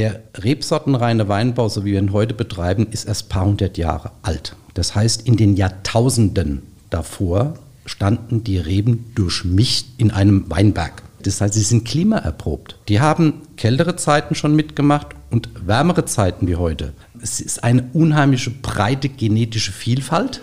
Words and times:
Der 0.00 0.22
rebsortenreine 0.34 1.28
Weinbau, 1.28 1.68
so 1.68 1.84
wie 1.84 1.92
wir 1.92 1.98
ihn 1.98 2.14
heute 2.14 2.32
betreiben, 2.32 2.86
ist 2.90 3.04
erst 3.04 3.26
ein 3.26 3.28
paar 3.28 3.44
hundert 3.44 3.76
Jahre 3.76 4.12
alt. 4.22 4.56
Das 4.72 4.94
heißt, 4.94 5.26
in 5.26 5.36
den 5.36 5.56
Jahrtausenden 5.56 6.62
davor 6.88 7.52
standen 7.84 8.42
die 8.42 8.56
Reben 8.56 9.12
durchmischt 9.14 9.88
in 9.98 10.10
einem 10.10 10.48
Weinberg. 10.48 11.02
Das 11.22 11.42
heißt, 11.42 11.52
sie 11.52 11.60
sind 11.60 11.86
klimaerprobt. 11.86 12.78
Die 12.88 13.00
haben 13.00 13.42
kältere 13.58 13.94
Zeiten 13.96 14.34
schon 14.34 14.56
mitgemacht 14.56 15.08
und 15.30 15.50
wärmere 15.66 16.06
Zeiten 16.06 16.48
wie 16.48 16.56
heute. 16.56 16.94
Es 17.20 17.42
ist 17.42 17.62
eine 17.62 17.90
unheimliche 17.92 18.48
breite 18.48 19.10
genetische 19.10 19.70
Vielfalt. 19.70 20.40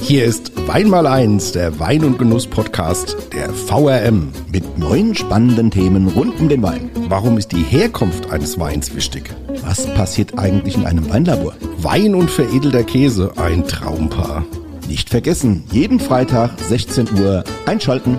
Hier 0.00 0.24
ist 0.24 0.52
Wein 0.68 0.88
mal 0.88 1.06
eins, 1.06 1.52
der 1.52 1.78
Wein- 1.80 2.04
und 2.04 2.18
Genuss-Podcast 2.18 3.16
der 3.32 3.52
VRM 3.52 4.32
mit 4.52 4.78
neuen 4.78 5.14
spannenden 5.14 5.70
Themen 5.70 6.08
rund 6.08 6.38
um 6.38 6.48
den 6.48 6.62
Wein. 6.62 6.90
Warum 7.08 7.38
ist 7.38 7.52
die 7.52 7.62
Herkunft 7.62 8.30
eines 8.30 8.58
Weins 8.58 8.94
wichtig? 8.94 9.34
Was 9.62 9.86
passiert 9.94 10.38
eigentlich 10.38 10.76
in 10.76 10.86
einem 10.86 11.08
Weinlabor? 11.10 11.54
Wein 11.78 12.14
und 12.14 12.30
veredelter 12.30 12.84
Käse, 12.84 13.32
ein 13.36 13.66
Traumpaar. 13.66 14.44
Nicht 14.88 15.10
vergessen, 15.10 15.64
jeden 15.72 15.98
Freitag 15.98 16.52
16 16.60 17.08
Uhr 17.18 17.42
einschalten. 17.66 18.18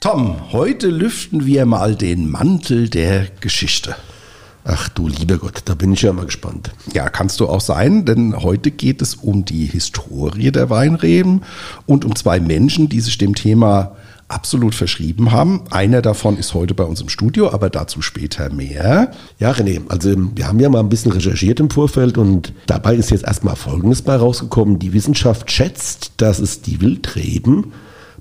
Tom, 0.00 0.52
heute 0.52 0.88
lüften 0.88 1.46
wir 1.46 1.66
mal 1.66 1.94
den 1.94 2.30
Mantel 2.30 2.88
der 2.88 3.26
Geschichte. 3.40 3.96
Ach 4.64 4.88
du 4.88 5.08
lieber 5.08 5.36
Gott, 5.36 5.62
da 5.66 5.74
bin 5.74 5.92
ich 5.92 6.02
ja 6.02 6.12
mal 6.12 6.24
gespannt. 6.24 6.70
Ja, 6.94 7.10
kannst 7.10 7.38
du 7.40 7.48
auch 7.48 7.60
sein, 7.60 8.06
denn 8.06 8.42
heute 8.42 8.70
geht 8.70 9.02
es 9.02 9.14
um 9.14 9.44
die 9.44 9.66
Historie 9.66 10.50
der 10.50 10.70
Weinreben 10.70 11.42
und 11.84 12.06
um 12.06 12.16
zwei 12.16 12.40
Menschen, 12.40 12.88
die 12.88 13.00
sich 13.00 13.18
dem 13.18 13.34
Thema 13.34 13.94
absolut 14.28 14.74
verschrieben 14.74 15.32
haben. 15.32 15.64
Einer 15.70 16.00
davon 16.00 16.38
ist 16.38 16.54
heute 16.54 16.72
bei 16.72 16.84
uns 16.84 17.02
im 17.02 17.10
Studio, 17.10 17.52
aber 17.52 17.68
dazu 17.68 18.00
später 18.00 18.50
mehr. 18.50 19.10
Ja, 19.38 19.52
René, 19.52 19.82
also 19.88 20.14
wir 20.34 20.48
haben 20.48 20.60
ja 20.60 20.70
mal 20.70 20.80
ein 20.80 20.88
bisschen 20.88 21.12
recherchiert 21.12 21.60
im 21.60 21.68
Vorfeld 21.68 22.16
und 22.16 22.54
dabei 22.66 22.94
ist 22.94 23.10
jetzt 23.10 23.24
erstmal 23.24 23.56
Folgendes 23.56 24.00
bei 24.00 24.16
rausgekommen. 24.16 24.78
Die 24.78 24.94
Wissenschaft 24.94 25.50
schätzt, 25.50 26.12
dass 26.16 26.38
es 26.38 26.62
die 26.62 26.80
Wildreben 26.80 27.72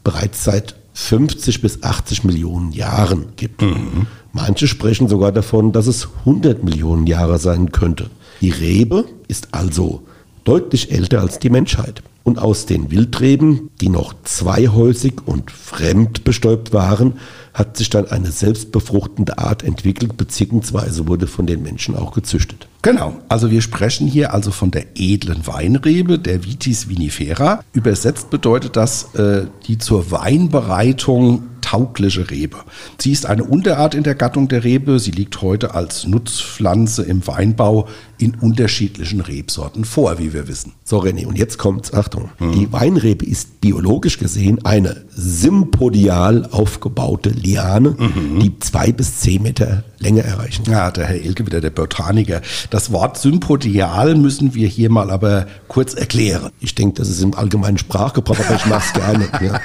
bereits 0.04 0.44
seit 0.44 0.76
50 0.94 1.62
bis 1.62 1.82
80 1.82 2.26
Millionen 2.26 2.72
Jahren 2.74 3.28
gibt. 3.38 3.62
Mhm. 3.62 4.08
Manche 4.34 4.68
sprechen 4.68 5.08
sogar 5.08 5.32
davon, 5.32 5.72
dass 5.72 5.86
es 5.86 6.10
100 6.22 6.64
Millionen 6.64 7.06
Jahre 7.06 7.38
sein 7.38 7.72
könnte. 7.72 8.10
Die 8.42 8.50
Rebe 8.50 9.06
ist 9.28 9.50
also 9.52 10.02
deutlich 10.44 10.92
älter 10.92 11.22
als 11.22 11.38
die 11.38 11.52
Menschheit. 11.52 12.02
Und 12.24 12.40
aus 12.40 12.66
den 12.66 12.90
Wildreben, 12.90 13.70
die 13.80 13.90
noch 13.90 14.16
zweihäusig 14.24 15.16
und 15.26 15.52
fremdbestäubt 15.52 16.74
waren, 16.74 17.20
hat 17.54 17.78
sich 17.78 17.90
dann 17.90 18.08
eine 18.08 18.32
selbstbefruchtende 18.32 19.38
Art 19.38 19.62
entwickelt, 19.62 20.18
beziehungsweise 20.18 21.08
wurde 21.08 21.28
von 21.28 21.46
den 21.46 21.62
Menschen 21.62 21.96
auch 21.96 22.14
gezüchtet. 22.14 22.68
Genau, 22.82 23.18
also 23.30 23.52
wir 23.52 23.62
sprechen 23.62 24.08
hier 24.08 24.34
also 24.34 24.52
von 24.52 24.72
der 24.72 24.86
edlen 24.96 25.46
Weinrebe, 25.46 26.18
der 26.18 26.44
Vitis 26.44 26.90
vinifera. 26.90 27.62
Übersetzt 27.74 28.30
bedeutet 28.30 28.78
das 28.78 29.14
äh, 29.16 29.46
die 29.68 29.78
zur 29.78 30.10
Weinbereitung 30.10 31.44
taugliche 31.74 32.30
Rebe. 32.30 32.58
Sie 33.00 33.12
ist 33.12 33.26
eine 33.26 33.44
Unterart 33.44 33.96
in 33.96 34.04
der 34.04 34.14
Gattung 34.14 34.48
der 34.48 34.64
Rebe. 34.64 35.00
Sie 35.00 35.10
liegt 35.10 35.42
heute 35.42 35.74
als 35.74 36.06
Nutzpflanze 36.06 37.02
im 37.02 37.26
Weinbau 37.26 37.88
in 38.20 38.36
unterschiedlichen 38.36 39.22
Rebsorten 39.22 39.84
vor, 39.84 40.20
wie 40.20 40.34
wir 40.34 40.48
wissen. 40.48 40.74
So 40.84 41.00
René, 41.00 41.26
und 41.26 41.36
jetzt 41.36 41.58
kommt's, 41.58 41.92
Achtung. 41.92 42.30
Hm. 42.38 42.52
Die 42.52 42.72
Weinrebe 42.72 43.26
ist 43.26 43.60
biologisch 43.60 44.20
gesehen 44.20 44.64
eine 44.64 45.04
sympodial 45.10 46.48
aufgebaute 46.52 47.32
Liane, 47.32 47.96
mhm. 47.98 48.40
die 48.40 48.60
zwei 48.60 48.92
bis 48.92 49.22
zehn 49.22 49.42
Meter 49.42 49.84
Länge 50.04 50.24
erreichen. 50.24 50.66
Ja, 50.70 50.92
der 50.92 51.06
Herr 51.06 51.16
Elke 51.16 51.46
wieder, 51.46 51.62
der 51.62 51.70
Botaniker. 51.70 52.42
Das 52.70 52.92
Wort 52.92 53.18
sympodial 53.18 54.16
müssen 54.16 54.54
wir 54.54 54.68
hier 54.68 54.90
mal 54.90 55.10
aber 55.10 55.48
kurz 55.68 55.94
erklären. 55.94 56.52
Ich 56.60 56.76
denke, 56.76 56.96
das 56.96 57.10
ist 57.10 57.22
im 57.22 57.34
allgemeinen 57.34 57.78
Sprachgebrauch, 57.78 58.40
aber 58.40 58.56
ich 58.56 58.66
mache 58.66 58.84
es 58.86 58.94
gerne. 58.94 59.28
Ja. 59.42 59.60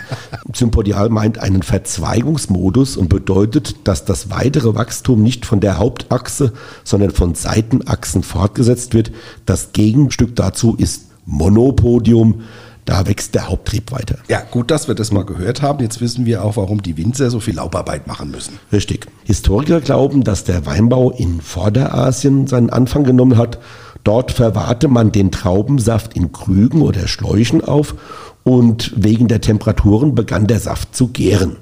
Sympodial 0.54 1.08
meint 1.10 1.38
einen 1.38 1.62
Verzweigungsmodus 1.62 2.96
und 2.96 3.08
bedeutet, 3.08 3.76
dass 3.84 4.04
das 4.04 4.30
weitere 4.30 4.74
Wachstum 4.74 5.22
nicht 5.22 5.44
von 5.44 5.60
der 5.60 5.78
Hauptachse, 5.78 6.52
sondern 6.84 7.10
von 7.10 7.34
Seitenachsen 7.34 8.22
fortgesetzt 8.22 8.94
wird. 8.94 9.10
Das 9.44 9.72
Gegenstück 9.72 10.36
dazu 10.36 10.74
ist 10.76 11.08
Monopodium. 11.26 12.42
Da 12.88 13.06
wächst 13.06 13.34
der 13.34 13.50
Haupttrieb 13.50 13.92
weiter. 13.92 14.16
Ja, 14.28 14.40
gut, 14.50 14.70
dass 14.70 14.88
wir 14.88 14.94
das 14.94 15.12
mal 15.12 15.26
gehört 15.26 15.60
haben. 15.60 15.82
Jetzt 15.82 16.00
wissen 16.00 16.24
wir 16.24 16.42
auch, 16.42 16.56
warum 16.56 16.80
die 16.80 16.96
Winzer 16.96 17.28
so 17.28 17.38
viel 17.38 17.56
Laubarbeit 17.56 18.06
machen 18.06 18.30
müssen. 18.30 18.58
Richtig. 18.72 19.06
Historiker 19.24 19.82
glauben, 19.82 20.24
dass 20.24 20.44
der 20.44 20.64
Weinbau 20.64 21.10
in 21.10 21.42
Vorderasien 21.42 22.46
seinen 22.46 22.70
Anfang 22.70 23.04
genommen 23.04 23.36
hat. 23.36 23.58
Dort 24.04 24.32
verwahrte 24.32 24.88
man 24.88 25.12
den 25.12 25.30
Traubensaft 25.30 26.16
in 26.16 26.32
Krügen 26.32 26.80
oder 26.80 27.08
Schläuchen 27.08 27.62
auf 27.62 27.94
und 28.42 28.94
wegen 28.96 29.28
der 29.28 29.42
Temperaturen 29.42 30.14
begann 30.14 30.46
der 30.46 30.58
Saft 30.58 30.96
zu 30.96 31.08
gären. 31.08 31.56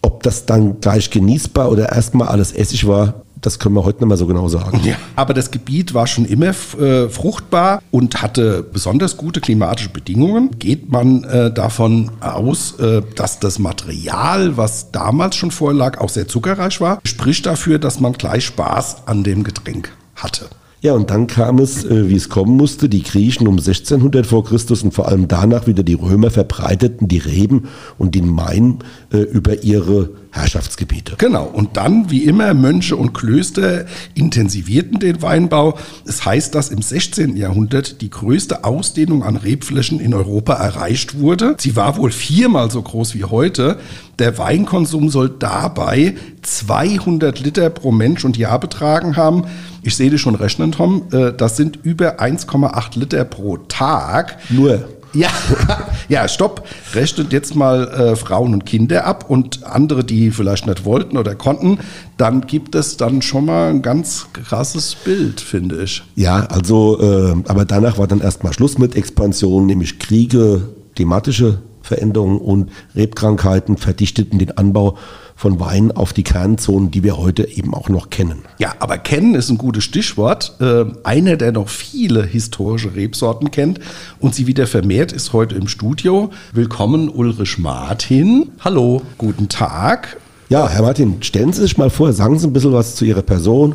Ob 0.00 0.22
das 0.22 0.46
dann 0.46 0.80
gleich 0.80 1.10
genießbar 1.10 1.70
oder 1.70 1.92
erstmal 1.92 2.28
alles 2.28 2.50
Essig 2.50 2.86
war, 2.86 3.26
das 3.42 3.58
können 3.58 3.74
wir 3.74 3.84
heute 3.84 3.98
nicht 3.98 4.08
mehr 4.08 4.16
so 4.16 4.26
genau 4.26 4.48
sagen. 4.48 4.80
Ja, 4.84 4.94
aber 5.16 5.34
das 5.34 5.50
Gebiet 5.50 5.94
war 5.94 6.06
schon 6.06 6.24
immer 6.24 6.54
äh, 6.80 7.08
fruchtbar 7.08 7.82
und 7.90 8.22
hatte 8.22 8.62
besonders 8.62 9.16
gute 9.16 9.40
klimatische 9.40 9.90
Bedingungen. 9.90 10.58
Geht 10.58 10.90
man 10.90 11.24
äh, 11.24 11.52
davon 11.52 12.12
aus, 12.20 12.78
äh, 12.78 13.02
dass 13.16 13.40
das 13.40 13.58
Material, 13.58 14.56
was 14.56 14.92
damals 14.92 15.36
schon 15.36 15.50
vorlag, 15.50 16.00
auch 16.00 16.08
sehr 16.08 16.28
zuckerreich 16.28 16.80
war, 16.80 17.00
spricht 17.04 17.44
dafür, 17.44 17.78
dass 17.78 18.00
man 18.00 18.12
gleich 18.12 18.46
Spaß 18.46 19.06
an 19.06 19.24
dem 19.24 19.42
Getränk 19.42 19.92
hatte. 20.14 20.46
Ja, 20.80 20.94
und 20.94 21.10
dann 21.10 21.28
kam 21.28 21.60
es, 21.60 21.84
äh, 21.84 22.08
wie 22.08 22.16
es 22.16 22.28
kommen 22.28 22.56
musste. 22.56 22.88
Die 22.88 23.04
Griechen 23.04 23.46
um 23.46 23.58
1600 23.58 24.26
vor 24.26 24.44
Christus 24.44 24.82
und 24.82 24.92
vor 24.92 25.08
allem 25.08 25.28
danach 25.28 25.68
wieder 25.68 25.84
die 25.84 25.94
Römer 25.94 26.30
verbreiteten 26.30 27.06
die 27.06 27.18
Reben 27.18 27.68
und 27.98 28.16
den 28.16 28.28
Main 28.28 28.78
äh, 29.12 29.18
über 29.18 29.62
ihre 29.62 30.10
Herrschaftsgebiete. 30.32 31.16
Genau. 31.18 31.44
Und 31.44 31.76
dann, 31.76 32.10
wie 32.10 32.24
immer, 32.24 32.54
Mönche 32.54 32.96
und 32.96 33.12
Klöster 33.12 33.84
intensivierten 34.14 34.98
den 34.98 35.20
Weinbau. 35.20 35.78
Es 36.06 36.24
heißt, 36.24 36.54
dass 36.54 36.70
im 36.70 36.80
16. 36.80 37.36
Jahrhundert 37.36 38.00
die 38.00 38.08
größte 38.08 38.64
Ausdehnung 38.64 39.22
an 39.22 39.36
Rebflächen 39.36 40.00
in 40.00 40.14
Europa 40.14 40.54
erreicht 40.54 41.18
wurde. 41.18 41.56
Sie 41.58 41.76
war 41.76 41.98
wohl 41.98 42.10
viermal 42.10 42.70
so 42.70 42.80
groß 42.80 43.14
wie 43.14 43.24
heute. 43.24 43.78
Der 44.18 44.38
Weinkonsum 44.38 45.10
soll 45.10 45.28
dabei 45.28 46.14
200 46.40 47.38
Liter 47.40 47.68
pro 47.68 47.92
Mensch 47.92 48.24
und 48.24 48.38
Jahr 48.38 48.58
betragen 48.58 49.16
haben. 49.16 49.44
Ich 49.82 49.96
sehe 49.96 50.10
dich 50.10 50.20
schon 50.20 50.34
rechnen, 50.34 50.72
Tom. 50.72 51.08
Äh, 51.12 51.32
das 51.32 51.56
sind 51.56 51.78
über 51.82 52.20
1,8 52.20 52.98
Liter 52.98 53.24
pro 53.24 53.58
Tag. 53.58 54.38
Nur. 54.48 54.88
Ja, 55.14 55.30
ja, 56.08 56.28
stopp. 56.28 56.66
Rechnet 56.94 57.32
jetzt 57.32 57.54
mal 57.54 57.88
äh, 57.88 58.16
Frauen 58.16 58.54
und 58.54 58.66
Kinder 58.66 59.04
ab 59.04 59.28
und 59.28 59.64
andere, 59.64 60.04
die 60.04 60.30
vielleicht 60.30 60.66
nicht 60.66 60.84
wollten 60.84 61.18
oder 61.18 61.34
konnten, 61.34 61.78
dann 62.16 62.46
gibt 62.46 62.74
es 62.74 62.96
dann 62.96 63.22
schon 63.22 63.46
mal 63.46 63.70
ein 63.70 63.82
ganz 63.82 64.26
krasses 64.32 64.94
Bild, 64.94 65.40
finde 65.40 65.82
ich. 65.82 66.02
Ja, 66.16 66.46
also, 66.46 67.00
äh, 67.00 67.34
aber 67.48 67.64
danach 67.64 67.98
war 67.98 68.06
dann 68.06 68.20
erstmal 68.20 68.52
Schluss 68.52 68.78
mit 68.78 68.96
Expansion, 68.96 69.66
nämlich 69.66 69.98
Kriege, 69.98 70.62
klimatische 70.94 71.58
Veränderungen 71.82 72.38
und 72.38 72.70
Rebkrankheiten 72.94 73.76
verdichteten 73.76 74.38
den 74.38 74.56
Anbau 74.56 74.96
von 75.42 75.58
Wein 75.58 75.90
auf 75.90 76.12
die 76.12 76.22
Kernzonen, 76.22 76.92
die 76.92 77.02
wir 77.02 77.18
heute 77.18 77.48
eben 77.48 77.74
auch 77.74 77.88
noch 77.88 78.10
kennen. 78.10 78.44
Ja, 78.58 78.76
aber 78.78 78.96
kennen 78.96 79.34
ist 79.34 79.50
ein 79.50 79.58
gutes 79.58 79.82
Stichwort. 79.82 80.54
Äh, 80.60 80.84
einer, 81.02 81.36
der 81.36 81.50
noch 81.50 81.68
viele 81.68 82.24
historische 82.24 82.94
Rebsorten 82.94 83.50
kennt 83.50 83.80
und 84.20 84.36
sie 84.36 84.46
wieder 84.46 84.68
vermehrt, 84.68 85.10
ist 85.10 85.32
heute 85.32 85.56
im 85.56 85.66
Studio. 85.66 86.30
Willkommen, 86.52 87.08
Ulrich 87.08 87.58
Martin. 87.58 88.52
Hallo, 88.60 89.02
guten 89.18 89.48
Tag. 89.48 90.16
Ja, 90.48 90.68
Herr 90.68 90.82
Martin, 90.82 91.20
stellen 91.24 91.52
Sie 91.52 91.62
sich 91.62 91.76
mal 91.76 91.90
vor, 91.90 92.12
sagen 92.12 92.38
Sie 92.38 92.46
ein 92.46 92.52
bisschen 92.52 92.72
was 92.72 92.94
zu 92.94 93.04
Ihrer 93.04 93.22
Person 93.22 93.74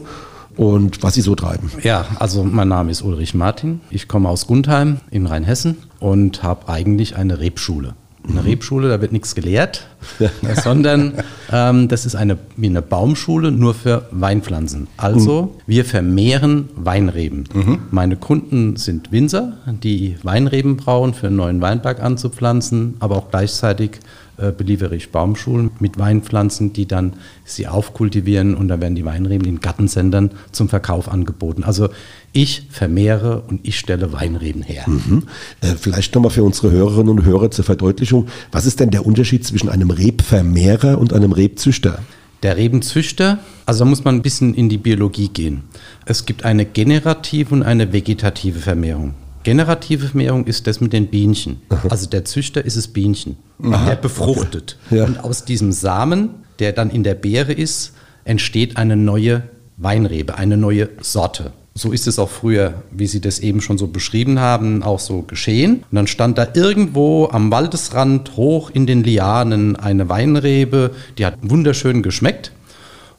und 0.56 1.04
was 1.04 1.16
Sie 1.16 1.22
so 1.22 1.36
treiben. 1.36 1.70
Ja, 1.84 2.06
also 2.18 2.46
mein 2.46 2.70
Name 2.70 2.92
ist 2.92 3.02
Ulrich 3.02 3.34
Martin. 3.34 3.81
Ich 3.90 4.08
komme 4.08 4.30
aus 4.30 4.48
Gundheim 4.48 5.02
in 5.12 5.25
Rheinhessen 5.25 5.75
und 6.00 6.44
habe 6.44 6.70
eigentlich 6.70 7.18
eine 7.18 7.42
Rebschule 7.42 7.94
eine 8.29 8.44
Rebschule, 8.44 8.89
da 8.89 9.01
wird 9.01 9.12
nichts 9.12 9.35
gelehrt, 9.35 9.88
sondern 10.63 11.13
ähm, 11.51 11.88
das 11.88 12.06
ist 12.06 12.15
eine, 12.15 12.38
wie 12.56 12.68
eine 12.68 12.81
Baumschule 12.81 13.51
nur 13.51 13.74
für 13.74 14.07
Weinpflanzen. 14.12 14.88
Also 14.97 15.44
mhm. 15.44 15.62
wir 15.68 15.85
vermehren 15.85 16.69
Weinreben. 16.75 17.45
Mhm. 17.53 17.79
Meine 17.91 18.18
Kunden 18.18 18.75
sind 18.75 19.12
Winzer, 19.12 19.53
die 19.83 20.18
Weinreben 20.24 20.77
brauen, 20.77 21.13
für 21.13 21.27
einen 21.27 21.35
neuen 21.38 21.62
Weinberg 21.62 22.01
anzupflanzen, 22.01 22.95
aber 23.00 23.18
auch 23.18 23.29
gleichzeitig 23.29 24.00
äh, 24.38 24.51
beliefere 24.51 24.95
ich 24.95 25.12
Baumschulen 25.12 25.71
mit 25.79 25.97
Weinpflanzen, 25.97 26.71
die 26.71 26.88
dann 26.88 27.13
sie 27.44 27.68
aufkultivieren 27.68 28.53
und 28.53 28.68
dann 28.68 28.81
werden 28.81 28.94
die 28.94 29.03
Weinreben 29.03 29.47
in 29.47 29.62
Gartensendern 29.62 30.31
zum 30.51 30.69
Verkauf 30.69 31.09
angeboten. 31.09 31.63
Also 31.63 31.89
ich 32.33 32.68
vermehre 32.69 33.41
und 33.47 33.68
ich 33.68 33.79
stelle 33.79 34.13
Weinreben 34.13 34.62
her. 34.62 34.83
Mhm. 34.88 35.24
Äh, 35.62 35.75
vielleicht 35.79 36.13
nochmal 36.13 36.31
für 36.31 36.44
unsere 36.44 36.71
Hörerinnen 36.71 37.09
und 37.09 37.25
Hörer 37.25 37.51
zur 37.51 37.65
Verdeutlichung. 37.65 38.27
Was 38.51 38.65
ist 38.65 38.79
denn 38.79 38.91
der 38.91 39.06
Unterschied 39.06 39.45
zwischen 39.45 39.69
einem 39.69 39.89
Rebvermehrer 39.89 40.97
und 41.00 41.13
einem 41.13 41.31
Rebzüchter? 41.31 42.00
Der 42.44 42.57
Rebenzüchter, 42.57 43.39
also 43.65 43.79
da 43.83 43.89
muss 43.89 44.03
man 44.03 44.15
ein 44.15 44.21
bisschen 44.21 44.53
in 44.53 44.69
die 44.69 44.77
Biologie 44.77 45.29
gehen. 45.29 45.63
Es 46.06 46.25
gibt 46.25 46.45
eine 46.45 46.65
generative 46.65 47.53
und 47.53 47.63
eine 47.63 47.91
vegetative 47.94 48.59
Vermehrung. 48.59 49.15
Generative 49.44 50.09
Vermehrung 50.09 50.45
ist 50.45 50.68
das 50.68 50.81
mit 50.81 50.94
den 50.94 51.07
Bienchen. 51.07 51.62
Also 51.89 52.07
der 52.07 52.25
Züchter 52.25 52.63
ist 52.63 52.77
das 52.77 52.89
Bienchen. 52.89 53.38
Der 53.59 53.95
befruchtet. 53.95 54.77
Ja. 54.91 55.06
Und 55.06 55.24
aus 55.24 55.45
diesem 55.45 55.71
Samen, 55.71 56.29
der 56.59 56.74
dann 56.74 56.89
in 56.89 57.03
der 57.03 57.15
Beere 57.15 57.53
ist, 57.53 57.94
entsteht 58.25 58.77
eine 58.77 58.97
neue 58.97 59.44
Weinrebe, 59.77 60.38
eine 60.38 60.57
neue 60.57 60.89
Sorte. 61.01 61.53
So 61.77 61.91
ist 61.91 62.07
es 62.07 62.18
auch 62.18 62.29
früher, 62.29 62.81
wie 62.89 63.06
Sie 63.06 63.21
das 63.21 63.38
eben 63.38 63.62
schon 63.62 63.77
so 63.77 63.85
beschrieben 63.85 64.39
haben, 64.39 64.81
auch 64.81 65.00
so 65.00 65.21
geschehen. 65.21 65.83
Und 65.91 65.95
dann 65.95 66.07
stand 66.07 66.39
da 66.39 66.47
irgendwo 66.56 67.29
am 67.31 67.51
Waldesrand 67.51 68.35
hoch 68.35 68.71
in 68.71 68.88
den 68.88 69.03
Lianen 69.03 69.75
eine 69.75 70.09
Weinrebe, 70.09 70.95
die 71.19 71.25
hat 71.27 71.35
wunderschön 71.44 72.01
geschmeckt. 72.01 72.51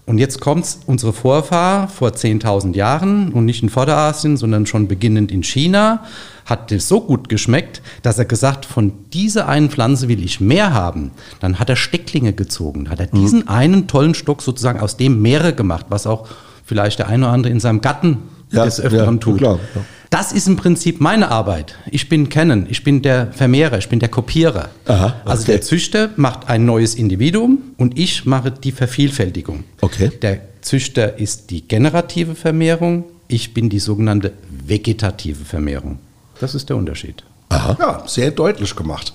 Und 0.06 0.18
jetzt 0.18 0.40
kommt's, 0.40 0.80
unsere 0.86 1.12
Vorfahr 1.12 1.86
vor 1.86 2.08
10.000 2.08 2.74
Jahren 2.74 3.30
und 3.32 3.44
nicht 3.44 3.62
in 3.62 3.68
Vorderasien, 3.68 4.36
sondern 4.36 4.66
schon 4.66 4.88
beginnend 4.88 5.30
in 5.30 5.44
China, 5.44 6.02
hat 6.44 6.72
das 6.72 6.88
so 6.88 7.00
gut 7.00 7.28
geschmeckt, 7.28 7.80
dass 8.02 8.18
er 8.18 8.24
gesagt, 8.24 8.64
von 8.64 8.92
dieser 9.12 9.46
einen 9.46 9.70
Pflanze 9.70 10.08
will 10.08 10.24
ich 10.24 10.40
mehr 10.40 10.74
haben. 10.74 11.12
Dann 11.38 11.60
hat 11.60 11.68
er 11.68 11.76
Stecklinge 11.76 12.32
gezogen, 12.32 12.90
hat 12.90 12.98
er 12.98 13.06
diesen 13.06 13.46
einen 13.46 13.86
tollen 13.86 14.14
Stock 14.14 14.42
sozusagen 14.42 14.80
aus 14.80 14.96
dem 14.96 15.22
mehrere 15.22 15.52
gemacht, 15.52 15.86
was 15.90 16.08
auch 16.08 16.26
vielleicht 16.64 16.98
der 16.98 17.08
eine 17.08 17.26
oder 17.26 17.34
andere 17.34 17.52
in 17.52 17.60
seinem 17.60 17.82
Garten 17.82 18.18
Ja, 18.50 18.64
des 18.64 18.80
Öfteren 18.80 19.14
ja, 19.16 19.20
tut. 19.20 19.38
klar, 19.38 19.58
ja. 19.74 19.80
Das 20.10 20.32
ist 20.32 20.48
im 20.48 20.56
Prinzip 20.56 21.00
meine 21.02 21.30
Arbeit. 21.30 21.74
Ich 21.90 22.08
bin 22.08 22.30
Kennen, 22.30 22.66
ich 22.70 22.82
bin 22.82 23.02
der 23.02 23.30
Vermehrer, 23.32 23.76
ich 23.76 23.90
bin 23.90 23.98
der 24.00 24.08
Kopierer. 24.08 24.70
Aha, 24.86 25.16
Also 25.26 25.42
okay. 25.42 25.52
der 25.52 25.60
Züchter 25.60 26.10
macht 26.16 26.48
ein 26.48 26.64
neues 26.64 26.94
Individuum 26.94 27.58
und 27.76 27.98
ich 27.98 28.24
mache 28.24 28.50
die 28.50 28.72
Vervielfältigung. 28.72 29.64
Okay. 29.82 30.10
Der 30.22 30.40
Züchter 30.62 31.18
ist 31.18 31.50
die 31.50 31.68
generative 31.68 32.34
Vermehrung, 32.34 33.04
ich 33.28 33.52
bin 33.52 33.68
die 33.68 33.78
sogenannte 33.80 34.32
vegetative 34.66 35.44
Vermehrung. 35.44 35.98
Das 36.40 36.54
ist 36.54 36.70
der 36.70 36.76
Unterschied. 36.76 37.22
Ja, 37.50 38.02
sehr 38.06 38.30
deutlich 38.30 38.76
gemacht. 38.76 39.12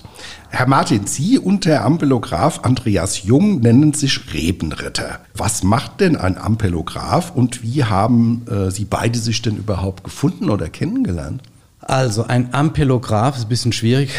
Herr 0.48 0.68
Martin, 0.68 1.06
Sie 1.06 1.38
und 1.38 1.64
der 1.64 1.84
Ampelograph 1.84 2.60
Andreas 2.62 3.24
Jung 3.24 3.60
nennen 3.60 3.92
sich 3.92 4.32
Rebenritter. 4.32 5.20
Was 5.34 5.62
macht 5.62 6.00
denn 6.00 6.16
ein 6.16 6.38
Ampelograph 6.38 7.32
und 7.34 7.62
wie 7.62 7.84
haben 7.84 8.46
äh, 8.48 8.70
Sie 8.70 8.84
beide 8.84 9.18
sich 9.18 9.42
denn 9.42 9.56
überhaupt 9.56 10.04
gefunden 10.04 10.50
oder 10.50 10.68
kennengelernt? 10.68 11.42
Also 11.80 12.24
ein 12.24 12.54
Ampelograph, 12.54 13.36
ist 13.36 13.44
ein 13.44 13.48
bisschen 13.48 13.72
schwierig, 13.72 14.10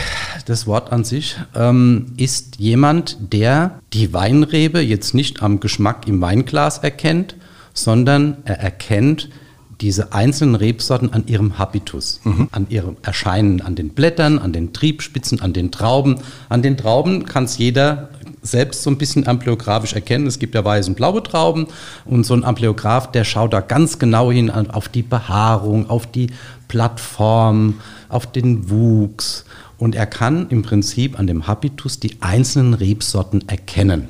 das 0.45 0.67
Wort 0.67 0.91
an 0.91 1.03
sich, 1.03 1.37
ähm, 1.55 2.13
ist 2.17 2.57
jemand, 2.57 3.17
der 3.33 3.79
die 3.93 4.13
Weinrebe 4.13 4.81
jetzt 4.81 5.13
nicht 5.13 5.41
am 5.41 5.59
Geschmack 5.59 6.07
im 6.07 6.21
Weinglas 6.21 6.79
erkennt, 6.79 7.35
sondern 7.73 8.37
er 8.45 8.59
erkennt 8.59 9.29
diese 9.81 10.13
einzelnen 10.13 10.55
Rebsorten 10.55 11.11
an 11.11 11.27
ihrem 11.27 11.57
Habitus, 11.57 12.21
an 12.51 12.67
ihrem 12.69 12.97
Erscheinen, 13.01 13.61
an 13.61 13.75
den 13.75 13.89
Blättern, 13.89 14.39
an 14.39 14.53
den 14.53 14.73
Triebspitzen, 14.73 15.41
an 15.41 15.53
den 15.53 15.71
Trauben. 15.71 16.17
An 16.49 16.61
den 16.61 16.77
Trauben 16.77 17.25
kann 17.25 17.43
es 17.43 17.57
jeder 17.57 18.09
selbst 18.41 18.83
so 18.83 18.89
ein 18.89 18.97
bisschen 18.97 19.27
ampleographisch 19.27 19.93
erkennen. 19.93 20.27
Es 20.27 20.39
gibt 20.39 20.55
ja 20.55 20.63
weiße 20.63 20.89
und 20.89 20.95
blaue 20.95 21.23
Trauben 21.23 21.67
und 22.05 22.25
so 22.25 22.33
ein 22.33 22.43
Ampleograph, 22.43 23.11
der 23.11 23.23
schaut 23.23 23.53
da 23.53 23.61
ganz 23.61 23.99
genau 23.99 24.31
hin 24.31 24.49
auf 24.49 24.87
die 24.87 25.01
Behaarung, 25.01 25.89
auf 25.89 26.05
die 26.07 26.27
Plattform, 26.67 27.75
auf 28.07 28.31
den 28.31 28.69
Wuchs 28.69 29.45
und 29.77 29.95
er 29.95 30.05
kann 30.05 30.47
im 30.49 30.61
Prinzip 30.61 31.19
an 31.19 31.27
dem 31.27 31.47
Habitus 31.47 31.99
die 31.99 32.17
einzelnen 32.21 32.73
Rebsorten 32.75 33.47
erkennen. 33.49 34.07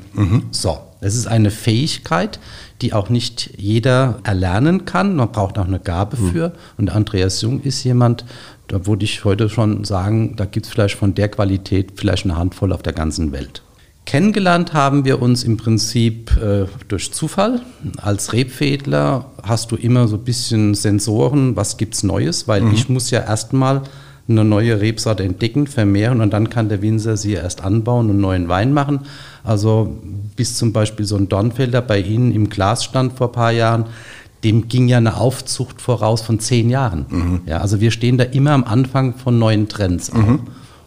So, 0.51 0.79
das 1.01 1.15
ist 1.15 1.27
eine 1.27 1.49
Fähigkeit, 1.49 2.39
die 2.85 2.93
auch 2.93 3.09
nicht 3.09 3.49
jeder 3.57 4.19
erlernen 4.23 4.85
kann. 4.85 5.15
Man 5.15 5.31
braucht 5.31 5.57
auch 5.57 5.65
eine 5.65 5.79
Gabe 5.79 6.17
für. 6.17 6.53
Und 6.77 6.91
Andreas 6.91 7.41
Jung 7.41 7.61
ist 7.61 7.83
jemand, 7.83 8.25
da 8.67 8.85
würde 8.85 9.05
ich 9.05 9.25
heute 9.25 9.49
schon 9.49 9.83
sagen, 9.85 10.35
da 10.35 10.45
gibt 10.45 10.67
es 10.67 10.71
vielleicht 10.71 10.95
von 10.95 11.15
der 11.15 11.29
Qualität 11.29 11.93
vielleicht 11.95 12.25
eine 12.25 12.37
Handvoll 12.37 12.71
auf 12.71 12.83
der 12.83 12.93
ganzen 12.93 13.31
Welt. 13.31 13.63
Kennengelernt 14.05 14.73
haben 14.73 15.03
wir 15.03 15.19
uns 15.19 15.43
im 15.43 15.57
Prinzip 15.57 16.37
äh, 16.37 16.67
durch 16.87 17.11
Zufall. 17.11 17.61
Als 17.97 18.33
Rebfädler 18.33 19.31
hast 19.41 19.71
du 19.71 19.77
immer 19.77 20.07
so 20.07 20.17
ein 20.17 20.23
bisschen 20.23 20.75
Sensoren, 20.75 21.55
was 21.55 21.77
gibt's 21.77 22.03
Neues, 22.03 22.47
weil 22.47 22.71
ich 22.71 22.87
muss 22.87 23.09
ja 23.09 23.21
erstmal 23.21 23.81
eine 24.27 24.43
neue 24.43 24.81
Rebsorte 24.81 25.23
entdecken, 25.23 25.67
vermehren 25.67 26.21
und 26.21 26.33
dann 26.33 26.49
kann 26.49 26.69
der 26.69 26.81
Winzer 26.81 27.15
sie 27.15 27.33
erst 27.33 27.63
anbauen 27.63 28.09
und 28.09 28.19
neuen 28.19 28.47
Wein 28.49 28.73
machen. 28.73 29.01
Also 29.43 29.97
bis 30.35 30.55
zum 30.55 30.73
Beispiel 30.73 31.05
so 31.05 31.15
ein 31.15 31.29
Dornfelder 31.29 31.81
bei 31.81 31.99
Ihnen 31.99 32.31
im 32.31 32.49
Glas 32.49 32.83
stand 32.83 33.13
vor 33.13 33.27
ein 33.27 33.33
paar 33.33 33.51
Jahren, 33.51 33.85
dem 34.43 34.67
ging 34.67 34.87
ja 34.87 34.97
eine 34.97 35.17
Aufzucht 35.17 35.81
voraus 35.81 36.21
von 36.21 36.39
zehn 36.39 36.69
Jahren. 36.69 37.05
Ja, 37.45 37.57
also 37.59 37.79
wir 37.81 37.91
stehen 37.91 38.17
da 38.17 38.23
immer 38.23 38.51
am 38.51 38.63
Anfang 38.63 39.15
von 39.15 39.39
neuen 39.39 39.67
Trends. 39.67 40.11
Auch. 40.11 40.39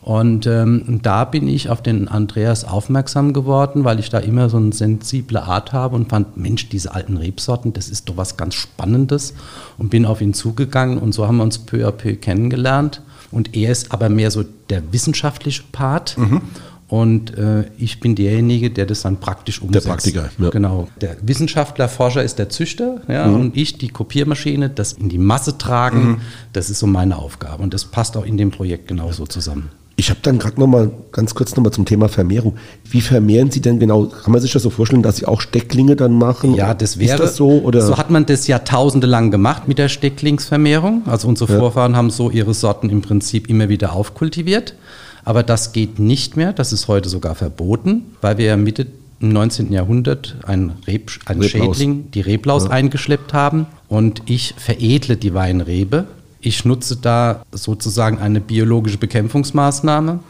Und 0.09 0.47
ähm, 0.47 1.01
da 1.03 1.25
bin 1.27 1.49
ich 1.49 1.69
auf 1.69 1.83
den 1.83 2.09
Andreas 2.09 2.65
aufmerksam 2.65 3.35
geworden, 3.35 3.85
weil 3.85 3.99
ich 3.99 4.09
da 4.09 4.19
immer 4.19 4.49
so 4.49 4.57
eine 4.57 4.73
sensible 4.73 5.43
Art 5.43 5.75
habe 5.75 5.97
und 5.97 6.09
fand, 6.09 6.37
Mensch, 6.39 6.71
diese 6.71 6.95
alten 6.95 7.19
Rebsorten, 7.19 7.75
das 7.75 7.91
ist 7.91 8.09
doch 8.09 8.17
was 8.17 8.39
ganz 8.39 8.55
Spannendes 8.55 9.35
und 9.77 9.91
bin 9.91 10.07
auf 10.07 10.23
ihn 10.23 10.33
zugegangen 10.33 10.97
und 10.97 11.13
so 11.13 11.27
haben 11.27 11.37
wir 11.37 11.43
uns 11.43 11.59
peu 11.59 11.87
à 11.87 11.91
peu 11.91 12.15
kennengelernt. 12.15 13.03
Und 13.31 13.55
er 13.57 13.73
ist 13.73 13.93
aber 13.93 14.09
mehr 14.09 14.31
so 14.31 14.45
der 14.71 14.93
wissenschaftliche 14.93 15.63
Part. 15.73 16.17
Und 16.89 17.37
äh, 17.37 17.65
ich 17.77 18.01
bin 18.01 18.15
derjenige, 18.15 18.71
der 18.71 18.87
das 18.87 19.03
dann 19.03 19.21
praktisch 19.21 19.61
umsetzt. 19.61 19.87
Praktiker, 19.87 20.31
ja. 20.39 20.49
Genau. 20.49 20.89
Der 21.03 21.19
Wissenschaftler, 21.21 21.87
Forscher 21.87 22.25
ist 22.25 22.39
der 22.39 22.49
Züchter 22.49 23.03
ja, 23.09 23.27
und 23.27 23.57
ich 23.59 23.77
die 23.77 23.89
Kopiermaschine, 23.89 24.71
das 24.71 24.95
in 24.95 25.11
die 25.11 25.19
Masse 25.19 25.59
tragen, 25.59 26.23
das 26.55 26.71
ist 26.71 26.79
so 26.79 26.87
meine 26.87 27.19
Aufgabe. 27.19 27.63
Und 27.63 27.75
das 27.75 27.85
passt 27.85 28.17
auch 28.17 28.25
in 28.25 28.39
dem 28.39 28.51
Projekt 28.51 28.89
genauso 28.89 29.27
zusammen. 29.27 29.71
Ich 30.01 30.11
habe 30.11 30.21
dann 30.23 30.39
gerade 30.39 30.61
noch 30.61 30.69
mal 30.69 30.93
ganz 31.11 31.35
kurz 31.35 31.57
noch 31.57 31.65
mal 31.65 31.73
zum 31.73 31.85
Thema 31.85 32.09
Vermehrung. 32.09 32.57
Wie 32.89 33.01
vermehren 33.01 33.51
Sie 33.51 33.61
denn 33.61 33.81
genau? 33.81 34.07
Kann 34.07 34.31
man 34.31 34.41
sich 34.41 34.53
das 34.53 34.63
so 34.63 34.71
vorstellen, 34.71 35.03
dass 35.03 35.17
Sie 35.17 35.27
auch 35.27 35.41
Stecklinge 35.41 35.97
dann 35.97 36.13
machen? 36.13 36.55
Ja, 36.55 36.73
das 36.73 37.01
wäre 37.01 37.15
Ist 37.15 37.21
das 37.21 37.37
so 37.37 37.63
oder? 37.63 37.85
so 37.85 37.99
hat 37.99 38.09
man 38.09 38.25
das 38.25 38.47
jahrtausende 38.47 39.09
lang 39.09 39.33
gemacht 39.33 39.67
mit 39.67 39.77
der 39.79 39.89
Stecklingsvermehrung. 39.89 41.03
Also 41.07 41.27
unsere 41.27 41.59
Vorfahren 41.59 41.97
haben 41.97 42.11
so 42.11 42.31
ihre 42.31 42.55
Sorten 42.55 42.91
im 42.91 43.03
Prinzip 43.03 43.51
immer 43.51 43.69
wieder 43.69 43.93
aufkultiviert. 43.93 44.75
Aber 45.25 45.43
das 45.43 45.73
geht 45.73 45.99
nicht 45.99 46.37
mehr. 46.37 46.53
Das 46.53 46.73
ist 46.73 46.87
heute 46.87 47.09
sogar 47.09 47.35
verboten, 47.35 48.05
weil 48.21 48.39
wir 48.39 48.47
ja 48.47 48.57
Mitte 48.57 48.87
im 49.19 49.31
19. 49.31 49.73
Jahrhundert 49.73 50.37
einen, 50.47 50.75
Reb, 50.87 51.11
einen 51.27 51.43
Reblaus. 51.43 51.77
Schädling, 51.77 52.13
die 52.13 52.21
Reblaus 52.21 52.71
eingeschleppt 52.71 53.33
haben. 53.33 53.67
Und 53.89 54.23
ich 54.27 54.55
veredle 54.59 55.17
die 55.17 55.35
Weinrebe. 55.35 56.05
Ich 56.41 56.65
nutze 56.65 56.97
da 56.97 57.45
sozusagen 57.53 58.19
eine 58.19 58.41
biologische 58.41 58.99
Bekämpfungsmaßnahme. 58.99 60.21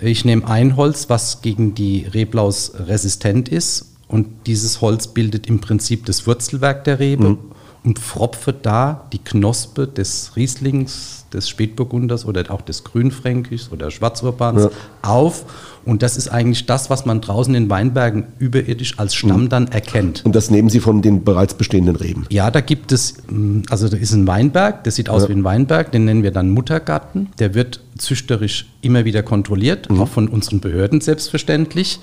Ich 0.00 0.24
nehme 0.24 0.46
ein 0.46 0.76
Holz, 0.76 1.08
was 1.08 1.42
gegen 1.42 1.74
die 1.74 2.06
Reblaus 2.06 2.72
resistent 2.86 3.48
ist. 3.48 3.92
Und 4.08 4.28
dieses 4.46 4.80
Holz 4.80 5.08
bildet 5.08 5.48
im 5.48 5.60
Prinzip 5.60 6.06
das 6.06 6.26
Wurzelwerk 6.26 6.84
der 6.84 7.00
Rebe 7.00 7.36
und 7.82 7.98
pfropfe 7.98 8.52
da 8.52 9.08
die 9.12 9.18
Knospe 9.18 9.88
des 9.88 10.32
Rieslings, 10.36 11.25
des 11.32 11.48
Spätburgunders 11.48 12.24
oder 12.26 12.50
auch 12.50 12.62
des 12.62 12.84
Grünfränkischs 12.84 13.70
oder 13.72 13.90
Schwarzurbans 13.90 14.64
Ja. 14.64 14.70
auf. 15.02 15.44
Und 15.84 16.02
das 16.02 16.16
ist 16.16 16.28
eigentlich 16.28 16.66
das, 16.66 16.90
was 16.90 17.06
man 17.06 17.20
draußen 17.20 17.54
in 17.54 17.70
Weinbergen 17.70 18.24
überirdisch 18.40 18.98
als 18.98 19.14
Stamm 19.14 19.48
dann 19.48 19.68
erkennt. 19.68 20.24
Und 20.24 20.34
das 20.34 20.50
nehmen 20.50 20.68
Sie 20.68 20.80
von 20.80 21.00
den 21.00 21.22
bereits 21.22 21.54
bestehenden 21.54 21.94
Reben. 21.94 22.26
Ja, 22.30 22.50
da 22.50 22.60
gibt 22.60 22.90
es, 22.90 23.14
mh, 23.30 23.62
also 23.70 23.88
da 23.88 23.96
ist 23.96 24.12
ein 24.12 24.26
Weinberg, 24.26 24.82
der 24.82 24.90
sieht 24.92 25.08
aus 25.08 25.22
Ja. 25.22 25.28
wie 25.28 25.34
ein 25.34 25.44
Weinberg, 25.44 25.92
den 25.92 26.04
nennen 26.04 26.24
wir 26.24 26.32
dann 26.32 26.50
Muttergarten. 26.50 27.28
Der 27.38 27.54
wird 27.54 27.80
züchterisch 27.98 28.66
immer 28.80 29.04
wieder 29.04 29.22
kontrolliert, 29.22 29.88
Mhm. 29.88 30.00
auch 30.00 30.08
von 30.08 30.26
unseren 30.28 30.58
Behörden 30.60 31.00
selbstverständlich. 31.00 32.00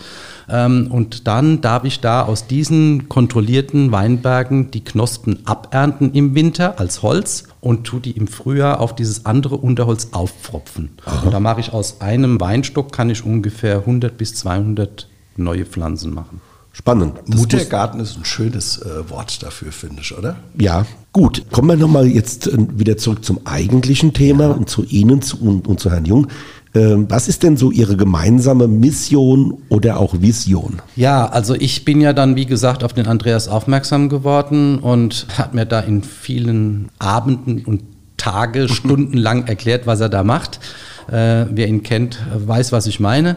Ähm, 0.49 0.87
und 0.89 1.27
dann 1.27 1.59
darf 1.61 1.83
ich 1.83 1.99
da 1.99 2.23
aus 2.23 2.47
diesen 2.47 3.09
kontrollierten 3.09 3.91
Weinbergen 3.91 4.71
die 4.71 4.83
Knospen 4.83 5.39
abernten 5.45 6.13
im 6.13 6.35
Winter 6.35 6.79
als 6.79 7.01
Holz 7.01 7.45
und 7.63 7.85
tu 7.85 7.99
die 7.99 8.11
im 8.11 8.27
Frühjahr 8.27 8.81
auf 8.81 8.93
dieses 8.93 9.25
andere 9.25 9.55
Unterholz 9.55 10.09
aufpfropfen. 10.11 10.89
Und 11.23 11.33
da 11.33 11.39
mache 11.39 11.61
ich 11.61 11.71
aus 11.71 12.01
einem 12.01 12.39
Weinstock, 12.41 12.91
kann 12.91 13.09
ich 13.09 13.23
ungefähr 13.23 13.77
100 13.79 14.17
bis 14.17 14.35
200 14.35 15.07
neue 15.37 15.65
Pflanzen 15.65 16.13
machen. 16.13 16.41
Spannend. 16.73 17.13
Das 17.27 17.39
Muttergarten 17.39 17.99
ist 17.99 18.17
ein 18.17 18.25
schönes 18.25 18.81
äh, 18.81 19.09
Wort 19.09 19.43
dafür, 19.43 19.71
finde 19.71 20.01
ich, 20.01 20.17
oder? 20.17 20.37
Ja, 20.59 20.87
gut. 21.11 21.45
Kommen 21.51 21.69
wir 21.69 21.77
nochmal 21.77 22.07
jetzt 22.07 22.47
äh, 22.47 22.57
wieder 22.57 22.97
zurück 22.97 23.23
zum 23.23 23.45
eigentlichen 23.45 24.13
Thema 24.13 24.47
und 24.47 24.69
zu 24.69 24.83
Ihnen 24.83 25.21
zu, 25.21 25.39
und, 25.39 25.67
und 25.67 25.79
zu 25.79 25.91
Herrn 25.91 26.05
Jung. 26.05 26.27
Ähm, 26.75 27.05
was 27.09 27.27
ist 27.27 27.43
denn 27.43 27.55
so 27.55 27.71
Ihre 27.71 27.95
gemeinsame 27.95 28.67
Mission 28.67 29.59
oder 29.69 29.99
auch 29.99 30.21
Vision? 30.21 30.81
Ja, 30.95 31.27
also 31.27 31.53
ich 31.53 31.85
bin 31.85 32.01
ja 32.01 32.13
dann, 32.13 32.35
wie 32.35 32.45
gesagt, 32.47 32.83
auf 32.83 32.93
den 32.93 33.05
Andreas 33.05 33.47
aufmerksam 33.47 34.09
geworden 34.09 34.79
und 34.79 35.27
hat 35.37 35.53
mir 35.53 35.65
da 35.65 35.79
in 35.81 36.01
vielen 36.03 36.89
Abenden 36.97 37.63
und 37.65 37.83
Tage, 38.17 38.69
Stunden 38.69 39.17
lang 39.17 39.47
erklärt, 39.47 39.85
was 39.85 39.99
er 39.99 40.09
da 40.09 40.23
macht. 40.23 40.59
Äh, 41.07 41.45
wer 41.51 41.67
ihn 41.67 41.83
kennt, 41.83 42.19
weiß, 42.33 42.71
was 42.71 42.87
ich 42.87 42.99
meine. 42.99 43.35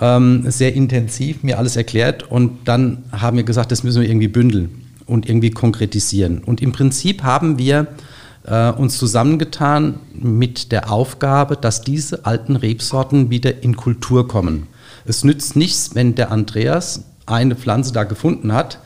ähm, 0.00 0.44
sehr 0.50 0.74
intensiv 0.74 1.42
mir 1.42 1.58
alles 1.58 1.76
erklärt 1.76 2.30
und 2.30 2.66
dann 2.66 3.04
haben 3.12 3.36
wir 3.36 3.44
gesagt, 3.44 3.70
das 3.72 3.84
müssen 3.84 4.02
wir 4.02 4.08
irgendwie 4.08 4.28
bündeln 4.28 4.82
und 5.06 5.28
irgendwie 5.28 5.50
konkretisieren. 5.50 6.42
Und 6.44 6.60
im 6.60 6.72
Prinzip 6.72 7.22
haben 7.22 7.58
wir 7.58 7.86
äh, 8.44 8.70
uns 8.70 8.98
zusammengetan 8.98 9.98
mit 10.14 10.72
der 10.72 10.90
Aufgabe, 10.92 11.56
dass 11.56 11.82
diese 11.82 12.26
alten 12.26 12.56
Rebsorten 12.56 13.30
wieder 13.30 13.62
in 13.62 13.76
Kultur 13.76 14.28
kommen. 14.28 14.66
Es 15.04 15.24
nützt 15.24 15.56
nichts, 15.56 15.94
wenn 15.94 16.14
der 16.14 16.30
Andreas 16.30 17.04
eine 17.26 17.56
Pflanze 17.56 17.92
da 17.92 18.04
gefunden 18.04 18.52
hat, 18.52 18.78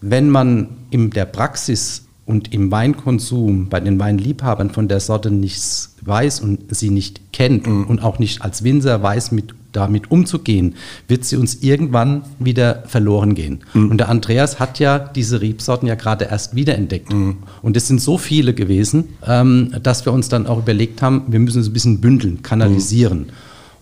wenn 0.00 0.30
man 0.30 0.68
in 0.90 1.10
der 1.10 1.24
Praxis 1.24 2.04
und 2.26 2.52
im 2.52 2.70
Weinkonsum 2.70 3.68
bei 3.68 3.80
den 3.80 3.98
Weinliebhabern 3.98 4.70
von 4.70 4.88
der 4.88 5.00
Sorte 5.00 5.30
nichts 5.30 5.96
weiß 6.02 6.40
und 6.40 6.74
sie 6.74 6.90
nicht 6.90 7.32
kennt 7.32 7.66
mhm. 7.66 7.84
und 7.84 8.02
auch 8.02 8.18
nicht 8.18 8.42
als 8.42 8.64
Winzer 8.64 9.02
weiß, 9.02 9.32
mit, 9.32 9.54
damit 9.74 10.10
umzugehen, 10.10 10.74
wird 11.08 11.24
sie 11.24 11.36
uns 11.36 11.62
irgendwann 11.62 12.22
wieder 12.38 12.84
verloren 12.86 13.34
gehen. 13.34 13.60
Mhm. 13.74 13.90
Und 13.90 13.98
der 13.98 14.08
Andreas 14.08 14.60
hat 14.60 14.78
ja 14.78 14.98
diese 14.98 15.40
Rebsorten 15.40 15.86
ja 15.86 15.94
gerade 15.94 16.26
erst 16.26 16.54
wiederentdeckt. 16.54 17.12
Mhm. 17.12 17.38
Und 17.62 17.76
es 17.76 17.88
sind 17.88 18.00
so 18.00 18.18
viele 18.18 18.54
gewesen, 18.54 19.16
ähm, 19.26 19.74
dass 19.82 20.04
wir 20.06 20.12
uns 20.12 20.28
dann 20.28 20.46
auch 20.46 20.58
überlegt 20.58 21.02
haben, 21.02 21.24
wir 21.28 21.38
müssen 21.38 21.60
es 21.60 21.68
ein 21.68 21.72
bisschen 21.72 22.00
bündeln, 22.00 22.42
kanalisieren. 22.42 23.26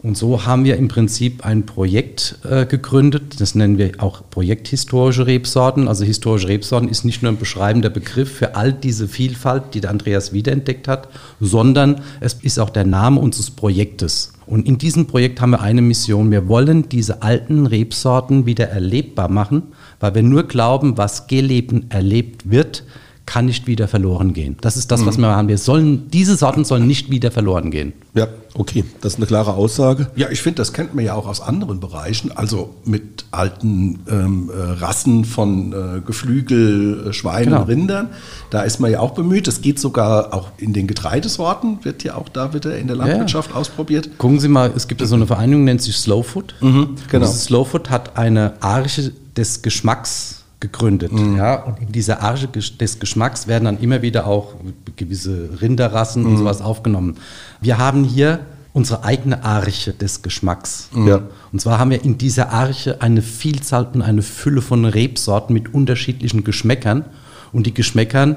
Und 0.03 0.17
so 0.17 0.47
haben 0.47 0.65
wir 0.65 0.79
im 0.79 0.89
Prinzip 0.89 1.47
ein 1.47 1.65
Projekt 1.65 2.39
äh, 2.43 2.67
gegründet, 2.67 3.41
das 3.41 3.55
nennen 3.55 3.79
wir 3.79 3.93
auch 3.99 4.23
Projekt 4.31 4.67
historische 4.67 5.29
Rebsorten. 5.29 5.87
Also 5.87 6.05
historische 6.05 6.49
Rebsorten 6.49 6.89
ist 6.89 7.05
nicht 7.05 7.23
nur 7.23 7.31
ein 7.31 7.39
beschreibender 7.39 7.89
Begriff 7.89 8.33
für 8.33 8.57
all 8.57 8.73
diese 8.73 9.07
Vielfalt, 9.07 9.75
die 9.75 9.81
der 9.81 9.91
Andreas 9.91 10.33
wiederentdeckt 10.33 10.89
hat, 10.89 11.09
sondern 11.39 12.01
es 12.19 12.35
ist 12.35 12.59
auch 12.59 12.71
der 12.71 12.85
Name 12.85 13.21
unseres 13.21 13.53
Projektes. 13.53 14.33
Und 14.45 14.67
in 14.67 14.77
diesem 14.77 15.07
Projekt 15.07 15.41
haben 15.41 15.51
wir 15.51 15.61
eine 15.61 15.83
Mission. 15.83 16.33
Wir 16.33 16.49
wollen 16.49 16.89
diese 16.89 17.23
alten 17.23 17.67
Rebsorten 17.67 18.45
wieder 18.45 18.69
erlebbar 18.69 19.29
machen, 19.31 19.63
weil 20.01 20.17
wir 20.17 20.25
nur 20.25 20.43
glauben, 20.49 20.99
was 20.99 21.29
gelebt 21.29 21.73
erlebt 21.91 22.51
wird, 22.51 22.83
kann 23.27 23.47
nicht 23.47 23.67
wieder 23.67 23.89
verloren 23.89 24.33
gehen. 24.33 24.57
Das 24.61 24.77
ist 24.77 24.91
das, 24.91 25.07
was 25.07 25.17
mhm. 25.17 25.23
wir 25.23 25.29
haben. 25.29 25.49
Wir 25.49 25.59
sollen, 25.59 26.11
diese 26.11 26.37
Sorten 26.37 26.65
sollen 26.65 26.87
nicht 26.87 27.11
wieder 27.11 27.31
verloren 27.31 27.71
gehen. 27.71 27.93
Ja, 28.15 28.27
okay. 28.55 28.85
Das 29.01 29.15
ist 29.15 29.19
eine 29.19 29.27
klare 29.27 29.55
Aussage. 29.55 30.11
Ja, 30.17 30.29
ich 30.31 30.43
finde, 30.43 30.57
das 30.57 30.73
kennt 30.73 30.95
man 30.95 31.05
ja 31.05 31.15
auch 31.15 31.27
aus 31.27 31.41
anderen 31.41 31.81
Bereichen. 31.81 32.33
Also 32.33 32.75
mit 32.85 33.25
alten 33.31 34.01
ähm, 34.11 34.51
äh, 34.51 34.61
Rassen 34.61 35.25
von 35.25 35.73
äh, 35.73 36.01
Geflügel, 36.01 37.09
äh, 37.09 37.13
Schweinen, 37.13 37.51
genau. 37.51 37.63
Rindern. 37.63 38.09
Da 38.51 38.63
ist 38.63 38.81
man 38.81 38.91
ja 38.91 39.01
auch 39.01 39.13
bemüht. 39.13 39.47
Das 39.47 39.63
geht 39.63 39.79
sogar 39.79 40.35
auch 40.35 40.49
in 40.59 40.73
den 40.73 40.87
Getreidesorten, 40.87 41.85
wird 41.85 42.05
ja 42.05 42.17
auch 42.17 42.29
da 42.29 42.53
wieder 42.53 42.77
in 42.77 42.89
der 42.89 42.97
Landwirtschaft 42.97 43.51
ja. 43.51 43.57
ausprobiert. 43.57 44.19
Gucken 44.19 44.41
Sie 44.41 44.49
mal, 44.49 44.73
es 44.75 44.89
gibt 44.89 45.01
ja 45.01 45.07
so 45.07 45.15
eine 45.15 45.27
Vereinigung, 45.27 45.65
nennt 45.65 45.81
sich 45.81 45.97
Slow 45.97 46.23
Food. 46.23 46.55
Mhm, 46.61 46.97
genau. 47.11 47.27
Und 47.27 47.33
Slow 47.33 47.65
Food 47.65 47.89
hat 47.89 48.19
eine 48.19 48.55
Arche 48.61 49.13
des 49.37 49.63
Geschmacks 49.63 50.42
gegründet. 50.63 51.13
Mhm. 51.13 51.37
Ja? 51.37 51.57
Und 51.57 51.81
in 51.81 51.93
dieser 51.93 52.23
Arche 52.23 52.49
des 52.49 52.99
Geschmacks 52.99 53.47
werden 53.47 53.65
dann 53.65 53.81
immer 53.81 54.01
wieder 54.01 54.27
auch 54.27 54.55
gewisse 54.97 55.61
Rinderrassen 55.61 56.23
mhm. 56.23 56.31
und 56.31 56.37
sowas 56.39 56.63
aufgenommen. 56.63 57.19
Wir 57.61 57.77
haben 57.77 58.05
hier 58.05 58.41
unsere 58.73 59.05
eigene 59.05 59.45
Arche 59.45 59.93
des 59.93 60.23
Geschmacks. 60.23 60.89
Mhm. 60.95 61.09
Ja. 61.09 61.23
Und 61.53 61.61
zwar 61.61 61.79
haben 61.79 61.91
wir 61.91 62.03
in 62.03 62.17
dieser 62.17 62.51
Arche 62.51 63.03
eine 63.03 63.21
Vielzahl 63.21 63.89
und 63.93 64.01
eine 64.01 64.23
Fülle 64.23 64.63
von 64.63 64.87
Rebsorten 64.87 65.53
mit 65.53 65.75
unterschiedlichen 65.75 66.45
Geschmäckern. 66.45 67.05
Und 67.53 67.67
die 67.67 67.75
Geschmäckern 67.75 68.37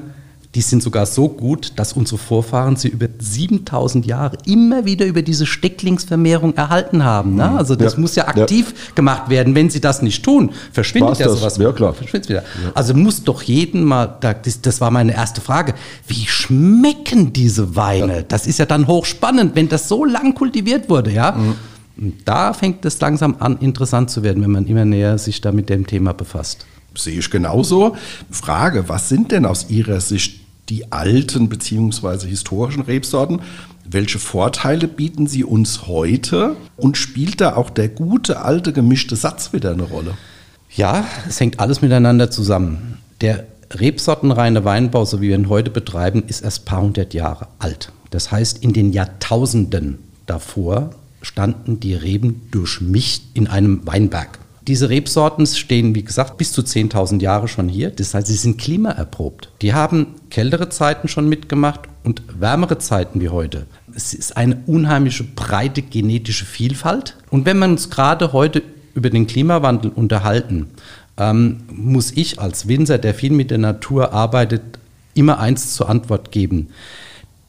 die 0.55 0.61
sind 0.61 0.81
sogar 0.81 1.05
so 1.05 1.27
gut, 1.27 1.73
dass 1.75 1.91
unsere 1.91 2.17
Vorfahren 2.17 2.77
sie 2.77 2.87
über 2.87 3.07
7000 3.19 4.05
Jahre 4.05 4.37
immer 4.45 4.85
wieder 4.85 5.05
über 5.05 5.21
diese 5.21 5.45
Stecklingsvermehrung 5.45 6.55
erhalten 6.55 7.03
haben. 7.03 7.35
Ne? 7.35 7.49
Mhm. 7.49 7.57
Also 7.57 7.75
das 7.75 7.93
ja. 7.93 7.99
muss 7.99 8.15
ja 8.15 8.27
aktiv 8.29 8.67
ja. 8.69 8.95
gemacht 8.95 9.29
werden. 9.29 9.53
Wenn 9.53 9.69
sie 9.69 9.81
das 9.81 10.01
nicht 10.01 10.23
tun, 10.23 10.51
verschwindet 10.71 11.09
War's 11.09 11.19
ja 11.19 11.25
das? 11.25 11.39
sowas. 11.39 11.57
Ja, 11.57 11.73
klar. 11.73 11.93
Verschwindet 11.93 12.29
wieder. 12.29 12.41
Ja. 12.63 12.71
Also 12.73 12.93
muss 12.93 13.23
doch 13.25 13.43
jeden 13.43 13.83
mal, 13.83 14.17
das, 14.21 14.61
das, 14.61 14.79
war 14.79 14.91
meine 14.91 15.13
erste 15.13 15.41
Frage, 15.41 15.73
wie 16.07 16.25
schmecken 16.25 17.33
diese 17.33 17.75
Weine? 17.75 18.23
Das 18.23 18.47
ist 18.47 18.57
ja 18.57 18.65
dann 18.65 18.87
hochspannend, 18.87 19.55
wenn 19.55 19.67
das 19.67 19.89
so 19.89 20.05
lang 20.05 20.35
kultiviert 20.35 20.89
wurde, 20.89 21.11
ja. 21.11 21.33
Mhm. 21.33 22.13
Da 22.23 22.53
fängt 22.53 22.85
es 22.85 22.99
langsam 23.01 23.35
an, 23.39 23.57
interessant 23.57 24.09
zu 24.09 24.23
werden, 24.23 24.41
wenn 24.41 24.51
man 24.51 24.67
immer 24.67 24.85
näher 24.85 25.17
sich 25.17 25.41
da 25.41 25.51
mit 25.51 25.69
dem 25.69 25.85
Thema 25.85 26.13
befasst. 26.13 26.65
Sehe 26.93 27.19
ich 27.19 27.29
genauso. 27.29 27.97
Frage, 28.31 28.87
was 28.87 29.09
sind 29.09 29.31
denn 29.31 29.45
aus 29.45 29.69
Ihrer 29.69 29.99
Sicht 29.99 30.44
die 30.69 30.91
alten 30.91 31.49
bzw. 31.49 32.27
historischen 32.27 32.83
Rebsorten. 32.83 33.41
Welche 33.87 34.19
Vorteile 34.19 34.87
bieten 34.87 35.27
sie 35.27 35.43
uns 35.43 35.87
heute 35.87 36.55
und 36.75 36.97
spielt 36.97 37.41
da 37.41 37.55
auch 37.55 37.69
der 37.69 37.89
gute 37.89 38.41
alte 38.41 38.73
gemischte 38.73 39.15
Satz 39.15 39.53
wieder 39.53 39.71
eine 39.71 39.83
Rolle? 39.83 40.15
Ja, 40.71 41.05
es 41.27 41.39
hängt 41.39 41.59
alles 41.59 41.81
miteinander 41.81 42.31
zusammen. 42.31 42.97
Der 43.21 43.45
rebsortenreine 43.71 44.65
Weinbau, 44.65 45.05
so 45.05 45.21
wie 45.21 45.29
wir 45.29 45.35
ihn 45.35 45.49
heute 45.49 45.69
betreiben, 45.69 46.23
ist 46.27 46.41
erst 46.41 46.63
ein 46.63 46.65
paar 46.65 46.81
hundert 46.81 47.13
Jahre 47.13 47.47
alt. 47.59 47.91
Das 48.09 48.31
heißt, 48.31 48.63
in 48.63 48.73
den 48.73 48.91
Jahrtausenden 48.91 49.99
davor 50.25 50.91
standen 51.21 51.79
die 51.79 51.93
Reben 51.93 52.47
durchmischt 52.51 53.23
in 53.33 53.47
einem 53.47 53.85
Weinberg. 53.85 54.39
Diese 54.67 54.89
Rebsorten 54.89 55.45
stehen, 55.45 55.93
wie 55.93 56.03
gesagt, 56.03 56.37
bis 56.37 56.51
zu 56.51 56.61
10.000 56.61 57.21
Jahre 57.21 57.47
schon 57.47 57.69
hier. 57.69 57.91
Das 57.91 58.15
heißt, 58.15 58.25
sie 58.25 58.35
sind 58.35 58.57
klimaerprobt. 58.57 59.51
Die 59.61 59.75
haben 59.75 60.15
kältere 60.31 60.69
Zeiten 60.69 61.07
schon 61.07 61.29
mitgemacht 61.29 61.81
und 62.03 62.23
wärmere 62.39 62.79
Zeiten 62.79 63.21
wie 63.21 63.29
heute. 63.29 63.67
Es 63.93 64.15
ist 64.15 64.35
eine 64.35 64.63
unheimliche 64.65 65.23
breite 65.23 65.83
genetische 65.83 66.45
Vielfalt. 66.45 67.15
Und 67.29 67.45
wenn 67.45 67.59
wir 67.59 67.65
uns 67.65 67.91
gerade 67.91 68.33
heute 68.33 68.63
über 68.95 69.11
den 69.11 69.27
Klimawandel 69.27 69.91
unterhalten, 69.91 70.71
ähm, 71.17 71.61
muss 71.71 72.11
ich 72.11 72.39
als 72.39 72.67
Winzer, 72.67 72.97
der 72.97 73.13
viel 73.13 73.31
mit 73.31 73.51
der 73.51 73.59
Natur 73.59 74.13
arbeitet, 74.13 74.79
immer 75.13 75.39
eins 75.39 75.75
zur 75.75 75.89
Antwort 75.89 76.31
geben. 76.31 76.69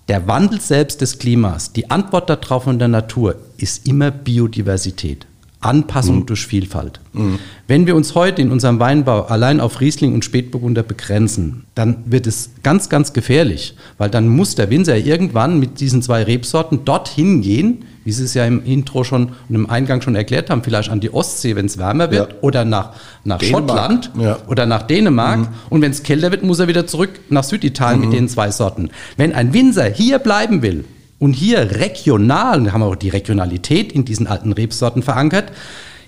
Der 0.09 0.29
Wandel 0.29 0.61
selbst 0.61 1.01
des 1.01 1.19
Klimas, 1.19 1.73
die 1.73 1.91
Antwort 1.91 2.31
darauf 2.31 2.65
von 2.65 2.79
der 2.79 2.89
Natur 2.89 3.37
ist 3.57 3.89
immer 3.89 4.11
Biodiversität. 4.11 5.27
Anpassung 5.67 6.21
mhm. 6.21 6.27
durch 6.27 6.47
Vielfalt. 6.47 7.01
Mhm. 7.13 7.39
Wenn 7.67 7.87
wir 7.87 7.97
uns 7.97 8.15
heute 8.15 8.41
in 8.41 8.51
unserem 8.51 8.79
Weinbau 8.79 9.23
allein 9.27 9.61
auf 9.61 9.81
Riesling 9.81 10.15
und 10.15 10.25
Spätburgunder 10.25 10.83
begrenzen, 10.83 11.65
dann 11.75 11.99
wird 12.07 12.27
es 12.27 12.51
ganz, 12.63 12.89
ganz 12.89 13.13
gefährlich, 13.13 13.75
weil 13.99 14.09
dann 14.09 14.29
muss 14.29 14.55
der 14.55 14.71
Winzer 14.71 14.97
irgendwann 14.97 15.59
mit 15.59 15.81
diesen 15.81 16.03
zwei 16.03 16.23
Rebsorten 16.23 16.85
dorthin 16.85 17.43
gehen, 17.43 17.85
wie 18.05 18.13
Sie 18.13 18.23
es 18.23 18.35
ja 18.35 18.47
im 18.47 18.65
Intro 18.65 19.03
schon 19.03 19.31
und 19.49 19.55
im 19.55 19.69
Eingang 19.69 20.01
schon 20.01 20.15
erklärt 20.15 20.49
haben, 20.49 20.63
vielleicht 20.63 20.91
an 20.91 21.01
die 21.01 21.13
Ostsee, 21.13 21.57
wenn 21.57 21.67
es 21.67 21.77
wärmer 21.77 22.13
wird, 22.13 22.33
ja. 22.33 22.39
oder 22.41 22.65
nach, 22.65 22.93
nach 23.25 23.43
Schottland 23.43 24.13
ja. 24.17 24.39
oder 24.47 24.65
nach 24.65 24.83
Dänemark. 24.83 25.41
Mhm. 25.41 25.49
Und 25.71 25.83
wenn 25.83 25.91
es 25.91 26.05
kälter 26.05 26.31
wird, 26.31 26.45
muss 26.45 26.61
er 26.61 26.69
wieder 26.69 26.87
zurück 26.87 27.11
nach 27.31 27.43
Süditalien 27.43 28.01
mhm. 28.01 28.09
mit 28.09 28.17
den 28.17 28.29
zwei 28.29 28.53
Sorten. 28.53 28.91
Wenn 29.17 29.33
ein 29.33 29.53
Winzer 29.53 29.87
hier 29.87 30.21
bleiben 30.21 30.63
will, 30.63 30.85
und 31.19 31.33
hier 31.33 31.79
regional, 31.79 32.63
wir 32.63 32.73
haben 32.73 32.83
auch 32.83 32.97
die 32.97 33.09
Regionalität 33.09 33.93
in 33.93 34.05
diesen 34.05 34.27
alten 34.27 34.53
Rebsorten 34.53 35.03
verankert, 35.03 35.53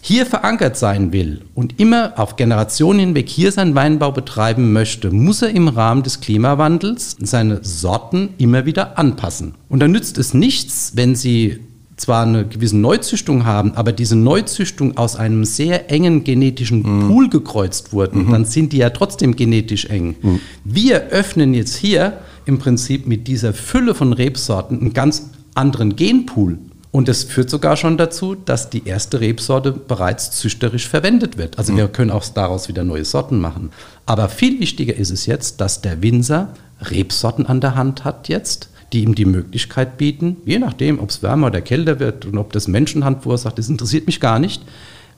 hier 0.00 0.26
verankert 0.26 0.76
sein 0.76 1.12
will 1.12 1.42
und 1.54 1.80
immer 1.80 2.12
auf 2.16 2.36
Generationen 2.36 3.00
hinweg 3.00 3.28
hier 3.28 3.50
seinen 3.52 3.74
Weinbau 3.74 4.12
betreiben 4.12 4.72
möchte, 4.72 5.10
muss 5.10 5.42
er 5.42 5.50
im 5.50 5.68
Rahmen 5.68 6.02
des 6.02 6.20
Klimawandels 6.20 7.16
seine 7.20 7.60
Sorten 7.62 8.30
immer 8.38 8.64
wieder 8.64 8.98
anpassen. 8.98 9.54
Und 9.68 9.80
dann 9.80 9.90
nützt 9.90 10.18
es 10.18 10.34
nichts, 10.34 10.92
wenn 10.94 11.14
Sie 11.16 11.58
zwar 11.96 12.24
eine 12.24 12.46
gewisse 12.46 12.76
Neuzüchtung 12.76 13.44
haben, 13.44 13.72
aber 13.74 13.92
diese 13.92 14.16
Neuzüchtung 14.16 14.96
aus 14.96 15.16
einem 15.16 15.44
sehr 15.44 15.90
engen 15.90 16.22
genetischen 16.22 16.82
mhm. 16.82 17.08
Pool 17.08 17.28
gekreuzt 17.28 17.92
wurden, 17.92 18.26
mhm. 18.26 18.32
dann 18.32 18.44
sind 18.44 18.72
die 18.72 18.78
ja 18.78 18.90
trotzdem 18.90 19.34
genetisch 19.34 19.86
eng. 19.86 20.14
Mhm. 20.22 20.40
Wir 20.64 21.08
öffnen 21.08 21.54
jetzt 21.54 21.76
hier 21.76 22.18
im 22.48 22.58
Prinzip 22.58 23.06
mit 23.06 23.28
dieser 23.28 23.52
Fülle 23.52 23.94
von 23.94 24.14
Rebsorten 24.14 24.80
einen 24.80 24.94
ganz 24.94 25.30
anderen 25.54 25.96
Genpool. 25.96 26.58
Und 26.90 27.06
das 27.06 27.24
führt 27.24 27.50
sogar 27.50 27.76
schon 27.76 27.98
dazu, 27.98 28.34
dass 28.34 28.70
die 28.70 28.86
erste 28.86 29.20
Rebsorte 29.20 29.70
bereits 29.70 30.30
züchterisch 30.30 30.88
verwendet 30.88 31.36
wird. 31.36 31.58
Also 31.58 31.74
mhm. 31.74 31.76
wir 31.76 31.88
können 31.88 32.10
auch 32.10 32.24
daraus 32.24 32.68
wieder 32.68 32.84
neue 32.84 33.04
Sorten 33.04 33.38
machen. 33.38 33.70
Aber 34.06 34.30
viel 34.30 34.58
wichtiger 34.60 34.96
ist 34.96 35.10
es 35.10 35.26
jetzt, 35.26 35.60
dass 35.60 35.82
der 35.82 36.02
Winzer 36.02 36.54
Rebsorten 36.80 37.44
an 37.44 37.60
der 37.60 37.74
Hand 37.74 38.04
hat 38.04 38.28
jetzt, 38.28 38.70
die 38.94 39.02
ihm 39.02 39.14
die 39.14 39.26
Möglichkeit 39.26 39.98
bieten, 39.98 40.38
je 40.46 40.58
nachdem, 40.58 41.00
ob 41.00 41.10
es 41.10 41.22
wärmer 41.22 41.48
oder 41.48 41.60
kälter 41.60 42.00
wird 42.00 42.24
und 42.24 42.38
ob 42.38 42.54
das 42.54 42.66
Menschenhand 42.66 43.22
verursacht, 43.24 43.58
das 43.58 43.68
interessiert 43.68 44.06
mich 44.06 44.20
gar 44.20 44.38
nicht, 44.38 44.62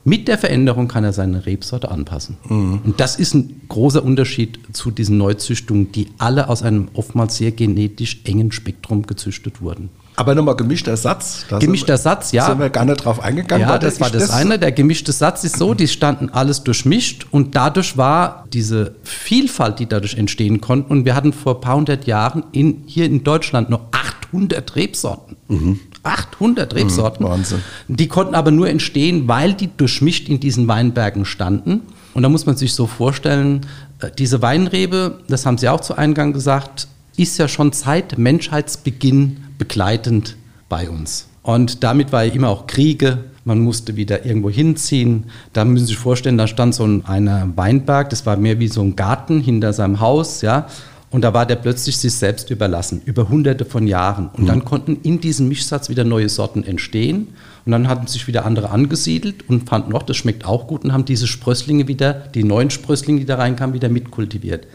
mit 0.03 0.27
der 0.27 0.37
Veränderung 0.37 0.87
kann 0.87 1.03
er 1.03 1.13
seine 1.13 1.45
Rebsorte 1.45 1.91
anpassen. 1.91 2.37
Mhm. 2.47 2.81
Und 2.83 2.99
das 2.99 3.17
ist 3.17 3.33
ein 3.33 3.61
großer 3.67 4.03
Unterschied 4.03 4.59
zu 4.73 4.91
diesen 4.91 5.17
Neuzüchtungen, 5.17 5.91
die 5.91 6.07
alle 6.17 6.49
aus 6.49 6.63
einem 6.63 6.89
oftmals 6.93 7.37
sehr 7.37 7.51
genetisch 7.51 8.21
engen 8.25 8.51
Spektrum 8.51 9.05
gezüchtet 9.05 9.61
wurden. 9.61 9.89
Aber 10.15 10.35
nochmal 10.35 10.55
gemischter 10.55 10.97
Satz. 10.97 11.45
gemischter 11.59 11.97
Satz, 11.97 12.31
ja. 12.31 12.45
Sind 12.45 12.59
wir 12.59 12.69
gar 12.69 12.85
nicht 12.85 13.05
drauf 13.05 13.21
eingegangen. 13.21 13.67
Ja, 13.67 13.77
das 13.77 13.99
war 13.99 14.09
das, 14.09 14.23
das 14.27 14.31
eine. 14.31 14.59
Der 14.59 14.71
gemischte 14.71 15.11
Satz 15.11 15.43
ist 15.43 15.57
so, 15.57 15.73
die 15.73 15.87
standen 15.87 16.29
alles 16.29 16.63
durchmischt 16.63 17.27
und 17.31 17.55
dadurch 17.55 17.97
war 17.97 18.45
diese 18.51 18.95
Vielfalt, 19.03 19.79
die 19.79 19.87
dadurch 19.87 20.15
entstehen 20.15 20.59
konnte. 20.61 20.91
Und 20.91 21.05
wir 21.05 21.15
hatten 21.15 21.33
vor 21.33 21.55
ein 21.55 21.61
paar 21.61 21.75
hundert 21.75 22.05
Jahren 22.07 22.43
in, 22.51 22.83
hier 22.85 23.05
in 23.05 23.23
Deutschland 23.23 23.69
noch 23.69 23.81
800 23.91 24.75
Rebsorten. 24.75 25.37
Mhm. 25.47 25.79
800 26.03 26.73
Rebsorten. 26.75 27.25
Mhm, 27.25 27.29
Wahnsinn. 27.29 27.61
Die 27.87 28.07
konnten 28.07 28.35
aber 28.35 28.51
nur 28.51 28.69
entstehen, 28.69 29.27
weil 29.27 29.53
die 29.53 29.69
durchmischt 29.75 30.29
in 30.29 30.39
diesen 30.39 30.67
Weinbergen 30.67 31.25
standen. 31.25 31.81
Und 32.13 32.23
da 32.23 32.29
muss 32.29 32.45
man 32.45 32.57
sich 32.57 32.73
so 32.73 32.87
vorstellen, 32.87 33.61
äh, 33.99 34.09
diese 34.17 34.41
Weinrebe, 34.41 35.19
das 35.27 35.45
haben 35.45 35.57
Sie 35.57 35.69
auch 35.69 35.81
zu 35.81 35.95
Eingang 35.95 36.33
gesagt, 36.33 36.87
ist 37.17 37.37
ja 37.37 37.47
schon 37.47 37.71
seit 37.71 38.17
Menschheitsbeginn 38.17 39.37
begleitend 39.57 40.37
bei 40.69 40.89
uns. 40.89 41.27
Und 41.43 41.83
damit 41.83 42.11
war 42.11 42.23
ja 42.23 42.33
immer 42.33 42.49
auch 42.49 42.67
Kriege, 42.67 43.25
man 43.43 43.59
musste 43.59 43.95
wieder 43.95 44.25
irgendwo 44.25 44.49
hinziehen. 44.49 45.25
Da 45.53 45.65
müssen 45.65 45.85
Sie 45.85 45.93
sich 45.93 45.97
vorstellen, 45.97 46.37
da 46.37 46.47
stand 46.47 46.75
so 46.75 46.85
ein 46.85 47.05
einer 47.05 47.49
Weinberg, 47.55 48.09
das 48.11 48.25
war 48.25 48.37
mehr 48.37 48.59
wie 48.59 48.67
so 48.67 48.81
ein 48.81 48.95
Garten 48.95 49.41
hinter 49.41 49.73
seinem 49.73 49.99
Haus, 49.99 50.41
ja. 50.41 50.67
Und 51.11 51.21
da 51.21 51.33
war 51.33 51.45
der 51.45 51.57
plötzlich 51.57 51.97
sich 51.97 52.13
selbst 52.13 52.49
überlassen, 52.49 53.01
über 53.03 53.27
hunderte 53.27 53.65
von 53.65 53.85
Jahren. 53.85 54.29
Und 54.29 54.47
dann 54.47 54.63
konnten 54.63 54.97
in 55.03 55.19
diesem 55.19 55.49
Mischsatz 55.49 55.89
wieder 55.89 56.05
neue 56.05 56.29
Sorten 56.29 56.63
entstehen. 56.63 57.27
Und 57.65 57.73
dann 57.73 57.89
hatten 57.89 58.07
sich 58.07 58.27
wieder 58.27 58.45
andere 58.45 58.69
angesiedelt 58.69 59.47
und 59.49 59.69
fanden, 59.69 59.93
auch 59.93 60.03
das 60.03 60.15
schmeckt 60.17 60.45
auch 60.45 60.67
gut 60.67 60.85
und 60.85 60.93
haben 60.93 61.05
diese 61.05 61.27
Sprösslinge 61.27 61.87
wieder, 61.89 62.13
die 62.13 62.45
neuen 62.45 62.69
Sprösslinge, 62.69 63.19
die 63.19 63.25
da 63.25 63.35
reinkamen, 63.35 63.75
wieder 63.75 63.89
mitkultiviert. 63.89 64.65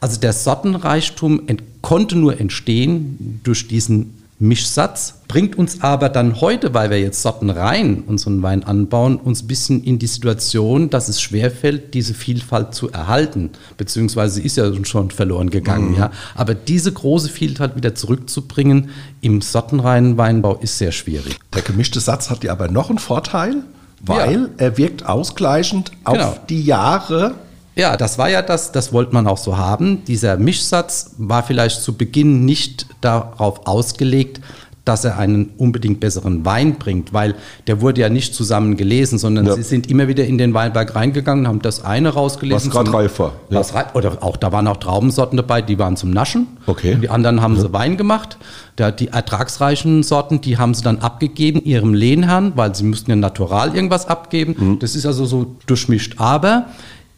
Also 0.00 0.18
der 0.18 0.32
Sortenreichtum 0.32 1.42
konnte 1.82 2.16
nur 2.16 2.40
entstehen 2.40 3.40
durch 3.44 3.68
diesen 3.68 4.21
Mischsatz, 4.42 5.14
bringt 5.28 5.56
uns 5.56 5.82
aber 5.82 6.08
dann 6.08 6.40
heute, 6.40 6.74
weil 6.74 6.90
wir 6.90 7.00
jetzt 7.00 7.22
sortenrein 7.22 8.02
unseren 8.06 8.42
Wein 8.42 8.64
anbauen, 8.64 9.16
uns 9.16 9.42
ein 9.42 9.46
bisschen 9.46 9.82
in 9.84 9.98
die 9.98 10.06
Situation, 10.08 10.90
dass 10.90 11.08
es 11.08 11.20
schwerfällt, 11.22 11.94
diese 11.94 12.12
Vielfalt 12.12 12.74
zu 12.74 12.90
erhalten. 12.90 13.50
Beziehungsweise 13.76 14.42
ist 14.42 14.56
ja 14.56 14.70
schon 14.84 15.10
verloren 15.12 15.50
gegangen. 15.50 15.94
Ja. 15.96 16.10
Aber 16.34 16.54
diese 16.54 16.92
große 16.92 17.28
Vielfalt 17.28 17.76
wieder 17.76 17.94
zurückzubringen 17.94 18.90
im 19.20 19.40
sortenreinen 19.40 20.18
Weinbau 20.18 20.56
ist 20.56 20.76
sehr 20.76 20.92
schwierig. 20.92 21.38
Der 21.54 21.62
gemischte 21.62 22.00
Satz 22.00 22.28
hat 22.28 22.42
ja 22.44 22.50
aber 22.52 22.68
noch 22.68 22.90
einen 22.90 22.98
Vorteil, 22.98 23.62
weil 24.04 24.40
Ja. 24.42 24.48
er 24.58 24.76
wirkt 24.76 25.06
ausgleichend 25.06 25.92
auf 26.04 26.14
Genau. 26.14 26.36
die 26.48 26.62
Jahre. 26.62 27.36
Ja, 27.74 27.96
das 27.96 28.18
war 28.18 28.28
ja 28.28 28.42
das, 28.42 28.72
das 28.72 28.92
wollte 28.92 29.14
man 29.14 29.26
auch 29.26 29.38
so 29.38 29.56
haben. 29.56 30.04
Dieser 30.06 30.36
Mischsatz 30.36 31.14
war 31.18 31.42
vielleicht 31.42 31.80
zu 31.82 31.94
Beginn 31.96 32.44
nicht 32.44 32.86
darauf 33.00 33.66
ausgelegt, 33.66 34.40
dass 34.84 35.04
er 35.04 35.16
einen 35.16 35.50
unbedingt 35.58 36.00
besseren 36.00 36.44
Wein 36.44 36.74
bringt, 36.74 37.12
weil 37.12 37.36
der 37.68 37.80
wurde 37.80 38.00
ja 38.00 38.08
nicht 38.08 38.34
zusammen 38.34 38.76
gelesen, 38.76 39.16
sondern 39.16 39.46
Ja. 39.46 39.54
sie 39.54 39.62
sind 39.62 39.88
immer 39.88 40.08
wieder 40.08 40.24
in 40.26 40.38
den 40.38 40.54
Weinberg 40.54 40.96
reingegangen, 40.96 41.46
haben 41.46 41.62
das 41.62 41.84
eine 41.84 42.08
rausgelesen. 42.08 42.74
Was 42.74 42.84
zum- 42.86 42.92
reif 42.94 43.16
war, 43.20 43.32
ja. 43.48 43.60
Was 43.60 43.74
reif, 43.74 43.94
oder 43.94 44.18
auch, 44.24 44.36
da 44.36 44.50
waren 44.50 44.66
auch 44.66 44.78
Traubensorten 44.78 45.36
dabei, 45.36 45.62
die 45.62 45.78
waren 45.78 45.96
zum 45.96 46.10
Naschen. 46.10 46.48
Okay. 46.66 46.94
Und 46.94 47.00
die 47.02 47.10
anderen 47.10 47.40
haben 47.40 47.58
sie 47.60 47.72
Wein 47.72 47.96
gemacht. 47.96 48.38
Da, 48.74 48.90
die 48.90 49.06
ertragsreichen 49.08 50.02
Sorten, 50.02 50.40
die 50.40 50.58
haben 50.58 50.74
sie 50.74 50.82
dann 50.82 50.98
abgegeben 50.98 51.62
ihrem 51.64 51.94
Lehnherrn, 51.94 52.52
weil 52.56 52.74
sie 52.74 52.82
müssten 52.82 53.08
ja 53.10 53.16
natural 53.16 53.76
irgendwas 53.76 54.08
abgeben. 54.08 54.56
Mhm. 54.58 54.78
Das 54.80 54.96
ist 54.96 55.06
also 55.06 55.26
so 55.26 55.54
durchmischt. 55.66 56.14
Aber 56.18 56.66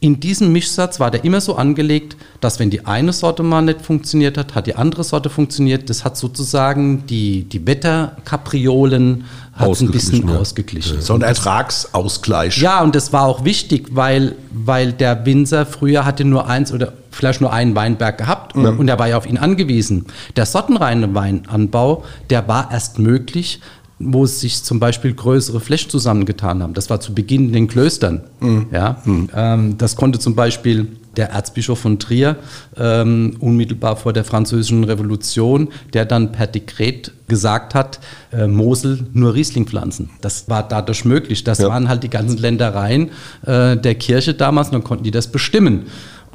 in 0.05 0.21
diesem 0.21 0.53
Mischsatz 0.53 1.01
war 1.01 1.11
der 1.11 1.25
immer 1.25 1.41
so 1.41 1.57
angelegt, 1.57 2.19
dass 2.43 2.59
wenn 2.59 2.69
die 2.69 2.85
eine 2.85 3.15
Sorte 3.15 3.43
mal 3.43 3.63
nicht 3.63 3.81
funktioniert 3.81 4.37
hat, 4.37 4.55
hat 4.55 4.67
die 4.67 4.75
andere 4.75 5.03
Sorte 5.03 5.31
funktioniert. 5.31 5.89
Das 5.89 6.05
hat 6.05 6.19
sozusagen 6.19 7.07
die, 7.07 7.45
die 7.45 7.67
Wetterkapriolen 7.67 9.25
hat 9.55 9.67
ein 9.67 9.91
bisschen 9.91 10.29
Ausgeglichen, 10.29 10.29
ja. 10.29 10.39
ausgeglichen. 10.39 11.01
So 11.01 11.15
ein 11.15 11.23
Ertragsausgleich. 11.23 12.59
Ja, 12.59 12.83
und 12.83 12.95
das 12.95 13.15
war 13.15 13.25
auch 13.25 13.47
wichtig, 13.47 13.87
weil, 13.93 14.35
weil 14.53 14.93
der 14.93 15.25
Winzer 15.25 15.65
früher 15.65 16.05
hatte 16.05 16.27
nur 16.27 16.49
eins 16.49 16.71
oder 16.71 16.93
vielleicht 17.11 17.41
nur 17.41 17.55
einen 17.55 17.75
Weinberg 17.75 18.19
gehabt 18.19 18.55
und, 18.55 18.67
und 18.67 18.89
er 18.89 18.99
war 18.99 19.09
ja 19.09 19.17
auf 19.17 19.25
ihn 19.25 19.39
angewiesen. 19.39 20.05
Der 20.37 20.45
sortenreine 20.45 21.15
Weinanbau, 21.15 22.05
der 22.29 22.47
war 22.47 22.71
erst 22.71 22.99
möglich, 22.99 23.61
wo 23.99 24.27
sich 24.27 24.63
zum 24.65 24.81
Beispiel 24.81 25.15
größere 25.15 25.61
Flächen 25.61 25.89
zusammengetan 25.91 26.63
haben. 26.63 26.75
Das 26.75 26.91
war 26.91 27.01
zu 27.01 27.15
Beginn 27.15 27.47
in 27.47 27.53
den 27.53 27.69
Klöstern. 27.69 28.23
Ja? 28.73 29.01
Ähm, 29.35 29.79
das 29.79 29.97
konnte 29.97 30.19
zum 30.19 30.35
Beispiel 30.35 30.89
der 31.17 31.31
Erzbischof 31.31 31.79
von 31.79 32.01
Trier 32.01 32.35
ähm, 32.77 33.37
unmittelbar 33.39 33.95
vor 33.97 34.13
der 34.13 34.25
Französischen 34.25 34.83
Revolution, 34.83 35.69
der 35.93 36.07
dann 36.07 36.33
per 36.33 36.49
Dekret 36.49 37.13
gesagt 37.29 37.75
hat, 37.77 38.01
äh, 38.33 38.49
Mosel 38.49 39.07
nur 39.13 39.33
Riesling 39.35 39.65
pflanzen. 39.67 40.11
Das 40.23 40.49
war 40.49 40.67
dadurch 40.67 41.05
möglich. 41.05 41.45
Das 41.45 41.59
Ja. 41.59 41.69
waren 41.69 41.89
halt 41.89 42.03
die 42.03 42.11
ganzen 42.11 42.39
Ländereien 42.39 43.11
äh, 43.47 43.77
der 43.77 43.95
Kirche 43.95 44.35
damals 44.35 44.69
und 44.69 44.73
dann 44.75 44.85
konnten 44.85 45.05
die 45.05 45.13
das 45.13 45.29
bestimmen. 45.29 45.85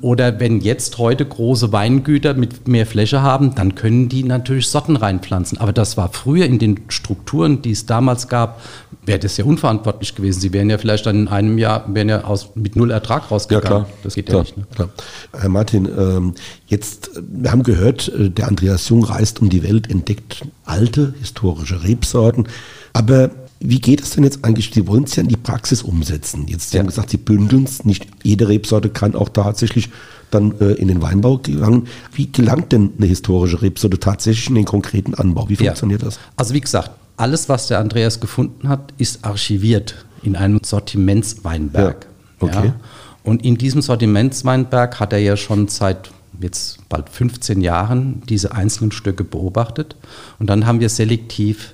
Oder 0.01 0.39
wenn 0.39 0.61
jetzt 0.61 0.97
heute 0.97 1.25
große 1.25 1.71
Weingüter 1.71 2.33
mit 2.33 2.67
mehr 2.67 2.85
Fläche 2.85 3.21
haben, 3.21 3.55
dann 3.55 3.75
können 3.75 4.07
die 4.07 4.23
natürlich 4.23 4.67
Sorten 4.67 4.95
reinpflanzen. 4.95 5.57
Aber 5.57 5.73
das 5.73 5.97
war 5.97 6.09
früher 6.13 6.45
in 6.45 6.57
den 6.59 6.81
Strukturen, 6.87 7.61
die 7.61 7.71
es 7.71 7.85
damals 7.85 8.27
gab, 8.27 8.61
wäre 9.05 9.19
das 9.19 9.37
ja 9.37 9.45
unverantwortlich 9.45 10.15
gewesen. 10.15 10.39
Sie 10.39 10.53
wären 10.53 10.69
ja 10.69 10.77
vielleicht 10.77 11.05
dann 11.05 11.15
in 11.15 11.27
einem 11.27 11.57
Jahr 11.57 11.83
wären 11.93 12.09
ja 12.09 12.23
aus, 12.23 12.51
mit 12.55 12.75
null 12.75 12.91
Ertrag 12.91 13.23
Ja, 13.23 13.29
rausgegangen. 13.29 13.67
klar. 13.67 13.89
Das 14.03 14.15
geht 14.15 14.27
klar, 14.27 14.37
ja 14.37 14.43
nicht. 14.43 14.57
Ne? 14.57 14.65
Klar. 14.75 14.89
Herr 15.37 15.49
Martin, 15.49 15.85
ähm, 15.85 16.33
jetzt, 16.67 17.11
wir 17.21 17.51
haben 17.51 17.63
gehört, 17.63 18.07
äh, 18.09 18.29
der 18.29 18.47
Andreas 18.47 18.87
Jung 18.89 19.03
reist 19.03 19.41
um 19.41 19.49
die 19.49 19.63
Welt, 19.63 19.89
entdeckt 19.89 20.43
alte 20.65 21.13
historische 21.19 21.83
Rebsorten. 21.83 22.47
Aber 22.93 23.31
wie 23.59 23.79
geht 23.79 24.01
es 24.01 24.11
denn 24.11 24.23
jetzt 24.23 24.43
eigentlich? 24.45 24.71
Sie 24.73 24.87
wollen 24.87 25.03
es 25.03 25.15
ja 25.15 25.23
in 25.23 25.29
die 25.29 25.35
Praxis 25.37 25.81
umsetzen. 25.83 26.47
Jetzt, 26.47 26.69
Sie 26.71 26.77
Ja. 26.77 26.81
haben 26.81 26.87
gesagt, 26.87 27.09
Sie 27.09 27.17
bündeln 27.17 27.65
es. 27.65 27.83
Nicht 27.83 28.07
jede 28.23 28.47
Rebsorte 28.47 28.89
kann 28.89 29.15
auch 29.15 29.29
tatsächlich 29.29 29.89
dann 30.31 30.59
äh, 30.61 30.73
in 30.73 30.87
den 30.87 31.01
Weinbau 31.01 31.39
gelangen. 31.39 31.87
Wie 32.13 32.31
gelangt 32.31 32.71
denn 32.71 32.91
eine 32.97 33.07
historische 33.07 33.61
Rebsorte 33.61 33.99
tatsächlich 33.99 34.47
in 34.49 34.55
den 34.55 34.65
konkreten 34.65 35.13
Anbau? 35.15 35.49
Wie 35.49 35.55
Ja. 35.55 35.71
funktioniert 35.71 36.03
das? 36.03 36.19
Also 36.37 36.53
wie 36.53 36.61
gesagt, 36.61 36.91
alles, 37.17 37.49
was 37.49 37.67
der 37.67 37.79
Andreas 37.79 38.19
gefunden 38.21 38.69
hat, 38.69 38.93
ist 38.97 39.25
archiviert 39.25 40.05
in 40.23 40.35
einem 40.37 40.59
Sortimentsweinberg. 40.63 42.07
Ja, 42.41 42.47
okay. 42.47 42.73
Und 43.23 43.43
in 43.43 43.57
diesem 43.57 43.81
Sortimentsweinberg 43.81 44.99
hat 44.99 45.11
er 45.13 45.19
ja 45.19 45.35
schon 45.35 45.67
seit 45.67 46.11
jetzt 46.41 46.79
bald 46.87 47.09
15 47.09 47.59
Jahren 47.61 48.21
diese 48.29 48.53
einzelnen 48.53 48.91
Stücke 48.93 49.23
beobachtet. 49.25 49.97
Und 50.39 50.49
dann 50.49 50.65
haben 50.65 50.79
wir 50.79 50.87
selektiv 50.89 51.73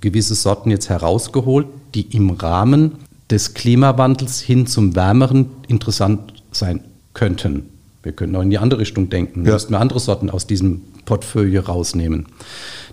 gewisse 0.00 0.34
Sorten 0.34 0.70
jetzt 0.70 0.88
herausgeholt, 0.88 1.66
die 1.94 2.14
im 2.14 2.30
Rahmen 2.30 2.92
des 3.30 3.54
Klimawandels 3.54 4.40
hin 4.40 4.66
zum 4.66 4.94
Wärmeren 4.94 5.46
interessant 5.68 6.34
sein 6.52 6.80
könnten. 7.14 7.70
Wir 8.02 8.12
können 8.12 8.36
auch 8.36 8.42
in 8.42 8.50
die 8.50 8.58
andere 8.58 8.80
Richtung 8.80 9.10
denken. 9.10 9.44
Ja. 9.44 9.54
Müssten 9.54 9.72
wir 9.72 9.80
andere 9.80 9.98
Sorten 9.98 10.30
aus 10.30 10.46
diesem 10.46 10.82
Portfolio 11.06 11.62
rausnehmen. 11.62 12.26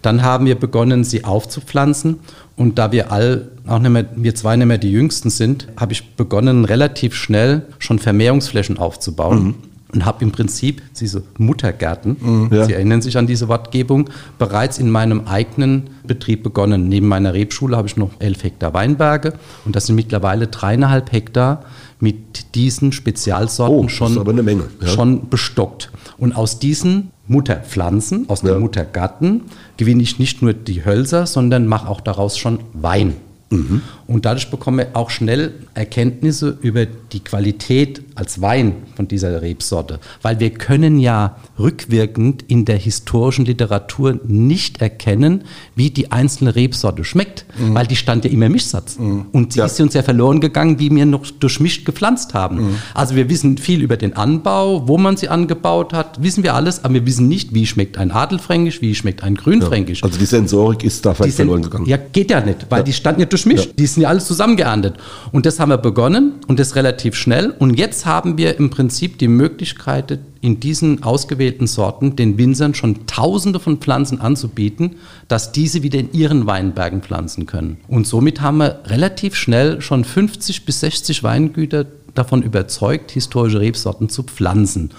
Dann 0.01 0.23
haben 0.23 0.45
wir 0.45 0.55
begonnen, 0.55 1.03
sie 1.03 1.23
aufzupflanzen. 1.23 2.19
Und 2.55 2.79
da 2.79 2.91
wir 2.91 3.11
all, 3.11 3.49
auch 3.67 3.79
nicht 3.79 3.91
mehr, 3.91 4.05
wir 4.15 4.33
zwei 4.35 4.55
nicht 4.55 4.67
mehr 4.67 4.77
die 4.77 4.91
Jüngsten 4.91 5.29
sind, 5.29 5.67
habe 5.77 5.93
ich 5.93 6.15
begonnen, 6.15 6.65
relativ 6.65 7.15
schnell 7.15 7.63
schon 7.79 7.99
Vermehrungsflächen 7.99 8.77
aufzubauen. 8.77 9.55
Und 9.93 10.05
habe 10.05 10.23
im 10.23 10.31
Prinzip 10.31 10.81
diese 10.99 11.23
Muttergärten, 11.37 12.49
ja. 12.51 12.65
Sie 12.65 12.73
erinnern 12.73 13.01
sich 13.01 13.17
an 13.17 13.27
diese 13.27 13.47
Wortgebung, 13.47 14.09
bereits 14.39 14.79
in 14.79 14.89
meinem 14.89 15.27
eigenen 15.27 15.83
Betrieb 16.07 16.41
begonnen. 16.43 16.89
Neben 16.89 17.07
meiner 17.07 17.33
Rebschule 17.33 17.77
habe 17.77 17.87
ich 17.87 17.95
noch 17.95 18.09
elf 18.19 18.43
Hektar 18.43 18.73
Weinberge 18.73 19.33
und 19.65 19.75
das 19.75 19.85
sind 19.85 19.95
mittlerweile 19.95 20.47
dreieinhalb 20.47 21.11
Hektar 21.11 21.63
mit 21.99 22.55
diesen 22.55 22.91
Spezialsorten 22.91 23.75
Oh, 23.85 23.87
schon, 23.87 24.15
Menge, 24.43 24.63
ja. 24.81 24.87
schon 24.87 25.29
bestockt. 25.29 25.91
Und 26.17 26.35
aus 26.35 26.59
diesen 26.59 27.11
Mutterpflanzen, 27.27 28.25
aus 28.29 28.41
Ja. 28.41 28.53
den 28.53 28.61
Muttergatten, 28.61 29.41
gewinne 29.77 30.01
ich 30.03 30.19
nicht 30.19 30.41
nur 30.41 30.53
die 30.53 30.83
Hölzer, 30.85 31.25
sondern 31.27 31.67
mache 31.67 31.87
auch 31.87 32.01
daraus 32.01 32.37
schon 32.37 32.59
Wein. 32.73 33.13
Mhm. 33.49 33.81
Und 34.07 34.25
dadurch 34.25 34.49
bekomme 34.51 34.83
ich 34.83 34.95
auch 34.95 35.09
schnell 35.09 35.53
Erkenntnisse 35.73 36.57
über 36.61 36.85
die 36.85 37.19
Qualität 37.21 38.01
als 38.15 38.41
Wein 38.41 38.73
von 38.95 39.07
dieser 39.07 39.41
Rebsorte. 39.41 39.99
Weil 40.21 40.39
wir 40.39 40.49
können 40.51 40.99
ja 40.99 41.37
rückwirkend 41.57 42.43
in 42.47 42.65
der 42.65 42.77
historischen 42.77 43.45
Literatur 43.45 44.19
nicht 44.27 44.81
erkennen, 44.81 45.43
wie 45.75 45.89
die 45.89 46.11
einzelne 46.11 46.55
Rebsorte 46.55 47.03
schmeckt. 47.03 47.45
Weil 47.57 47.87
die 47.87 47.95
stand 47.95 48.25
ja 48.25 48.31
immer 48.31 48.47
im 48.47 48.51
Mischsatz. 48.53 48.97
Und 48.97 49.53
sie 49.53 49.59
Mhm. 49.59 49.63
Ja. 49.63 49.65
ist 49.65 49.79
uns 49.81 49.93
ja 49.93 50.03
verloren 50.03 50.39
gegangen, 50.41 50.79
wie 50.79 50.89
wir 50.93 51.05
noch 51.05 51.25
durchmischt 51.31 51.85
gepflanzt 51.85 52.33
haben. 52.33 52.57
Mhm. 52.71 52.75
Also 52.93 53.15
wir 53.15 53.29
wissen 53.29 53.57
viel 53.57 53.81
über 53.81 53.97
den 53.97 54.13
Anbau, 54.15 54.87
wo 54.87 54.97
man 54.97 55.17
sie 55.17 55.29
angebaut 55.29 55.93
hat, 55.93 56.21
wissen 56.21 56.43
wir 56.43 56.53
alles, 56.55 56.83
aber 56.83 56.95
wir 56.95 57.05
wissen 57.05 57.27
nicht, 57.27 57.53
wie 57.53 57.65
schmeckt 57.65 57.97
ein 57.97 58.11
Adelfränkisch, 58.11 58.81
wie 58.81 58.93
schmeckt 58.95 59.23
ein 59.23 59.35
Grünfränkisch. 59.35 60.03
Also 60.03 60.17
die 60.19 60.25
Sensorik 60.25 60.83
ist 60.83 61.05
da 61.05 61.13
vielleicht 61.13 61.35
verloren 61.35 61.61
gegangen. 61.63 61.85
ja, 61.85 61.97
geht 61.97 62.31
ja 62.31 62.41
nicht, 62.41 62.67
weil 62.69 62.83
die 62.83 62.93
standen 62.93 63.21
ja 63.21 63.25
durchmischt. 63.27 63.71
Die 63.77 63.87
sind 63.93 64.03
ja 64.03 64.09
alles 64.09 64.25
zusammengeerntet. 64.25 64.95
Und 65.31 65.45
das 65.45 65.59
haben 65.59 65.69
wir 65.69 65.77
begonnen 65.77 66.33
und 66.47 66.59
das 66.59 66.75
relativ 66.75 67.15
schnell. 67.15 67.51
Und 67.59 67.77
jetzt 67.77 68.05
haben 68.05 68.37
wir 68.37 68.57
im 68.57 68.69
Prinzip 68.69 69.17
die 69.17 69.27
Möglichkeit, 69.27 70.19
in 70.41 70.59
diesen 70.59 71.03
ausgewählten 71.03 71.67
Sorten 71.67 72.15
den 72.15 72.37
Winzern 72.37 72.73
schon 72.73 73.07
tausende 73.07 73.59
von 73.59 73.77
Pflanzen 73.77 74.19
anzubieten, 74.19 74.97
dass 75.27 75.51
diese 75.53 75.83
wieder 75.83 75.99
in 75.99 76.11
ihren 76.11 76.45
Weinbergen 76.45 77.01
pflanzen 77.01 77.45
können. 77.45 77.77
Und 77.87 78.05
somit 78.05 78.41
haben 78.41 78.57
wir 78.57 78.81
relativ 78.85 79.35
schnell 79.35 79.81
schon 79.81 80.03
50 80.03 80.65
bis 80.65 80.81
60 80.81 81.23
Weingüter 81.23 81.85
davon 82.13 82.43
überzeugt, 82.43 83.11
historische 83.11 83.59
Rebsorten 83.59 84.09
zu 84.09 84.23
pflanzen. 84.23 84.91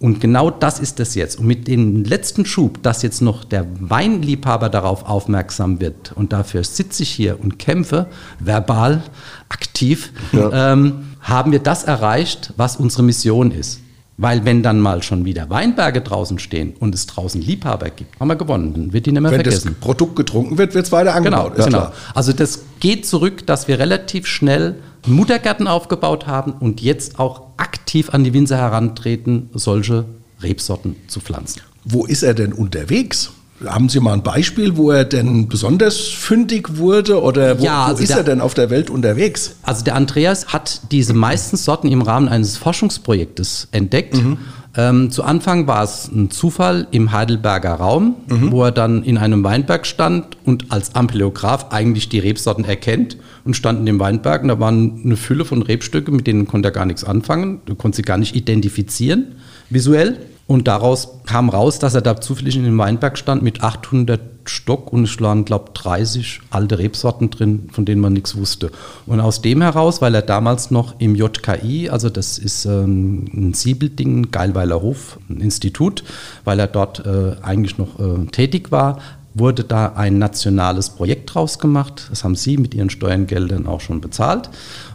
Und 0.00 0.18
genau 0.18 0.50
das 0.50 0.80
ist 0.80 0.98
es 0.98 1.14
jetzt. 1.14 1.38
Und 1.38 1.46
mit 1.46 1.68
dem 1.68 2.04
letzten 2.04 2.46
Schub, 2.46 2.82
dass 2.82 3.02
jetzt 3.02 3.20
noch 3.20 3.44
der 3.44 3.66
Weinliebhaber 3.80 4.70
darauf 4.70 5.04
aufmerksam 5.04 5.78
wird, 5.78 6.12
und 6.14 6.32
dafür 6.32 6.64
sitze 6.64 7.02
ich 7.02 7.10
hier 7.10 7.38
und 7.38 7.58
kämpfe, 7.58 8.06
verbal, 8.38 9.02
aktiv, 9.50 10.10
ja. 10.32 10.72
ähm, 10.72 11.10
haben 11.20 11.52
wir 11.52 11.58
das 11.58 11.84
erreicht, 11.84 12.54
was 12.56 12.76
unsere 12.76 13.02
Mission 13.02 13.50
ist. 13.50 13.80
Weil 14.16 14.44
wenn 14.46 14.62
dann 14.62 14.80
mal 14.80 15.02
schon 15.02 15.26
wieder 15.26 15.48
Weinberge 15.50 16.00
draußen 16.00 16.38
stehen 16.38 16.74
und 16.78 16.94
es 16.94 17.06
draußen 17.06 17.40
Liebhaber 17.40 17.90
gibt, 17.90 18.18
haben 18.20 18.28
wir 18.28 18.36
gewonnen. 18.36 18.72
Dann 18.72 18.92
wird 18.94 19.04
die 19.04 19.12
nicht 19.12 19.20
mehr 19.20 19.30
wenn 19.30 19.42
vergessen. 19.42 19.68
Wenn 19.68 19.74
das 19.74 19.80
Produkt 19.80 20.16
getrunken 20.16 20.56
wird, 20.56 20.74
wird 20.74 20.86
es 20.86 20.92
weiter 20.92 21.14
angebaut. 21.14 21.56
Genau, 21.56 21.66
genau. 21.66 21.92
Also 22.14 22.32
das 22.32 22.64
geht 22.80 23.06
zurück, 23.06 23.46
dass 23.46 23.68
wir 23.68 23.78
relativ 23.78 24.26
schnell 24.26 24.76
Muttergärten 25.06 25.66
aufgebaut 25.66 26.26
haben 26.26 26.52
und 26.52 26.80
jetzt 26.80 27.18
auch 27.18 27.42
aktiv 27.56 28.10
an 28.10 28.24
die 28.24 28.32
Winzer 28.32 28.56
herantreten, 28.56 29.50
solche 29.54 30.04
Rebsorten 30.42 30.96
zu 31.08 31.20
pflanzen. 31.20 31.62
Wo 31.84 32.04
ist 32.06 32.22
er 32.22 32.34
denn 32.34 32.52
unterwegs? 32.52 33.32
Haben 33.64 33.90
Sie 33.90 34.00
mal 34.00 34.14
ein 34.14 34.22
Beispiel, 34.22 34.78
wo 34.78 34.90
er 34.90 35.04
denn 35.04 35.48
besonders 35.48 35.98
fündig 35.98 36.78
wurde 36.78 37.20
oder 37.20 37.60
wo, 37.60 37.64
ja, 37.64 37.84
also 37.84 37.98
wo 37.98 38.02
ist 38.02 38.08
der, 38.08 38.18
er 38.18 38.24
denn 38.24 38.40
auf 38.40 38.54
der 38.54 38.70
Welt 38.70 38.88
unterwegs? 38.88 39.56
Also 39.62 39.84
der 39.84 39.96
Andreas 39.96 40.48
hat 40.48 40.80
diese 40.90 41.12
meisten 41.12 41.58
Sorten 41.58 41.88
im 41.88 42.00
Rahmen 42.00 42.28
eines 42.28 42.56
Forschungsprojektes 42.56 43.68
entdeckt. 43.70 44.14
Mhm. 44.14 44.38
Ähm, 44.76 45.10
zu 45.10 45.24
Anfang 45.24 45.66
war 45.66 45.82
es 45.82 46.08
ein 46.08 46.30
Zufall 46.30 46.86
im 46.92 47.10
Heidelberger 47.10 47.74
Raum, 47.74 48.16
mhm. 48.28 48.52
wo 48.52 48.62
er 48.64 48.70
dann 48.70 49.02
in 49.02 49.18
einem 49.18 49.42
Weinberg 49.42 49.84
stand 49.84 50.36
und 50.44 50.70
als 50.70 50.94
Ampeleograph 50.94 51.66
eigentlich 51.70 52.08
die 52.08 52.20
Rebsorten 52.20 52.64
erkennt 52.64 53.16
und 53.44 53.56
stand 53.56 53.80
in 53.80 53.86
dem 53.86 53.98
Weinberg 53.98 54.42
und 54.42 54.48
da 54.48 54.60
waren 54.60 55.00
eine 55.04 55.16
Fülle 55.16 55.44
von 55.44 55.62
Rebstücke, 55.62 56.12
mit 56.12 56.28
denen 56.28 56.46
konnte 56.46 56.68
er 56.68 56.72
gar 56.72 56.86
nichts 56.86 57.02
anfangen, 57.02 57.60
du 57.66 57.74
konntest 57.74 57.96
sie 57.96 58.02
gar 58.02 58.18
nicht 58.18 58.36
identifizieren 58.36 59.34
visuell. 59.70 60.18
Und 60.46 60.66
daraus 60.66 61.20
kam 61.26 61.48
raus, 61.48 61.78
dass 61.78 61.94
er 61.94 62.00
da 62.00 62.20
zufällig 62.20 62.56
in 62.56 62.64
dem 62.64 62.76
Weinberg 62.76 63.16
stand 63.16 63.40
mit 63.40 63.62
800 63.62 64.39
Stock 64.50 64.92
und 64.92 65.04
es 65.04 65.20
waren, 65.20 65.44
glaube 65.44 65.66
ich, 65.68 65.80
30 65.80 66.40
alte 66.50 66.78
Rebsorten 66.78 67.30
drin, 67.30 67.68
von 67.72 67.84
denen 67.84 68.00
man 68.00 68.12
nichts 68.12 68.36
wusste. 68.36 68.70
Und 69.06 69.20
aus 69.20 69.42
dem 69.42 69.62
heraus, 69.62 70.02
weil 70.02 70.14
er 70.14 70.22
damals 70.22 70.70
noch 70.70 70.98
im 70.98 71.14
JKI, 71.14 71.88
also 71.88 72.10
das 72.10 72.38
ist 72.38 72.64
ähm, 72.64 73.26
ein 73.32 73.54
Siebelding, 73.54 74.20
ein 74.20 74.30
Geilweiler 74.30 74.82
Hof, 74.82 75.18
ein 75.28 75.40
Institut, 75.40 76.04
weil 76.44 76.58
er 76.58 76.66
dort 76.66 77.04
äh, 77.06 77.36
eigentlich 77.42 77.78
noch 77.78 77.98
äh, 77.98 78.26
tätig 78.26 78.70
war, 78.70 78.98
wurde 79.34 79.64
da 79.64 79.92
ein 79.94 80.18
nationales 80.18 80.90
Projekt 80.90 81.34
draus 81.34 81.58
gemacht. 81.58 82.06
Das 82.10 82.24
haben 82.24 82.34
Sie 82.34 82.56
mit 82.56 82.74
Ihren 82.74 82.90
Steuergeldern 82.90 83.66
auch 83.66 83.80
schon 83.80 84.00
bezahlt. 84.00 84.50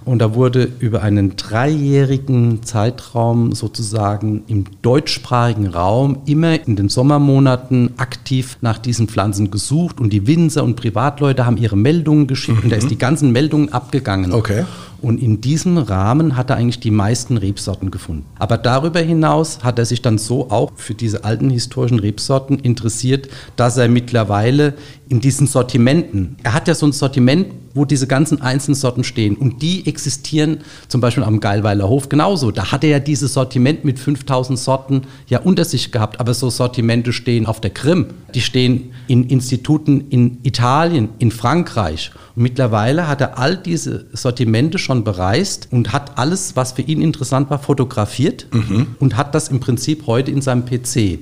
Und 0.05 0.19
da 0.19 0.35
wurde 0.35 0.69
über 0.79 1.01
einen 1.01 1.35
dreijährigen 1.35 2.61
Zeitraum 2.61 3.53
sozusagen 3.53 4.43
im 4.47 4.65
deutschsprachigen 4.83 5.67
Raum 5.67 6.19
immer 6.27 6.65
in 6.67 6.75
den 6.75 6.89
Sommermonaten 6.89 7.91
aktiv 7.97 8.57
nach 8.61 8.77
diesen 8.77 9.07
Pflanzen 9.07 9.49
gesucht. 9.49 9.99
Und 9.99 10.13
die 10.13 10.27
Winzer 10.27 10.63
und 10.63 10.75
Privatleute 10.75 11.47
haben 11.47 11.57
ihre 11.57 11.75
Meldungen 11.75 12.27
geschickt 12.27 12.59
mhm. 12.59 12.63
und 12.65 12.71
da 12.71 12.75
ist 12.75 12.91
die 12.91 12.99
ganzen 12.99 13.31
Meldungen 13.31 13.73
abgegangen. 13.73 14.31
Okay. 14.31 14.65
Und 15.01 15.21
in 15.21 15.41
diesem 15.41 15.77
Rahmen 15.77 16.37
hat 16.37 16.51
er 16.51 16.55
eigentlich 16.55 16.79
die 16.79 16.91
meisten 16.91 17.37
Rebsorten 17.37 17.91
gefunden. 17.91 18.25
Aber 18.37 18.57
darüber 18.57 18.99
hinaus 18.99 19.63
hat 19.63 19.79
er 19.79 19.85
sich 19.85 20.01
dann 20.01 20.17
so 20.17 20.49
auch 20.51 20.71
für 20.75 20.93
diese 20.93 21.23
alten 21.23 21.49
historischen 21.49 21.99
Rebsorten 21.99 22.59
interessiert, 22.59 23.27
dass 23.55 23.77
er 23.77 23.89
mittlerweile 23.89 24.75
in 25.09 25.19
diesen 25.19 25.47
Sortimenten, 25.47 26.37
er 26.43 26.53
hat 26.53 26.67
ja 26.67 26.75
so 26.75 26.85
ein 26.85 26.91
Sortiment, 26.91 27.47
wo 27.75 27.85
diese 27.85 28.07
ganzen 28.07 28.41
einzelnen 28.41 28.75
Sorten 28.75 29.03
stehen 29.03 29.35
und 29.35 29.61
die 29.61 29.85
existieren 29.85 30.61
zum 30.87 31.01
Beispiel 31.01 31.23
am 31.23 31.39
Geilweiler 31.39 31.87
Hof 31.87 32.09
genauso. 32.09 32.49
Da 32.49 32.71
hat 32.71 32.83
er 32.83 32.89
ja 32.89 32.99
dieses 32.99 33.33
Sortiment 33.33 33.85
mit 33.85 33.99
5000 33.99 34.57
Sorten 34.57 35.01
ja 35.27 35.41
unter 35.41 35.65
sich 35.65 35.91
gehabt, 35.91 36.19
aber 36.19 36.33
so 36.33 36.49
Sortimente 36.49 37.13
stehen 37.13 37.45
auf 37.45 37.61
der 37.61 37.71
Krim, 37.71 38.07
die 38.33 38.41
stehen 38.41 38.93
in 39.07 39.27
Instituten 39.29 40.05
in 40.09 40.39
Italien, 40.43 41.09
in 41.19 41.31
Frankreich. 41.31 42.11
Und 42.35 42.43
mittlerweile 42.43 43.07
hat 43.07 43.21
er 43.21 43.37
all 43.37 43.57
diese 43.57 44.07
Sortimente 44.13 44.77
schon 44.77 45.03
bereist 45.03 45.67
und 45.71 45.93
hat 45.93 46.17
alles, 46.17 46.55
was 46.55 46.71
für 46.71 46.81
ihn 46.81 47.01
interessant 47.01 47.49
war, 47.49 47.59
fotografiert 47.59 48.47
mhm. 48.51 48.95
und 48.99 49.17
hat 49.17 49.35
das 49.35 49.49
im 49.49 49.59
Prinzip 49.59 50.07
heute 50.07 50.31
in 50.31 50.41
seinem 50.41 50.65
PC. 50.65 51.19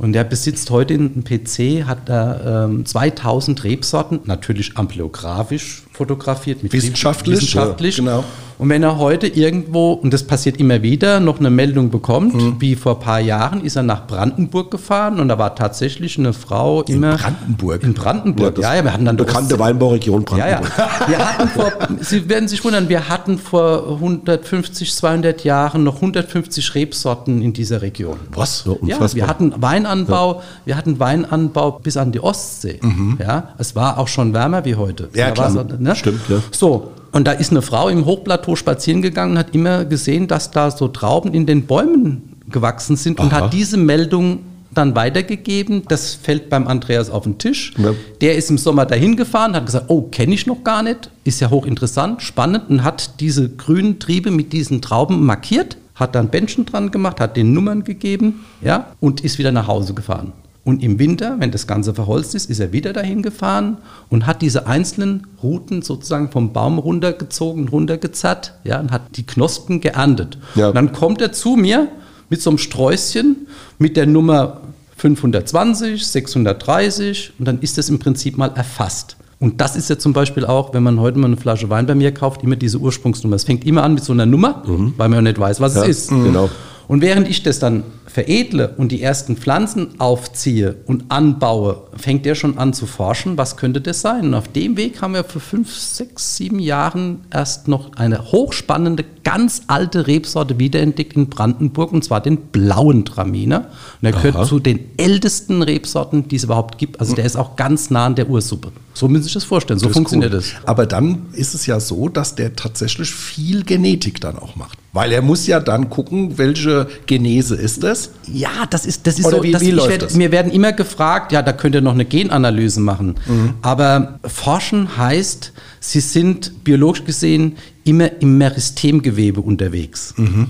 Und 0.00 0.16
er 0.16 0.24
besitzt 0.24 0.70
heute 0.70 0.94
einen 0.94 1.24
PC, 1.24 1.84
hat 1.86 2.08
da 2.08 2.64
ähm, 2.64 2.86
2000 2.86 3.64
Rebsorten, 3.64 4.20
natürlich 4.24 4.78
ampleografisch 4.78 5.82
fotografiert. 6.00 6.62
Mit 6.62 6.72
wissenschaftlich. 6.72 7.36
Wissenschaftlich. 7.36 7.98
Ja, 7.98 8.04
genau. 8.04 8.24
Und 8.60 8.68
wenn 8.68 8.82
er 8.82 8.98
heute 8.98 9.26
irgendwo, 9.26 9.92
und 9.92 10.12
das 10.12 10.22
passiert 10.22 10.58
immer 10.58 10.82
wieder, 10.82 11.18
noch 11.18 11.38
eine 11.38 11.48
Meldung 11.48 11.88
bekommt, 11.88 12.34
mhm. 12.34 12.56
wie 12.58 12.74
vor 12.74 12.96
ein 12.96 13.00
paar 13.00 13.18
Jahren, 13.18 13.64
ist 13.64 13.76
er 13.76 13.82
nach 13.82 14.06
Brandenburg 14.06 14.70
gefahren 14.70 15.18
und 15.18 15.28
da 15.28 15.38
war 15.38 15.54
tatsächlich 15.54 16.18
eine 16.18 16.34
Frau 16.34 16.82
immer. 16.82 17.12
In 17.12 17.16
Brandenburg? 17.16 17.82
In 17.82 17.94
Brandenburg, 17.94 18.58
ja. 18.58 18.74
ja, 18.74 18.84
wir 18.84 18.92
hatten 18.92 19.06
dann 19.06 19.16
bekannte 19.16 19.58
Weinbauregion 19.58 20.24
Brandenburg. 20.24 20.72
Ja, 20.76 20.84
ja. 20.84 21.08
Wir 21.08 21.18
hatten 21.18 21.48
vor, 21.48 21.72
Sie 22.00 22.28
werden 22.28 22.48
sich 22.48 22.62
wundern, 22.62 22.90
wir 22.90 23.08
hatten 23.08 23.38
vor 23.38 23.94
150, 23.94 24.94
200 24.94 25.42
Jahren 25.42 25.82
noch 25.82 25.96
150 25.96 26.74
Rebsorten 26.74 27.40
in 27.40 27.54
dieser 27.54 27.80
Region. 27.80 28.18
Was? 28.34 28.66
Ja, 28.82 28.98
ja 28.98 29.14
wir 29.14 29.26
hatten 29.26 29.54
Weinanbau, 29.56 30.42
wir 30.66 30.76
hatten 30.76 31.00
Weinanbau 31.00 31.80
bis 31.82 31.96
an 31.96 32.12
die 32.12 32.20
Ostsee. 32.20 32.78
Mhm. 32.82 33.18
Ja, 33.20 33.54
es 33.56 33.74
war 33.74 33.98
auch 33.98 34.08
schon 34.08 34.34
wärmer 34.34 34.66
wie 34.66 34.74
heute. 34.74 35.08
Ja, 35.14 35.30
klar. 35.30 35.50
So, 35.50 35.62
ne? 35.62 35.89
Stimmt, 35.98 36.20
ja. 36.28 36.42
So, 36.50 36.92
und 37.12 37.26
da 37.26 37.32
ist 37.32 37.50
eine 37.50 37.62
Frau 37.62 37.88
im 37.88 38.04
Hochplateau 38.04 38.56
spazieren 38.56 39.02
gegangen 39.02 39.32
und 39.32 39.38
hat 39.38 39.54
immer 39.54 39.84
gesehen, 39.84 40.28
dass 40.28 40.50
da 40.50 40.70
so 40.70 40.88
Trauben 40.88 41.34
in 41.34 41.46
den 41.46 41.66
Bäumen 41.66 42.36
gewachsen 42.48 42.96
sind 42.96 43.18
Aha. 43.18 43.26
und 43.26 43.32
hat 43.32 43.52
diese 43.52 43.76
Meldung 43.76 44.40
dann 44.72 44.94
weitergegeben. 44.94 45.82
Das 45.88 46.14
fällt 46.14 46.48
beim 46.48 46.68
Andreas 46.68 47.10
auf 47.10 47.24
den 47.24 47.38
Tisch. 47.38 47.72
Ja. 47.76 47.92
Der 48.20 48.36
ist 48.36 48.50
im 48.50 48.58
Sommer 48.58 48.86
dahin 48.86 49.16
gefahren, 49.16 49.54
hat 49.54 49.66
gesagt, 49.66 49.86
oh, 49.88 50.02
kenne 50.02 50.34
ich 50.34 50.46
noch 50.46 50.62
gar 50.62 50.82
nicht, 50.82 51.10
ist 51.24 51.40
ja 51.40 51.50
hochinteressant, 51.50 52.22
spannend 52.22 52.70
und 52.70 52.84
hat 52.84 53.20
diese 53.20 53.48
grünen 53.48 53.98
Triebe 53.98 54.30
mit 54.30 54.52
diesen 54.52 54.80
Trauben 54.80 55.24
markiert, 55.24 55.76
hat 55.96 56.14
dann 56.14 56.28
Bändchen 56.28 56.66
dran 56.66 56.90
gemacht, 56.90 57.20
hat 57.20 57.36
den 57.36 57.52
Nummern 57.52 57.82
gegeben, 57.84 58.44
ja, 58.62 58.86
und 59.00 59.22
ist 59.22 59.38
wieder 59.38 59.52
nach 59.52 59.66
Hause 59.66 59.94
gefahren. 59.94 60.32
Und 60.62 60.82
im 60.82 60.98
Winter, 60.98 61.36
wenn 61.38 61.50
das 61.50 61.66
Ganze 61.66 61.94
verholzt 61.94 62.34
ist, 62.34 62.50
ist 62.50 62.60
er 62.60 62.72
wieder 62.72 62.92
dahin 62.92 63.22
gefahren 63.22 63.78
und 64.10 64.26
hat 64.26 64.42
diese 64.42 64.66
einzelnen 64.66 65.26
Routen 65.42 65.80
sozusagen 65.80 66.30
vom 66.30 66.52
Baum 66.52 66.78
runtergezogen, 66.78 67.68
runtergezerrt 67.68 68.54
ja, 68.64 68.78
und 68.78 68.92
hat 68.92 69.16
die 69.16 69.24
Knospen 69.24 69.80
geerntet. 69.80 70.36
Ja. 70.54 70.68
Und 70.68 70.74
dann 70.74 70.92
kommt 70.92 71.22
er 71.22 71.32
zu 71.32 71.56
mir 71.56 71.88
mit 72.28 72.42
so 72.42 72.50
einem 72.50 72.58
Sträußchen 72.58 73.48
mit 73.78 73.96
der 73.96 74.06
Nummer 74.06 74.60
520, 74.96 76.06
630 76.06 77.32
und 77.38 77.46
dann 77.46 77.60
ist 77.60 77.78
das 77.78 77.88
im 77.88 77.98
Prinzip 77.98 78.36
mal 78.36 78.52
erfasst. 78.54 79.16
Und 79.38 79.62
das 79.62 79.74
ist 79.74 79.88
ja 79.88 79.98
zum 79.98 80.12
Beispiel 80.12 80.44
auch, 80.44 80.74
wenn 80.74 80.82
man 80.82 81.00
heute 81.00 81.18
mal 81.18 81.28
eine 81.28 81.38
Flasche 81.38 81.70
Wein 81.70 81.86
bei 81.86 81.94
mir 81.94 82.12
kauft, 82.12 82.42
immer 82.42 82.56
diese 82.56 82.76
Ursprungsnummer. 82.76 83.36
Es 83.36 83.44
fängt 83.44 83.66
immer 83.66 83.82
an 83.82 83.94
mit 83.94 84.04
so 84.04 84.12
einer 84.12 84.26
Nummer, 84.26 84.62
mhm. 84.66 84.92
weil 84.98 85.08
man 85.08 85.16
ja 85.16 85.22
nicht 85.22 85.38
weiß, 85.38 85.60
was 85.60 85.74
ja, 85.74 85.82
es 85.84 85.88
ist. 85.88 86.08
Genau. 86.10 86.50
Und 86.86 87.00
während 87.00 87.26
ich 87.26 87.42
das 87.42 87.58
dann 87.58 87.84
veredle 88.12 88.74
und 88.76 88.90
die 88.90 89.02
ersten 89.02 89.36
Pflanzen 89.36 90.00
aufziehe 90.00 90.76
und 90.86 91.04
anbaue, 91.10 91.82
fängt 91.96 92.26
der 92.26 92.34
schon 92.34 92.58
an 92.58 92.72
zu 92.72 92.86
forschen, 92.86 93.38
was 93.38 93.56
könnte 93.56 93.80
das 93.80 94.00
sein? 94.00 94.26
Und 94.26 94.34
auf 94.34 94.48
dem 94.48 94.76
Weg 94.76 95.00
haben 95.00 95.14
wir 95.14 95.22
vor 95.22 95.40
fünf, 95.40 95.72
sechs, 95.72 96.36
sieben 96.36 96.58
Jahren 96.58 97.20
erst 97.32 97.68
noch 97.68 97.92
eine 97.94 98.32
hochspannende, 98.32 99.04
ganz 99.22 99.62
alte 99.68 100.08
Rebsorte 100.08 100.58
wiederentdeckt 100.58 101.14
in 101.14 101.28
Brandenburg, 101.28 101.92
und 101.92 102.02
zwar 102.02 102.20
den 102.20 102.38
blauen 102.38 103.04
Traminer. 103.04 103.66
Und 104.00 104.06
er 104.06 104.12
gehört 104.12 104.46
zu 104.46 104.58
den 104.58 104.80
ältesten 104.96 105.62
Rebsorten, 105.62 106.26
die 106.26 106.36
es 106.36 106.44
überhaupt 106.44 106.78
gibt. 106.78 106.98
Also 106.98 107.14
der 107.14 107.24
ist 107.24 107.36
auch 107.36 107.54
ganz 107.54 107.90
nah 107.90 108.06
an 108.06 108.16
der 108.16 108.28
Ursuppe. 108.28 108.72
So 108.92 109.06
müssen 109.06 109.22
Sie 109.22 109.26
sich 109.28 109.34
das 109.34 109.44
vorstellen. 109.44 109.78
So 109.78 109.86
das 109.86 109.94
funktioniert 109.94 110.32
das. 110.32 110.52
Aber 110.66 110.84
dann 110.84 111.26
ist 111.32 111.54
es 111.54 111.66
ja 111.66 111.78
so, 111.78 112.08
dass 112.08 112.34
der 112.34 112.56
tatsächlich 112.56 113.10
viel 113.10 113.62
Genetik 113.62 114.20
dann 114.20 114.36
auch 114.38 114.56
macht. 114.56 114.78
Weil 114.92 115.12
er 115.12 115.22
muss 115.22 115.46
ja 115.46 115.60
dann 115.60 115.88
gucken, 115.88 116.36
welche 116.36 116.88
Genese 117.06 117.54
ist 117.54 117.84
es. 118.00 118.10
Ja, 118.26 118.66
das 118.68 118.86
ist, 118.86 119.06
das 119.06 119.18
ist 119.18 119.26
Oder 119.26 119.38
so. 119.38 119.42
Wie, 119.42 119.60
wie 119.60 119.70
läuft 119.70 119.90
werd, 119.90 120.02
das? 120.02 120.14
Mir 120.14 120.32
werden 120.32 120.52
immer 120.52 120.72
gefragt, 120.72 121.32
ja, 121.32 121.42
da 121.42 121.52
könnt 121.52 121.74
ihr 121.74 121.80
noch 121.80 121.94
eine 121.94 122.04
Genanalyse 122.04 122.80
machen. 122.80 123.16
Mhm. 123.26 123.54
Aber 123.62 124.18
forschen 124.24 124.96
heißt, 124.96 125.52
sie 125.80 126.00
sind 126.00 126.64
biologisch 126.64 127.04
gesehen 127.04 127.56
immer 127.84 128.20
im 128.20 128.38
Meristemgewebe 128.38 129.40
unterwegs. 129.40 130.14
Mhm. 130.16 130.48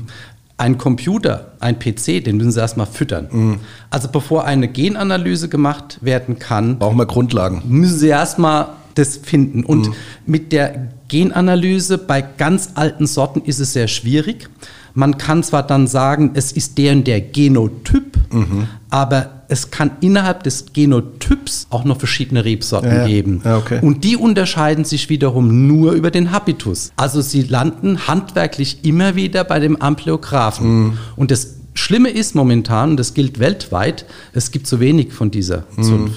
Ein 0.57 0.77
Computer, 0.77 1.53
ein 1.61 1.79
PC, 1.79 2.23
den 2.23 2.37
müssen 2.37 2.53
Sie 2.53 2.61
erstmal 2.61 2.87
füttern. 2.87 3.29
Mhm. 3.31 3.61
Also 3.89 4.09
bevor 4.09 4.45
eine 4.45 4.69
Genanalyse 4.69 5.49
gemacht 5.49 5.99
werden 6.03 6.39
kann, 6.39 6.79
brauchen 6.79 6.99
wir 6.99 7.07
Grundlagen. 7.07 7.63
Müssen 7.67 7.99
Sie 7.99 8.09
erstmal 8.09 8.69
das 8.95 9.17
finden. 9.17 9.65
Und 9.65 9.89
mhm. 9.89 9.95
mit 10.27 10.53
der 10.53 10.89
Genanalyse 11.09 11.99
bei 11.99 12.23
ganz 12.23 12.71
alten 12.75 13.07
Sorten 13.07 13.43
ist 13.43 13.59
es 13.59 13.73
sehr 13.73 13.89
schwierig. 13.89 14.49
Man 14.95 15.19
kann 15.19 15.43
zwar 15.43 15.63
dann 15.63 15.87
sagen, 15.87 16.33
es 16.35 16.53
ist 16.53 16.79
der 16.79 16.93
und 16.93 17.07
der 17.07 17.21
Genotyp, 17.21 18.19
mhm. 18.33 18.67
aber 18.91 19.43
es 19.49 19.71
kann 19.71 19.91
innerhalb 20.01 20.45
des 20.45 20.73
Genotyps 20.73 21.67
auch 21.71 21.85
noch 21.85 21.99
verschiedene 21.99 22.45
Rebsorten 22.45 22.91
ja, 22.91 23.07
geben. 23.07 23.43
Ja, 23.45 23.59
okay. 23.59 23.81
Und 23.83 24.05
die 24.05 24.17
unterscheiden 24.17 24.85
sich 24.85 25.09
wiederum 25.09 25.67
nur 25.67 25.93
über 25.93 26.11
den 26.11 26.31
Habitus. 26.31 26.93
Also 26.97 27.21
sie 27.21 27.43
landen 27.43 28.07
handwerklich 28.07 28.85
immer 28.85 29.17
wieder 29.17 29.43
bei 29.43 29.59
dem 29.59 29.81
Ampleographen. 29.81 30.85
Mhm. 30.85 30.99
Und 31.17 31.33
das 31.33 31.57
Schlimme 31.75 32.11
ist 32.11 32.35
momentan, 32.35 32.91
und 32.91 32.97
das 32.97 33.15
gilt 33.15 33.39
weltweit, 33.39 34.05
es 34.33 34.51
gibt 34.51 34.67
zu 34.67 34.81
wenig 34.81 35.13
von 35.13 35.31
dieser 35.31 35.65
Mhm. 35.77 36.15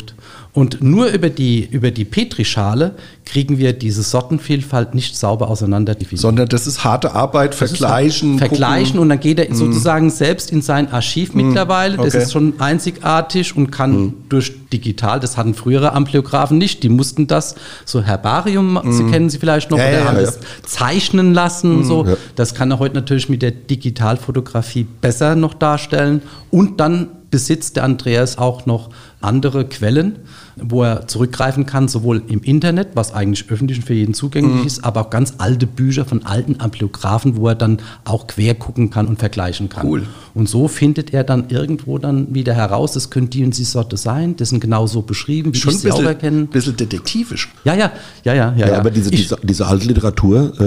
Und 0.53 0.83
nur 0.83 1.07
über 1.07 1.31
die, 1.31 1.65
über 1.65 1.89
die 1.89 2.05
Petrischale 2.05 2.93
kriegen 3.25 3.57
wir 3.57 3.73
diese 3.73 4.03
Sortenvielfalt 4.03 4.93
nicht 4.93 5.17
sauber 5.17 5.49
auseinander. 5.49 5.95
Sondern 6.13 6.47
das 6.47 6.67
ist 6.67 6.83
harte 6.83 7.13
Arbeit, 7.13 7.55
vergleichen. 7.55 8.37
Vergleichen 8.37 8.85
gucken. 8.85 8.99
und 8.99 9.09
dann 9.09 9.19
geht 9.19 9.39
er 9.39 9.55
sozusagen 9.55 10.11
selbst 10.11 10.51
in 10.51 10.61
sein 10.61 10.91
Archiv 10.91 11.33
mittlerweile. 11.33 11.97
Das 11.97 12.13
okay. 12.13 12.21
ist 12.21 12.33
schon 12.33 12.59
einzigartig 12.59 13.57
und 13.57 13.71
kann 13.71 14.13
durch 14.29 14.53
digital, 14.71 15.19
das 15.19 15.37
hatten 15.37 15.55
frühere 15.55 15.93
Ampliographen 15.93 16.59
nicht, 16.59 16.83
die 16.83 16.89
mussten 16.89 17.25
das 17.25 17.55
so 17.85 18.03
Herbarium, 18.03 18.79
Sie 18.91 19.05
kennen 19.05 19.31
sie 19.31 19.39
vielleicht 19.39 19.71
noch, 19.71 19.79
Ja, 19.79 19.87
oder 19.87 19.99
ja, 19.99 20.05
haben 20.05 20.17
ja. 20.17 20.21
das 20.23 20.39
zeichnen 20.65 21.33
lassen 21.33 21.77
und 21.77 21.85
so. 21.85 22.05
Das 22.35 22.53
kann 22.53 22.69
er 22.69 22.77
heute 22.77 22.93
natürlich 22.93 23.27
mit 23.27 23.41
der 23.41 23.51
Digitalfotografie 23.51 24.85
besser 25.01 25.35
noch 25.35 25.55
darstellen. 25.55 26.21
Und 26.51 26.79
dann 26.79 27.07
besitzt 27.33 27.77
der 27.77 27.83
Andreas 27.83 28.37
auch 28.37 28.67
noch 28.67 28.91
andere 29.23 29.65
Quellen, 29.65 30.15
wo 30.61 30.83
er 30.83 31.07
zurückgreifen 31.07 31.65
kann, 31.65 31.87
sowohl 31.87 32.21
im 32.27 32.41
Internet, 32.41 32.89
was 32.95 33.13
eigentlich 33.13 33.49
öffentlich 33.49 33.79
und 33.79 33.85
für 33.85 33.93
jeden 33.93 34.13
zugänglich 34.13 34.61
Mhm. 34.61 34.67
ist, 34.67 34.83
aber 34.83 35.01
auch 35.01 35.09
ganz 35.09 35.35
alte 35.37 35.65
Bücher 35.67 36.05
von 36.05 36.25
alten 36.25 36.59
Ampliographen, 36.59 37.37
wo 37.37 37.47
er 37.47 37.55
dann 37.55 37.79
auch 38.05 38.27
quer 38.27 38.55
gucken 38.55 38.89
kann 38.89 39.07
und 39.07 39.19
vergleichen 39.19 39.69
kann. 39.69 39.87
Cool. 39.87 40.03
Und 40.33 40.49
so 40.49 40.67
findet 40.67 41.13
er 41.13 41.23
dann 41.23 41.49
irgendwo 41.49 41.97
dann 41.97 42.33
wieder 42.33 42.53
heraus, 42.53 42.93
das 42.93 43.09
könnte 43.09 43.37
die 43.37 43.43
und 43.45 43.57
die 43.57 43.63
Sorte 43.63 43.97
sein, 43.97 44.35
das 44.35 44.49
sind 44.49 44.59
genau 44.59 44.87
so 44.87 45.01
beschrieben, 45.01 45.53
wie 45.53 45.57
Schon 45.57 45.71
ich 45.71 45.77
ein 45.77 45.81
sie 45.81 45.91
auch 45.91 45.95
bisschen, 45.97 46.07
erkennen. 46.07 46.47
bisschen 46.47 46.75
detektivisch. 46.77 47.51
Ja, 47.63 47.73
ja, 47.75 47.91
ja, 48.23 48.33
ja, 48.33 48.53
ja. 48.57 48.67
Ja, 48.67 48.77
aber 48.79 48.91
diese, 48.91 49.11
diese, 49.11 49.37
diese 49.43 49.65
alte 49.67 49.87
Literatur, 49.87 50.53
äh, 50.59 50.63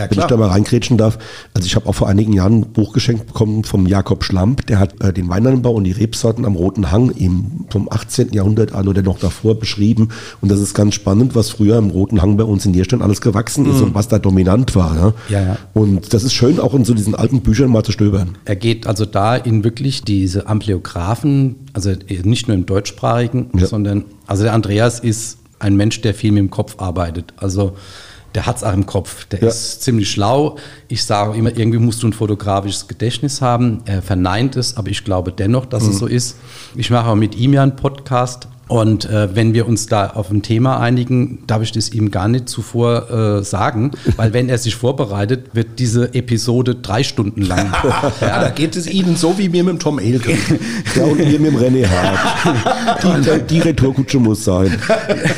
Ja, 0.00 0.10
wenn 0.10 0.18
ich 0.18 0.24
da 0.24 0.36
mal 0.36 0.48
reingrätschen 0.48 0.96
darf, 0.98 1.18
also 1.54 1.66
ich 1.66 1.76
habe 1.76 1.86
auch 1.88 1.94
vor 1.94 2.08
einigen 2.08 2.32
Jahren 2.32 2.60
ein 2.60 2.72
Buch 2.72 2.92
geschenkt 2.92 3.26
bekommen 3.26 3.64
vom 3.64 3.86
Jakob 3.86 4.24
Schlamp, 4.24 4.66
der 4.66 4.78
hat 4.78 5.00
äh, 5.02 5.12
den 5.12 5.28
Weinanbau 5.28 5.72
und 5.72 5.84
die 5.84 5.92
Rebsorten 5.92 6.44
am 6.44 6.56
Roten 6.56 6.90
Hang 6.90 7.10
im, 7.10 7.66
vom 7.70 7.88
18. 7.90 8.32
Jahrhundert 8.32 8.74
an 8.74 8.88
oder 8.88 9.02
noch 9.02 9.18
davor 9.18 9.29
beschrieben 9.58 10.08
und 10.40 10.50
das 10.50 10.60
ist 10.60 10.74
ganz 10.74 10.94
spannend, 10.94 11.34
was 11.34 11.50
früher 11.50 11.78
im 11.78 11.90
Roten 11.90 12.20
Hang 12.22 12.36
bei 12.36 12.44
uns 12.44 12.64
in 12.66 12.72
Nierstein 12.72 13.02
alles 13.02 13.20
gewachsen 13.20 13.70
ist 13.70 13.80
und 13.80 13.94
was 13.94 14.08
da 14.08 14.18
dominant 14.18 14.74
war. 14.76 14.94
Ja? 14.96 15.06
Mhm. 15.08 15.12
Ja, 15.28 15.40
ja. 15.40 15.56
Und 15.74 16.12
das 16.12 16.24
ist 16.24 16.34
schön, 16.34 16.58
auch 16.60 16.74
in 16.74 16.84
so 16.84 16.94
diesen 16.94 17.14
alten 17.14 17.40
Büchern 17.40 17.70
mal 17.70 17.82
zu 17.84 17.92
stöbern. 17.92 18.36
Er 18.44 18.56
geht 18.56 18.86
also 18.86 19.04
da 19.06 19.36
in 19.36 19.64
wirklich 19.64 20.02
diese 20.02 20.46
Ampliographen, 20.46 21.56
also 21.72 21.92
nicht 22.24 22.48
nur 22.48 22.54
im 22.56 22.66
deutschsprachigen, 22.66 23.50
Ja. 23.56 23.66
sondern, 23.66 24.04
also 24.26 24.42
der 24.42 24.52
Andreas 24.52 25.00
ist 25.00 25.38
ein 25.58 25.76
Mensch, 25.76 26.00
der 26.00 26.14
viel 26.14 26.32
mit 26.32 26.38
dem 26.40 26.50
Kopf 26.50 26.76
arbeitet. 26.78 27.32
Also 27.36 27.76
der 28.34 28.46
hat 28.46 28.56
es 28.58 28.64
auch 28.64 28.72
im 28.72 28.86
Kopf. 28.86 29.24
Der 29.26 29.40
Ja. 29.40 29.48
ist 29.48 29.82
ziemlich 29.82 30.10
schlau. 30.10 30.56
Ich 30.88 31.04
sage 31.04 31.36
immer, 31.36 31.56
irgendwie 31.56 31.78
musst 31.80 32.02
du 32.02 32.06
ein 32.06 32.12
fotografisches 32.12 32.86
Gedächtnis 32.88 33.40
haben. 33.40 33.82
Er 33.86 34.02
verneint 34.02 34.56
es, 34.56 34.76
aber 34.76 34.88
ich 34.88 35.04
glaube 35.04 35.32
dennoch, 35.32 35.66
dass 35.66 35.82
Mhm. 35.84 35.90
es 35.90 35.98
so 35.98 36.06
ist. 36.06 36.36
Ich 36.76 36.90
mache 36.90 37.08
auch 37.10 37.14
mit 37.16 37.34
ihm 37.36 37.52
ja 37.52 37.62
einen 37.62 37.76
Podcast. 37.76 38.46
Und 38.70 39.04
äh, 39.10 39.34
wenn 39.34 39.52
wir 39.52 39.66
uns 39.66 39.86
da 39.86 40.10
auf 40.10 40.30
ein 40.30 40.42
Thema 40.42 40.78
einigen, 40.78 41.42
darf 41.48 41.60
ich 41.60 41.72
das 41.72 41.90
ihm 41.90 42.12
gar 42.12 42.28
nicht 42.28 42.48
zuvor 42.48 43.10
äh, 43.10 43.42
sagen, 43.42 43.90
weil 44.14 44.32
wenn 44.32 44.48
er 44.48 44.58
sich 44.58 44.76
vorbereitet, 44.76 45.56
wird 45.56 45.80
diese 45.80 46.14
Episode 46.14 46.76
drei 46.76 47.02
Stunden 47.02 47.42
lang. 47.42 47.72
Ja, 48.20 48.40
da 48.40 48.50
geht 48.50 48.76
es 48.76 48.86
Ihnen 48.86 49.16
so 49.16 49.38
wie 49.38 49.48
mir 49.48 49.64
mit 49.64 49.74
dem 49.74 49.78
Tom 49.78 49.98
Elke. 49.98 50.36
Ja, 50.94 51.04
und 51.04 51.18
mir 51.18 51.40
mit 51.40 51.52
dem 51.52 51.56
René 51.56 51.86
Hart. 51.86 53.02
Die, 53.02 53.54
die 53.54 53.60
Retourkutsche 53.60 54.18
muss 54.18 54.44
sein. 54.44 54.78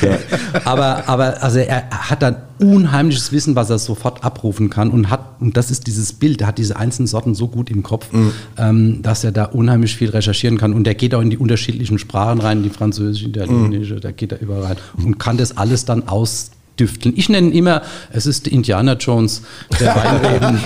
Ja. 0.02 0.18
aber, 0.64 1.04
aber 1.06 1.42
also 1.42 1.58
er 1.58 1.88
hat 1.90 2.22
dann 2.22 2.36
unheimliches 2.58 3.32
Wissen, 3.32 3.56
was 3.56 3.70
er 3.70 3.78
sofort 3.78 4.24
abrufen 4.24 4.70
kann 4.70 4.90
und 4.90 5.10
hat, 5.10 5.40
und 5.40 5.56
das 5.56 5.70
ist 5.70 5.86
dieses 5.86 6.12
Bild, 6.12 6.40
er 6.42 6.48
hat 6.48 6.58
diese 6.58 6.76
einzelnen 6.76 7.06
Sorten 7.06 7.34
so 7.34 7.48
gut 7.48 7.70
im 7.70 7.82
Kopf, 7.82 8.08
ähm, 8.56 9.02
dass 9.02 9.24
er 9.24 9.32
da 9.32 9.44
unheimlich 9.46 9.96
viel 9.96 10.10
recherchieren 10.10 10.58
kann 10.58 10.72
und 10.72 10.86
er 10.86 10.94
geht 10.94 11.14
auch 11.14 11.20
in 11.20 11.30
die 11.30 11.38
unterschiedlichen 11.38 11.98
Sprachen 11.98 12.40
rein, 12.40 12.62
die 12.62 12.70
französische, 12.70 13.28
italienische, 13.28 14.00
da 14.00 14.10
geht 14.12 14.32
er 14.32 14.40
überall 14.40 14.62
rein 14.62 14.76
und 14.96 15.18
kann 15.18 15.36
das 15.36 15.56
alles 15.56 15.84
dann 15.84 16.08
ausdüfteln. 16.08 17.14
Ich 17.16 17.28
nenne 17.28 17.48
ihn 17.48 17.52
immer, 17.52 17.82
es 18.12 18.26
ist 18.26 18.46
der 18.46 18.52
Indiana 18.52 18.94
Jones 18.94 19.42
der 19.80 19.94
Weinreben. 19.96 20.58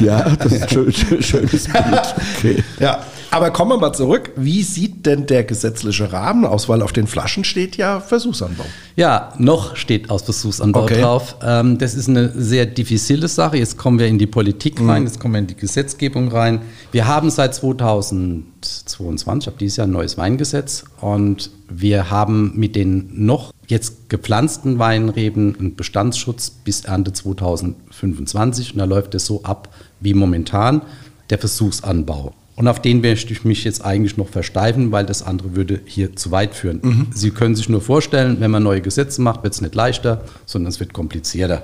ja, 0.00 0.28
das 0.36 0.52
ist 0.52 0.62
ein 0.62 0.68
schön, 0.68 0.92
schön, 0.92 1.22
schönes 1.22 1.64
Bild. 1.64 1.74
Okay. 2.38 2.64
Ja, 2.80 3.04
aber 3.32 3.50
kommen 3.50 3.70
wir 3.72 3.78
mal 3.78 3.92
zurück. 3.94 4.30
Wie 4.36 4.62
sieht 4.62 5.06
denn 5.06 5.26
der 5.26 5.42
gesetzliche 5.44 6.12
Rahmen 6.12 6.44
aus? 6.44 6.68
Weil 6.68 6.82
auf 6.82 6.92
den 6.92 7.06
Flaschen 7.06 7.44
steht 7.44 7.78
ja 7.78 8.00
Versuchsanbau. 8.00 8.64
Ja, 8.94 9.32
noch 9.38 9.74
steht 9.74 10.10
aus 10.10 10.22
Versuchsanbau 10.22 10.82
Okay. 10.82 11.00
drauf. 11.00 11.36
Ähm, 11.42 11.78
das 11.78 11.94
ist 11.94 12.08
eine 12.08 12.30
sehr 12.30 12.66
diffizile 12.66 13.28
Sache. 13.28 13.56
Jetzt 13.56 13.78
kommen 13.78 13.98
wir 13.98 14.06
in 14.06 14.18
die 14.18 14.26
Politik 14.26 14.78
rein, 14.86 15.04
jetzt 15.04 15.18
kommen 15.18 15.32
wir 15.34 15.38
in 15.38 15.46
die 15.46 15.56
Gesetzgebung 15.56 16.28
rein. 16.28 16.60
Wir 16.92 17.06
haben 17.06 17.30
seit 17.30 17.54
2022, 17.54 19.48
ab 19.48 19.58
dieses 19.58 19.78
Jahr 19.78 19.86
ein 19.86 19.92
neues 19.92 20.18
Weingesetz 20.18 20.84
und 21.00 21.50
wir 21.70 22.10
haben 22.10 22.52
mit 22.54 22.76
den 22.76 23.24
noch 23.24 23.50
jetzt 23.66 24.10
gepflanzten 24.10 24.78
Weinreben 24.78 25.56
einen 25.58 25.74
Bestandsschutz 25.74 26.50
bis 26.50 26.84
Ernte 26.84 27.14
2025 27.14 28.74
und 28.74 28.78
da 28.78 28.84
läuft 28.84 29.14
es 29.14 29.24
so 29.24 29.42
ab 29.44 29.70
wie 30.00 30.12
momentan 30.12 30.82
der 31.30 31.38
Versuchsanbau. 31.38 32.34
Und 32.54 32.68
auf 32.68 32.82
den 32.82 33.00
möchte 33.00 33.32
ich 33.32 33.44
mich 33.44 33.64
jetzt 33.64 33.84
eigentlich 33.84 34.16
noch 34.16 34.28
versteifen, 34.28 34.92
weil 34.92 35.06
das 35.06 35.22
andere 35.22 35.56
würde 35.56 35.80
hier 35.84 36.14
zu 36.16 36.30
weit 36.30 36.54
führen. 36.54 36.80
Sie 37.14 37.30
können 37.30 37.56
sich 37.56 37.68
nur 37.68 37.80
vorstellen, 37.80 38.36
wenn 38.40 38.50
man 38.50 38.62
neue 38.62 38.82
Gesetze 38.82 39.22
macht, 39.22 39.42
wird 39.42 39.54
es 39.54 39.62
nicht 39.62 39.74
leichter, 39.74 40.22
sondern 40.44 40.68
es 40.68 40.78
wird 40.78 40.92
komplizierter. 40.92 41.62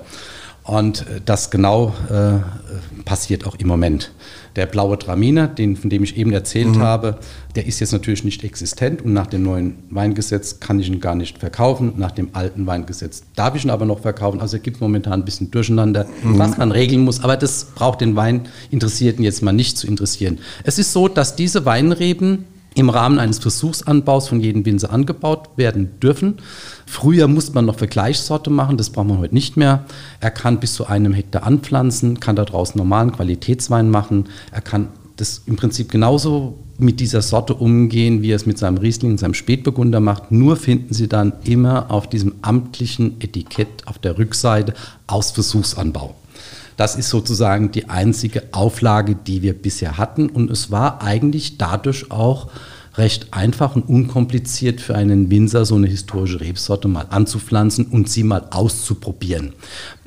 Und 0.63 1.01
äh, 1.01 1.21
das 1.25 1.49
genau 1.51 1.93
äh, 2.09 3.03
passiert 3.03 3.45
auch 3.45 3.55
im 3.55 3.67
Moment. 3.67 4.11
Der 4.55 4.65
blaue 4.65 4.97
Traminer, 4.97 5.47
den, 5.47 5.75
von 5.75 5.89
dem 5.89 6.03
ich 6.03 6.17
eben 6.17 6.31
erzählt 6.31 6.77
habe, 6.77 7.19
der 7.55 7.65
ist 7.65 7.79
jetzt 7.79 7.91
natürlich 7.91 8.23
nicht 8.23 8.43
existent 8.43 9.01
und 9.03 9.13
nach 9.13 9.27
dem 9.27 9.43
neuen 9.43 9.75
Weingesetz 9.89 10.59
kann 10.59 10.79
ich 10.79 10.87
ihn 10.87 10.99
gar 10.99 11.15
nicht 11.15 11.37
verkaufen. 11.37 11.93
Nach 11.97 12.11
dem 12.11 12.29
alten 12.33 12.65
Weingesetz 12.67 13.23
darf 13.35 13.55
ich 13.55 13.63
ihn 13.63 13.69
aber 13.69 13.85
noch 13.85 13.99
verkaufen. 13.99 14.39
Also 14.41 14.57
es 14.57 14.63
gibt 14.63 14.81
momentan 14.81 15.13
ein 15.13 15.25
bisschen 15.25 15.51
Durcheinander, 15.51 16.07
was 16.23 16.57
man 16.57 16.71
regeln 16.71 17.01
muss. 17.03 17.23
Aber 17.23 17.37
das 17.37 17.65
braucht 17.75 18.01
den 18.01 18.15
Weininteressierten 18.15 19.23
jetzt 19.23 19.41
mal 19.41 19.51
nicht 19.51 19.77
zu 19.77 19.87
interessieren. 19.87 20.39
Es 20.63 20.79
ist 20.79 20.93
so, 20.93 21.07
dass 21.07 21.35
diese 21.35 21.65
Weinreben 21.65 22.45
im 22.79 22.89
Rahmen 22.89 23.19
eines 23.19 23.39
Versuchsanbaus 23.39 24.29
von 24.29 24.39
jedem 24.39 24.65
Winzer 24.65 24.91
angebaut 24.91 25.49
werden 25.57 25.99
dürfen. 25.99 26.35
Früher 26.85 27.27
musste 27.27 27.53
man 27.53 27.65
noch 27.65 27.77
Vergleichssorte 27.77 28.49
machen, 28.49 28.77
das 28.77 28.89
braucht 28.89 29.07
man 29.07 29.19
heute 29.19 29.33
nicht 29.33 29.57
mehr. 29.57 29.85
Er 30.19 30.31
kann 30.31 30.59
bis 30.59 30.75
zu 30.75 30.87
einem 30.87 31.13
Hektar 31.13 31.43
anpflanzen, 31.43 32.19
kann 32.19 32.35
daraus 32.35 32.75
normalen 32.75 33.11
Qualitätswein 33.11 33.89
machen. 33.89 34.25
Er 34.51 34.61
kann 34.61 34.87
das 35.17 35.41
im 35.45 35.57
Prinzip 35.57 35.91
genauso 35.91 36.57
mit 36.77 37.01
dieser 37.01 37.21
Sorte 37.21 37.53
umgehen, 37.53 38.21
wie 38.21 38.31
er 38.31 38.37
es 38.37 38.45
mit 38.45 38.57
seinem 38.57 38.77
Riesling 38.77 39.11
und 39.11 39.17
seinem 39.17 39.33
Spätburgunder 39.33 39.99
macht. 39.99 40.31
Nur 40.31 40.55
finden 40.55 40.93
Sie 40.93 41.09
dann 41.09 41.33
immer 41.43 41.91
auf 41.91 42.07
diesem 42.07 42.35
amtlichen 42.41 43.19
Etikett 43.19 43.85
auf 43.85 43.99
der 43.99 44.17
Rückseite 44.17 44.73
aus 45.05 45.31
Versuchsanbau. 45.31 46.15
Das 46.79 46.95
ist 46.95 47.09
sozusagen 47.09 47.71
die 47.71 47.89
einzige 47.89 48.43
Auflage, 48.53 49.13
die 49.13 49.41
wir 49.41 49.51
bisher 49.51 49.97
hatten. 49.97 50.29
Und 50.29 50.49
es 50.49 50.71
war 50.71 51.03
eigentlich 51.03 51.57
dadurch 51.57 52.09
auch 52.09 52.47
recht 52.95 53.33
einfach 53.33 53.75
und 53.75 53.89
unkompliziert 53.89 54.79
für 54.79 54.95
einen 54.95 55.29
Winzer, 55.29 55.65
so 55.65 55.75
eine 55.75 55.87
historische 55.87 56.39
Rebsorte 56.39 56.87
mal 56.87 57.07
anzupflanzen 57.09 57.87
und 57.87 58.09
sie 58.09 58.23
mal 58.23 58.47
auszuprobieren. 58.51 59.51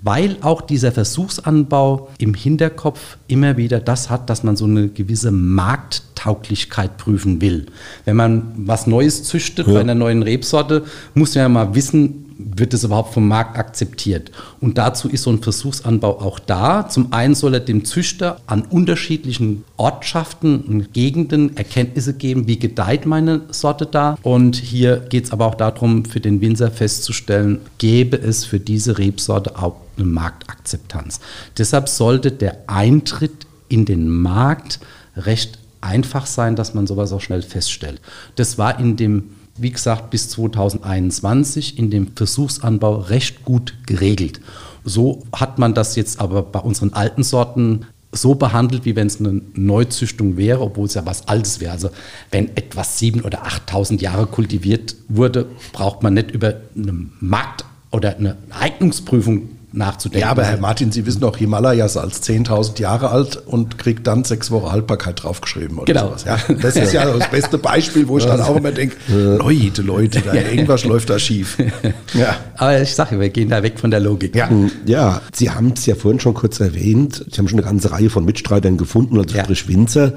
Weil 0.01 0.39
auch 0.41 0.63
dieser 0.63 0.93
Versuchsanbau 0.93 2.09
im 2.17 2.33
Hinterkopf 2.33 3.19
immer 3.29 3.59
wieder 3.59 3.79
das 3.79 4.09
hat, 4.09 4.31
dass 4.31 4.43
man 4.43 4.57
so 4.57 4.65
eine 4.65 4.89
gewisse 4.89 5.31
Markttauglichkeit 5.31 6.97
prüfen 6.97 7.43
will. 7.43 7.67
Wenn 8.07 8.17
man 8.17 8.53
was 8.57 8.87
Neues 8.87 9.25
züchtet 9.25 9.67
bei 9.67 9.81
einer 9.81 9.95
neuen 9.95 10.23
Rebsorte, 10.23 10.85
muss 11.13 11.35
man 11.35 11.43
ja 11.43 11.49
mal 11.51 11.75
wissen, 11.75 12.22
wird 12.57 12.75
es 12.75 12.85
überhaupt 12.85 13.15
vom 13.15 13.29
Markt 13.29 13.59
akzeptiert? 13.59 14.31
Und 14.61 14.79
dazu 14.79 15.09
ist 15.09 15.23
so 15.23 15.31
ein 15.31 15.43
Versuchsanbau 15.43 16.21
auch 16.21 16.39
da. 16.39 16.89
Zum 16.89 17.13
einen 17.13 17.35
soll 17.35 17.55
er 17.55 17.61
dem 17.61 17.85
Züchter 17.85 18.41
an 18.47 18.63
unterschiedlichen 18.63 19.65
Ortschaften 19.77 20.61
und 20.61 20.93
Gegenden 20.93 21.57
Erkenntnisse 21.57 22.15
geben, 22.15 22.47
wie 22.47 22.59
gedeiht 22.59 23.07
meine 23.07 23.43
Sorte 23.51 23.87
da. 23.87 24.17
Und 24.23 24.57
hier 24.57 24.99
geht 24.99 25.25
es 25.25 25.33
aber 25.33 25.47
auch 25.47 25.55
darum, 25.55 26.05
für 26.05 26.21
den 26.21 26.41
Winzer 26.41 26.71
festzustellen, 26.71 27.61
gäbe 27.79 28.17
es 28.17 28.45
für 28.45 28.61
diese 28.61 28.99
Rebsorte 28.99 29.59
auch 29.59 29.77
eine 29.97 30.07
Marktakzeptanz. 30.07 31.21
Deshalb 31.59 31.89
sollte 31.89 32.33
der 32.33 32.59
Eintritt 32.67 33.47
in 33.69 33.85
den 33.85 34.09
Markt 34.09 34.81
recht 35.17 35.59
einfach 35.81 36.27
sein, 36.27 36.57
dass 36.57 36.75
man 36.75 36.87
sowas 36.87 37.13
auch 37.13 37.21
schnell 37.21 37.43
feststellt. 37.43 38.01
Das 38.37 38.57
war 38.57 38.79
in 38.79 38.97
dem 38.97 39.31
wie 39.57 39.71
gesagt, 39.71 40.11
bis 40.11 40.29
2021 40.31 41.79
in 41.79 41.91
dem 41.91 42.13
Versuchsanbau 42.15 42.97
recht 42.97 43.45
gut 43.45 43.75
geregelt. 43.87 44.41
So 44.85 45.23
hat 45.33 45.59
man 45.59 45.75
das 45.75 45.97
jetzt 45.97 46.21
aber 46.21 46.43
bei 46.43 46.59
unseren 46.59 46.93
alten 46.93 47.23
Sorten 47.23 47.87
so 48.13 48.35
behandelt, 48.35 48.85
wie 48.85 48.95
wenn 48.95 49.07
es 49.07 49.21
eine 49.21 49.41
Neuzüchtung 49.55 50.37
wäre, 50.37 50.61
obwohl 50.61 50.87
es 50.87 50.95
ja 50.95 51.07
was 51.07 51.29
Altes 51.29 51.61
wäre. 51.61 51.73
Also 51.73 51.91
wenn 52.31 52.55
etwas 52.57 53.01
7.000 53.01 53.25
oder 53.25 53.47
8.000 53.47 54.01
Jahre 54.01 54.27
kultiviert 54.27 54.97
wurde, 55.09 55.47
braucht 55.73 56.03
man 56.03 56.15
nicht 56.15 56.31
über 56.31 56.57
eine 56.77 57.07
Markt- 57.21 57.65
oder 57.91 58.17
eine 58.17 58.37
Eignungsprüfung 58.51 59.49
nachzudenken. 59.73 60.21
Ja, 60.27 60.31
aber 60.31 60.45
Herr 60.45 60.59
Martin, 60.59 60.93
Sie 60.93 61.07
wissen 61.07 61.21
doch, 61.21 61.37
Himalayas 61.37 61.97
als 61.97 62.23
10.000 62.23 62.79
Jahre 62.81 63.11
alt 63.11 63.37
und 63.47 63.79
kriegt 63.79 64.07
dann 64.07 64.25
sechs 64.25 64.51
Wochen 64.51 64.71
Haltbarkeit 64.71 65.23
draufgeschrieben 65.23 65.79
oder 65.79 65.87
Genau. 65.93 66.09
sowas. 66.09 66.25
Ja, 66.25 66.39
das 66.61 66.77
ist 66.77 66.93
ja 66.93 67.05
das 67.19 67.31
beste 67.31 67.59
Beispiel, 67.59 68.07
wo 68.09 68.19
ich 68.19 68.25
dann 68.27 68.41
auch 68.41 68.57
immer 68.57 68.73
denke, 68.73 68.97
Leute, 69.09 69.83
Leute, 69.83 70.21
da 70.21 70.35
irgendwas 70.35 70.85
läuft 70.85 71.11
da 71.11 71.19
schief. 71.19 71.59
Ja. 72.15 72.37
Aber 72.59 72.81
ich 72.83 72.95
sage, 72.95 73.19
wir 73.19 73.31
gehen 73.31 73.49
da 73.49 73.63
weg 73.63 73.79
von 73.81 73.91
der 73.91 74.01
Logik. 74.01 74.37
Ja. 74.37 74.51
Ja, 74.85 75.23
Sie 75.33 75.51
haben 75.51 75.73
es 75.75 75.87
ja 75.87 75.95
vorhin 75.95 76.21
schon 76.21 76.35
kurz 76.35 76.61
erwähnt. 76.61 77.25
Sie 77.31 77.39
haben 77.39 77.49
schon 77.49 77.59
eine 77.59 77.67
ganze 77.67 77.91
Reihe 77.91 78.11
von 78.11 78.25
Mitstreitern 78.27 78.77
gefunden, 78.77 79.17
also 79.19 79.35
Ja. 79.35 79.45
sprich 79.45 79.67
Winzer, 79.69 80.13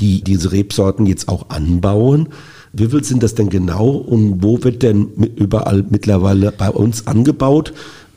die 0.00 0.22
diese 0.24 0.52
Rebsorten 0.52 1.04
jetzt 1.06 1.28
auch 1.28 1.50
anbauen. 1.50 2.30
Wie 2.72 2.88
viel 2.88 3.04
sind 3.04 3.22
das 3.22 3.34
denn 3.34 3.50
genau 3.50 3.88
und 3.90 4.42
wo 4.42 4.62
wird 4.64 4.82
denn 4.82 5.08
überall 5.36 5.84
mittlerweile 5.88 6.50
bei 6.50 6.70
uns 6.70 7.06
angebaut? 7.06 7.72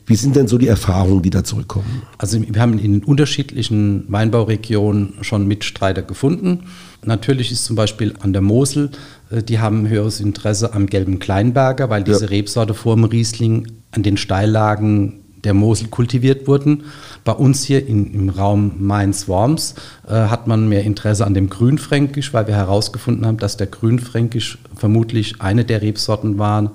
Wie 0.08 0.16
sind 0.16 0.36
denn 0.36 0.48
so 0.48 0.56
die 0.56 0.68
Erfahrungen, 0.68 1.22
die 1.22 1.30
da 1.30 1.44
zurückkommen? 1.44 2.02
Also 2.16 2.40
wir 2.40 2.60
haben 2.60 2.78
in 2.78 3.04
unterschiedlichen 3.04 4.04
Weinbauregionen 4.08 5.14
schon 5.20 5.46
Mitstreiter 5.46 6.02
gefunden. 6.02 6.64
Natürlich 7.04 7.52
ist 7.52 7.66
zum 7.66 7.76
Beispiel 7.76 8.14
an 8.20 8.32
der 8.32 8.42
Mosel, 8.42 8.90
äh, 9.30 9.42
die 9.42 9.58
haben 9.58 9.82
ein 9.82 9.88
höheres 9.88 10.20
Interesse 10.20 10.72
am 10.72 10.86
gelben 10.86 11.18
Kleinberger, 11.18 11.90
weil 11.90 12.02
diese 12.02 12.30
Rebsorte 12.30 12.74
vor 12.74 12.96
dem 12.96 13.04
Riesling 13.04 13.68
an 13.92 14.02
den 14.02 14.16
Steillagen 14.16 15.20
der 15.44 15.54
Mosel 15.54 15.88
kultiviert 15.88 16.48
wurden. 16.48 16.84
Bei 17.24 17.32
uns 17.32 17.62
hier 17.62 17.86
in, 17.86 18.12
im 18.12 18.28
Raum 18.30 18.72
Mainz-Worms 18.78 19.74
äh, 20.08 20.12
hat 20.12 20.46
man 20.46 20.68
mehr 20.68 20.84
Interesse 20.84 21.26
an 21.26 21.34
dem 21.34 21.48
Grünfränkisch, 21.50 22.32
weil 22.32 22.46
wir 22.46 22.56
herausgefunden 22.56 23.26
haben, 23.26 23.38
dass 23.38 23.56
der 23.56 23.66
Grünfränkisch 23.66 24.58
vermutlich 24.74 25.40
eine 25.40 25.64
der 25.64 25.82
Rebsorten 25.82 26.38
war, 26.38 26.72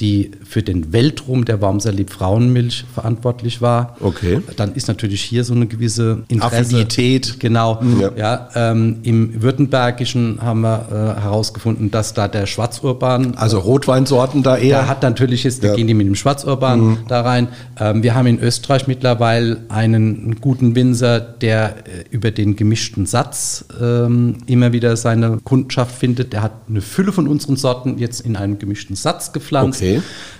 die 0.00 0.30
für 0.44 0.62
den 0.62 0.92
Weltruhm 0.92 1.44
der 1.44 1.60
Wormser 1.60 1.90
Liebfrauenmilch 1.92 2.84
verantwortlich 2.94 3.60
war. 3.60 3.96
Okay. 4.00 4.40
Dann 4.56 4.74
ist 4.74 4.86
natürlich 4.86 5.22
hier 5.22 5.42
so 5.44 5.54
eine 5.54 5.66
gewisse 5.66 6.22
Interesse. 6.28 6.56
Affinität. 6.76 7.40
Genau. 7.40 7.80
Ja. 8.00 8.12
Ja. 8.16 8.48
ähm, 8.54 8.98
Im 9.02 9.42
Württembergischen 9.42 10.38
haben 10.40 10.60
wir 10.60 10.86
äh, 11.18 11.20
herausgefunden, 11.20 11.90
dass 11.90 12.14
da 12.14 12.28
der 12.28 12.46
Schwarzurban 12.46 13.34
Also 13.36 13.58
Rotweinsorten 13.58 14.42
da 14.42 14.54
der 14.56 14.62
eher. 14.64 14.88
hat 14.88 15.02
natürlich 15.02 15.44
jetzt, 15.44 15.64
da 15.64 15.68
Ja. 15.68 15.74
gehen 15.74 15.86
die 15.88 15.94
mit 15.94 16.06
dem 16.06 16.14
Schwarzurban 16.14 16.80
Mhm. 16.80 16.98
da 17.08 17.22
rein. 17.22 17.48
Ähm, 17.80 18.02
wir 18.02 18.14
haben 18.14 18.26
in 18.28 18.38
Österreich 18.38 18.86
mittlerweile 18.86 19.62
einen 19.68 20.36
guten 20.40 20.74
Winzer, 20.76 21.18
der 21.20 21.76
äh, 21.86 22.04
über 22.10 22.30
den 22.30 22.54
gemischten 22.56 23.04
Satz 23.06 23.64
ähm, 23.80 24.36
immer 24.46 24.72
wieder 24.72 24.96
seine 24.96 25.38
Kundschaft 25.42 25.94
findet. 25.96 26.32
Der 26.32 26.42
hat 26.42 26.52
eine 26.68 26.80
Fülle 26.82 27.12
von 27.12 27.26
unseren 27.26 27.56
Sorten 27.56 27.98
jetzt 27.98 28.20
in 28.20 28.36
einem 28.36 28.58
gemischten 28.58 28.94
Satz 28.96 29.32
gepflanzt. 29.32 29.80
Okay. 29.80 29.87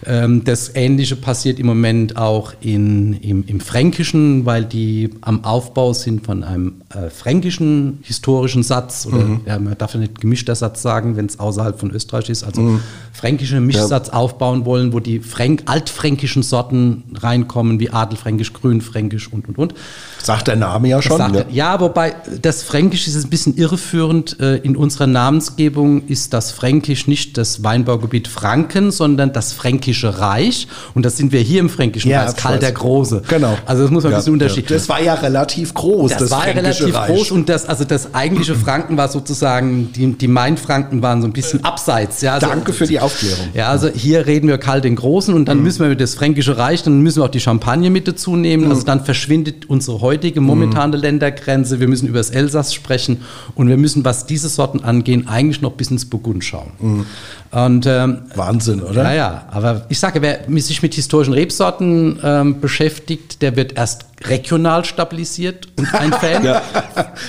Ähm, 0.06 0.44
das 0.44 0.74
Ähnliche 0.76 1.16
passiert 1.16 1.58
im 1.58 1.66
Moment 1.66 2.16
auch 2.16 2.52
in, 2.60 3.14
im, 3.14 3.44
im 3.46 3.60
Fränkischen, 3.60 4.46
weil 4.46 4.64
die 4.64 5.10
am 5.22 5.44
Aufbau 5.44 5.92
sind 5.92 6.24
von 6.24 6.44
einem 6.44 6.74
äh, 6.94 7.10
fränkischen 7.10 7.98
historischen 8.02 8.62
Satz. 8.62 9.06
Oder 9.06 9.18
Mhm. 9.18 9.40
ja, 9.46 9.58
man 9.58 9.76
darf 9.76 9.94
ja 9.94 10.00
nicht 10.00 10.20
gemischter 10.20 10.54
Satz 10.54 10.82
sagen, 10.82 11.16
wenn 11.16 11.26
es 11.26 11.40
außerhalb 11.40 11.78
von 11.78 11.90
Österreich 11.90 12.28
ist. 12.30 12.44
Also 12.44 12.60
Mhm. 12.60 12.80
fränkische 13.12 13.60
Mischsatz 13.60 14.08
aufbauen 14.10 14.64
wollen, 14.64 14.92
wo 14.92 15.00
die 15.00 15.18
Fränk 15.20 15.62
altfränkischen 15.66 16.42
Sorten 16.44 17.02
reinkommen, 17.14 17.80
wie 17.80 17.90
Adelfränkisch, 17.90 18.52
Grünfränkisch 18.52 19.32
und 19.32 19.48
und 19.48 19.58
und. 19.58 19.74
Sagt 20.22 20.48
der 20.48 20.56
Name 20.56 20.88
ja 20.88 21.00
schon. 21.02 21.16
Sagt, 21.18 21.52
ja. 21.52 21.80
wobei 21.80 22.14
das 22.42 22.62
Fränkisch 22.62 23.06
ist 23.08 23.16
ein 23.24 23.30
bisschen 23.30 23.56
irreführend. 23.56 24.38
Äh, 24.40 24.56
In 24.58 24.76
unserer 24.76 25.06
Namensgebung 25.06 26.06
ist 26.08 26.32
das 26.32 26.50
Fränkisch 26.52 27.06
nicht 27.06 27.36
das 27.38 27.62
Weinbaugebiet 27.64 28.28
Franken, 28.28 28.90
sondern 28.90 29.32
das 29.32 29.37
Fränkische 29.52 30.18
Reich. 30.18 30.68
Und 30.94 31.04
das 31.04 31.16
sind 31.16 31.32
wir 31.32 31.40
hier 31.40 31.60
im 31.60 31.68
Fränkischen 31.68 32.10
Ja, 32.10 32.22
Reich, 32.22 32.30
ich 32.30 32.36
Karl 32.36 32.58
der 32.58 32.72
Große. 32.72 33.22
Genau. 33.28 33.56
Also 33.66 33.82
das 33.82 33.90
muss 33.90 34.04
man 34.04 34.12
ein 34.12 34.18
bisschen 34.18 34.32
unterschieden. 34.34 34.66
Das 34.68 34.88
war 34.88 35.00
ja 35.02 35.14
relativ 35.14 35.74
groß, 35.74 36.10
Das, 36.10 36.20
das, 36.20 36.30
war 36.30 36.42
Fränkische 36.42 36.84
relativ 36.84 36.94
Reich. 36.94 37.16
groß 37.16 37.30
und 37.30 37.48
das, 37.48 37.66
also 37.66 37.84
das 37.84 38.14
eigentliche 38.14 38.54
Franken 38.54 38.96
war 38.96 39.08
sozusagen, 39.08 39.92
die, 39.92 40.12
die 40.12 40.28
Mainfranken 40.28 41.02
waren 41.02 41.20
so 41.22 41.28
ein 41.28 41.32
bisschen 41.32 41.64
abseits. 41.64 42.20
Ja, 42.20 42.34
also, 42.34 42.46
Danke 42.46 42.72
für 42.72 42.86
die 42.86 43.00
Aufklärung. 43.00 43.48
ja, 43.54 43.68
also 43.68 43.88
hier 43.88 44.26
reden 44.26 44.48
wir 44.48 44.58
Karl 44.58 44.80
den 44.80 44.96
Großen 44.96 45.32
und 45.34 45.46
dann 45.46 45.62
müssen 45.62 45.80
wir 45.80 45.88
mit 45.88 46.00
das 46.00 46.14
Fränkische 46.14 46.56
Reich, 46.58 46.82
dann 46.82 47.00
müssen 47.00 47.20
wir 47.20 47.24
auch 47.24 47.28
die 47.30 47.40
Champagne 47.40 47.90
mit 47.90 48.08
dazu 48.08 48.36
nehmen. 48.36 48.70
Also 48.70 48.82
dann 48.84 49.04
verschwindet 49.04 49.68
unsere 49.68 50.00
heutige 50.00 50.40
momentane 50.40 50.96
Ländergrenze. 50.96 51.80
Wir 51.80 51.88
müssen 51.88 52.08
über 52.08 52.18
das 52.18 52.30
Elsass 52.30 52.74
sprechen 52.74 53.22
und 53.54 53.68
wir 53.68 53.76
müssen, 53.76 54.04
was 54.04 54.26
diese 54.26 54.48
Sorten 54.48 54.84
angehen, 54.84 55.28
eigentlich 55.28 55.60
noch 55.60 55.72
bis 55.72 55.90
ins 55.90 56.04
Burgund 56.06 56.44
schauen. 56.44 57.06
Und 57.50 57.86
ähm, 57.86 58.22
Wahnsinn, 58.34 58.82
oder? 58.82 59.04
ja, 59.04 59.14
ja, 59.14 59.42
aber 59.50 59.86
ich 59.88 59.98
sage, 59.98 60.20
wer 60.20 60.40
sich 60.66 60.82
mit 60.82 60.94
historischen 60.94 61.32
Rebsorten 61.32 62.20
ähm, 62.22 62.60
beschäftigt, 62.60 63.40
der 63.40 63.56
wird 63.56 63.72
erst 63.76 64.04
regional 64.24 64.84
stabilisiert 64.84 65.68
und 65.76 65.94
ein 65.94 66.12
Fan, 66.20 66.60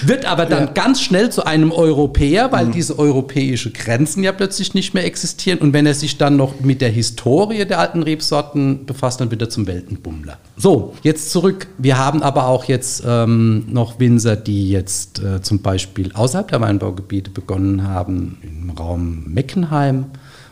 wird 0.04 0.26
aber 0.26 0.46
dann 0.46 0.74
ganz 0.74 1.02
schnell 1.02 1.32
zu 1.32 1.46
einem 1.46 1.72
Europäer, 1.72 2.52
weil 2.52 2.68
diese 2.68 2.98
europäische 2.98 3.72
Grenzen 3.72 4.24
ja 4.24 4.32
plötzlich 4.32 4.74
nicht 4.74 4.94
mehr 4.94 5.06
existieren. 5.06 5.60
Und 5.60 5.74
wenn 5.74 5.86
er 5.86 5.94
sich 5.94 6.18
dann 6.18 6.38
noch 6.38 6.60
mit 6.62 6.82
der 6.82 6.90
Historie 6.90 7.66
der 7.66 7.80
alten 7.80 8.04
Rebsorten 8.04 8.86
befasst, 8.86 9.22
dann 9.22 9.32
wird 9.32 9.42
er 9.42 9.50
zum 9.50 9.68
Weltenbummler. 9.68 10.38
So, 10.58 10.94
jetzt 11.04 11.32
zurück. 11.32 11.68
Wir 11.78 11.98
haben 11.98 12.24
aber 12.24 12.48
auch 12.48 12.66
jetzt 12.66 13.04
ähm, 13.06 13.66
noch 13.70 14.00
Winzer, 14.00 14.36
die 14.36 14.70
jetzt 14.70 15.20
äh, 15.20 15.42
zum 15.42 15.62
Beispiel 15.62 16.12
außerhalb 16.14 16.48
der 16.50 16.62
Weinbaugebiete 16.62 17.32
begonnen 17.32 17.88
haben, 17.88 18.38
im 18.42 18.72
Raum 18.72 19.24
Meckenheim, 19.28 20.06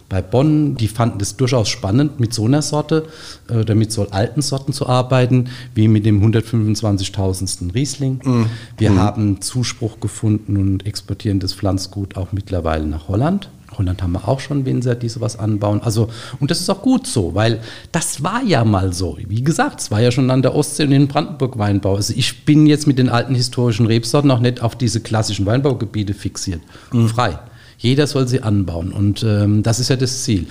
bei 0.10 0.22
Bonn, 0.22 0.76
die 0.76 0.88
fanden 0.88 1.20
es 1.22 1.36
durchaus 1.36 1.68
spannend, 1.68 2.20
mit 2.20 2.34
so 2.34 2.46
einer 2.46 2.62
Sorte 2.62 3.06
äh, 3.50 3.58
oder 3.58 3.76
mit 3.76 3.92
so 3.92 4.10
alten 4.10 4.42
Sorten 4.42 4.74
zu 4.74 4.88
arbeiten, 4.88 5.50
wie 5.76 5.88
mit 5.88 6.06
dem 6.06 6.22
125.000. 6.22 7.74
Riesling. 7.74 8.20
Wir 8.78 8.96
haben 8.96 9.42
Zuspruch 9.42 10.00
gefunden 10.00 10.58
und 10.58 10.86
exportieren 10.86 11.40
das 11.40 11.54
Pflanzgut 11.54 12.16
auch 12.16 12.32
mittlerweile 12.32 12.86
nach 12.86 13.08
Holland. 13.08 13.50
Holland 13.78 14.02
haben 14.02 14.14
wir 14.14 14.28
auch 14.28 14.40
schon 14.40 14.66
Winzer, 14.66 14.96
die 14.96 15.10
sowas 15.10 15.38
anbauen. 15.38 15.82
Also, 15.82 16.10
und 16.40 16.52
das 16.52 16.62
ist 16.62 16.70
auch 16.70 16.82
gut 16.82 17.06
so, 17.06 17.36
weil 17.36 17.60
das 17.92 18.24
war 18.24 18.44
ja 18.44 18.64
mal 18.64 18.94
so. 18.94 19.18
Wie 19.28 19.44
gesagt, 19.44 19.82
es 19.82 19.92
war 19.92 20.02
ja 20.02 20.12
schon 20.12 20.32
an 20.32 20.42
der 20.42 20.56
Ostsee 20.56 20.84
und 20.84 20.92
in 20.92 21.08
Brandenburg 21.08 21.58
Weinbau. 21.58 21.96
Also 21.96 22.14
ich 22.16 22.46
bin 22.46 22.66
jetzt 22.66 22.88
mit 22.88 22.98
den 22.98 23.10
alten 23.10 23.36
historischen 23.36 23.86
Rebsorten 23.86 24.32
auch 24.32 24.40
nicht 24.40 24.62
auf 24.62 24.76
diese 24.76 25.02
klassischen 25.02 25.46
Weinbaugebiete 25.46 26.14
fixiert. 26.14 26.62
Frei. 27.08 27.40
Jeder 27.78 28.08
soll 28.08 28.28
sie 28.28 28.42
anbauen 28.42 28.92
und 28.92 29.24
ähm, 29.24 29.64
das 29.64 29.80
ist 29.80 29.90
ja 29.90 29.96
das 29.96 30.24
Ziel. 30.24 30.48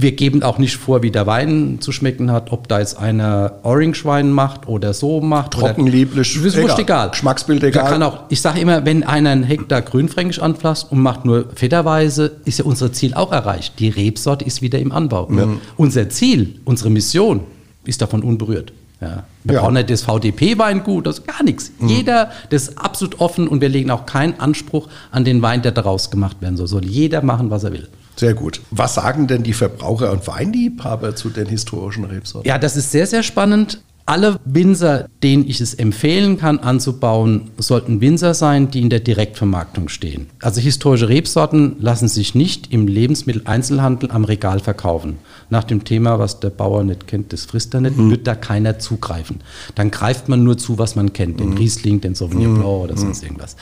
Wir 0.00 0.12
geben 0.12 0.44
auch 0.44 0.58
nicht 0.58 0.76
vor, 0.76 1.02
wie 1.02 1.10
der 1.10 1.26
Wein 1.26 1.78
zu 1.80 1.90
schmecken 1.90 2.30
hat, 2.30 2.52
ob 2.52 2.68
da 2.68 2.78
jetzt 2.78 2.96
einer 2.96 3.54
Orange 3.64 4.04
Wein 4.04 4.30
macht 4.30 4.68
oder 4.68 4.94
so 4.94 5.20
macht. 5.20 5.54
Trocken, 5.54 5.82
oder, 5.82 5.90
lieblich, 5.90 6.36
ist 6.36 6.54
egal. 6.54 6.62
wurscht 6.62 6.78
egal. 6.78 7.10
Geschmacksbild 7.10 7.64
Da 7.64 7.66
egal. 7.66 7.90
Kann 7.90 8.02
auch, 8.04 8.20
ich 8.28 8.40
sage 8.40 8.60
immer, 8.60 8.86
wenn 8.86 9.02
einer 9.02 9.30
einen 9.30 9.42
Hektar 9.42 9.82
Grünfränkisch 9.82 10.38
anpflanzt 10.38 10.92
und 10.92 11.00
macht 11.00 11.24
nur 11.24 11.46
fetterweise, 11.52 12.30
ist 12.44 12.60
ja 12.60 12.64
unser 12.64 12.92
Ziel 12.92 13.14
auch 13.14 13.32
erreicht. 13.32 13.80
Die 13.80 13.88
Rebsorte 13.88 14.44
ist 14.44 14.62
wieder 14.62 14.78
im 14.78 14.92
Anbau. 14.92 15.28
Unser 15.76 16.08
Ziel, 16.10 16.60
unsere 16.64 16.90
Mission 16.90 17.40
ist 17.84 18.00
davon 18.00 18.22
unberührt. 18.22 18.72
Ja. 19.00 19.24
Wir 19.44 19.54
Ja. 19.54 19.60
brauchen 19.62 19.74
nicht 19.74 19.90
das 19.90 20.02
VDP-Weingut, 20.02 21.06
das 21.06 21.20
ist 21.20 21.26
gar 21.26 21.42
nichts. 21.44 21.70
Jeder, 21.80 22.30
das 22.50 22.68
ist 22.68 22.78
absolut 22.78 23.20
offen 23.20 23.46
und 23.48 23.60
wir 23.60 23.68
legen 23.68 23.90
auch 23.90 24.06
keinen 24.06 24.38
Anspruch 24.40 24.88
an 25.12 25.24
den 25.24 25.40
Wein, 25.42 25.62
der 25.62 25.72
daraus 25.72 26.10
gemacht 26.10 26.38
werden 26.40 26.56
soll. 26.56 26.66
Soll 26.66 26.84
jeder 26.84 27.22
machen, 27.22 27.50
was 27.50 27.64
er 27.64 27.72
will. 27.72 27.88
Sehr 28.16 28.34
gut. 28.34 28.60
Was 28.72 28.94
sagen 28.96 29.28
denn 29.28 29.44
die 29.44 29.52
Verbraucher 29.52 30.10
und 30.10 30.26
Weinliebhaber 30.26 31.14
zu 31.14 31.30
den 31.30 31.46
historischen 31.46 32.04
Rebsorten? 32.04 32.48
Ja, 32.48 32.58
das 32.58 32.76
ist 32.76 32.90
sehr, 32.90 33.06
sehr 33.06 33.22
spannend. 33.22 33.80
Alle 34.06 34.40
Winzer, 34.46 35.06
denen 35.22 35.46
ich 35.46 35.60
es 35.60 35.74
empfehlen 35.74 36.38
kann 36.38 36.58
anzubauen, 36.60 37.50
sollten 37.58 38.00
Winzer 38.00 38.32
sein, 38.32 38.70
die 38.70 38.80
in 38.80 38.88
der 38.88 39.00
Direktvermarktung 39.00 39.90
stehen. 39.90 40.28
Also 40.40 40.62
historische 40.62 41.10
Rebsorten 41.10 41.76
lassen 41.78 42.08
sich 42.08 42.34
nicht 42.34 42.72
im 42.72 42.88
Lebensmitteleinzelhandel 42.88 44.10
am 44.10 44.24
Regal 44.24 44.60
verkaufen. 44.60 45.18
Nach 45.50 45.64
dem 45.64 45.84
Thema, 45.84 46.18
was 46.18 46.40
der 46.40 46.50
Bauer 46.50 46.84
nicht 46.84 47.06
kennt, 47.06 47.32
das 47.32 47.46
frisst 47.46 47.72
er 47.74 47.80
nicht, 47.80 47.96
wird 47.96 48.26
da 48.26 48.34
keiner 48.34 48.78
zugreifen. 48.78 49.40
Dann 49.74 49.90
greift 49.90 50.28
man 50.28 50.44
nur 50.44 50.58
zu, 50.58 50.78
was 50.78 50.94
man 50.94 51.12
kennt, 51.12 51.40
den 51.40 51.54
Riesling, 51.54 52.00
den 52.00 52.14
Sauvignon 52.14 52.54
Blanc 52.54 52.66
oder 52.68 52.96
sonst 52.96 53.22
irgendwas. 53.22 53.56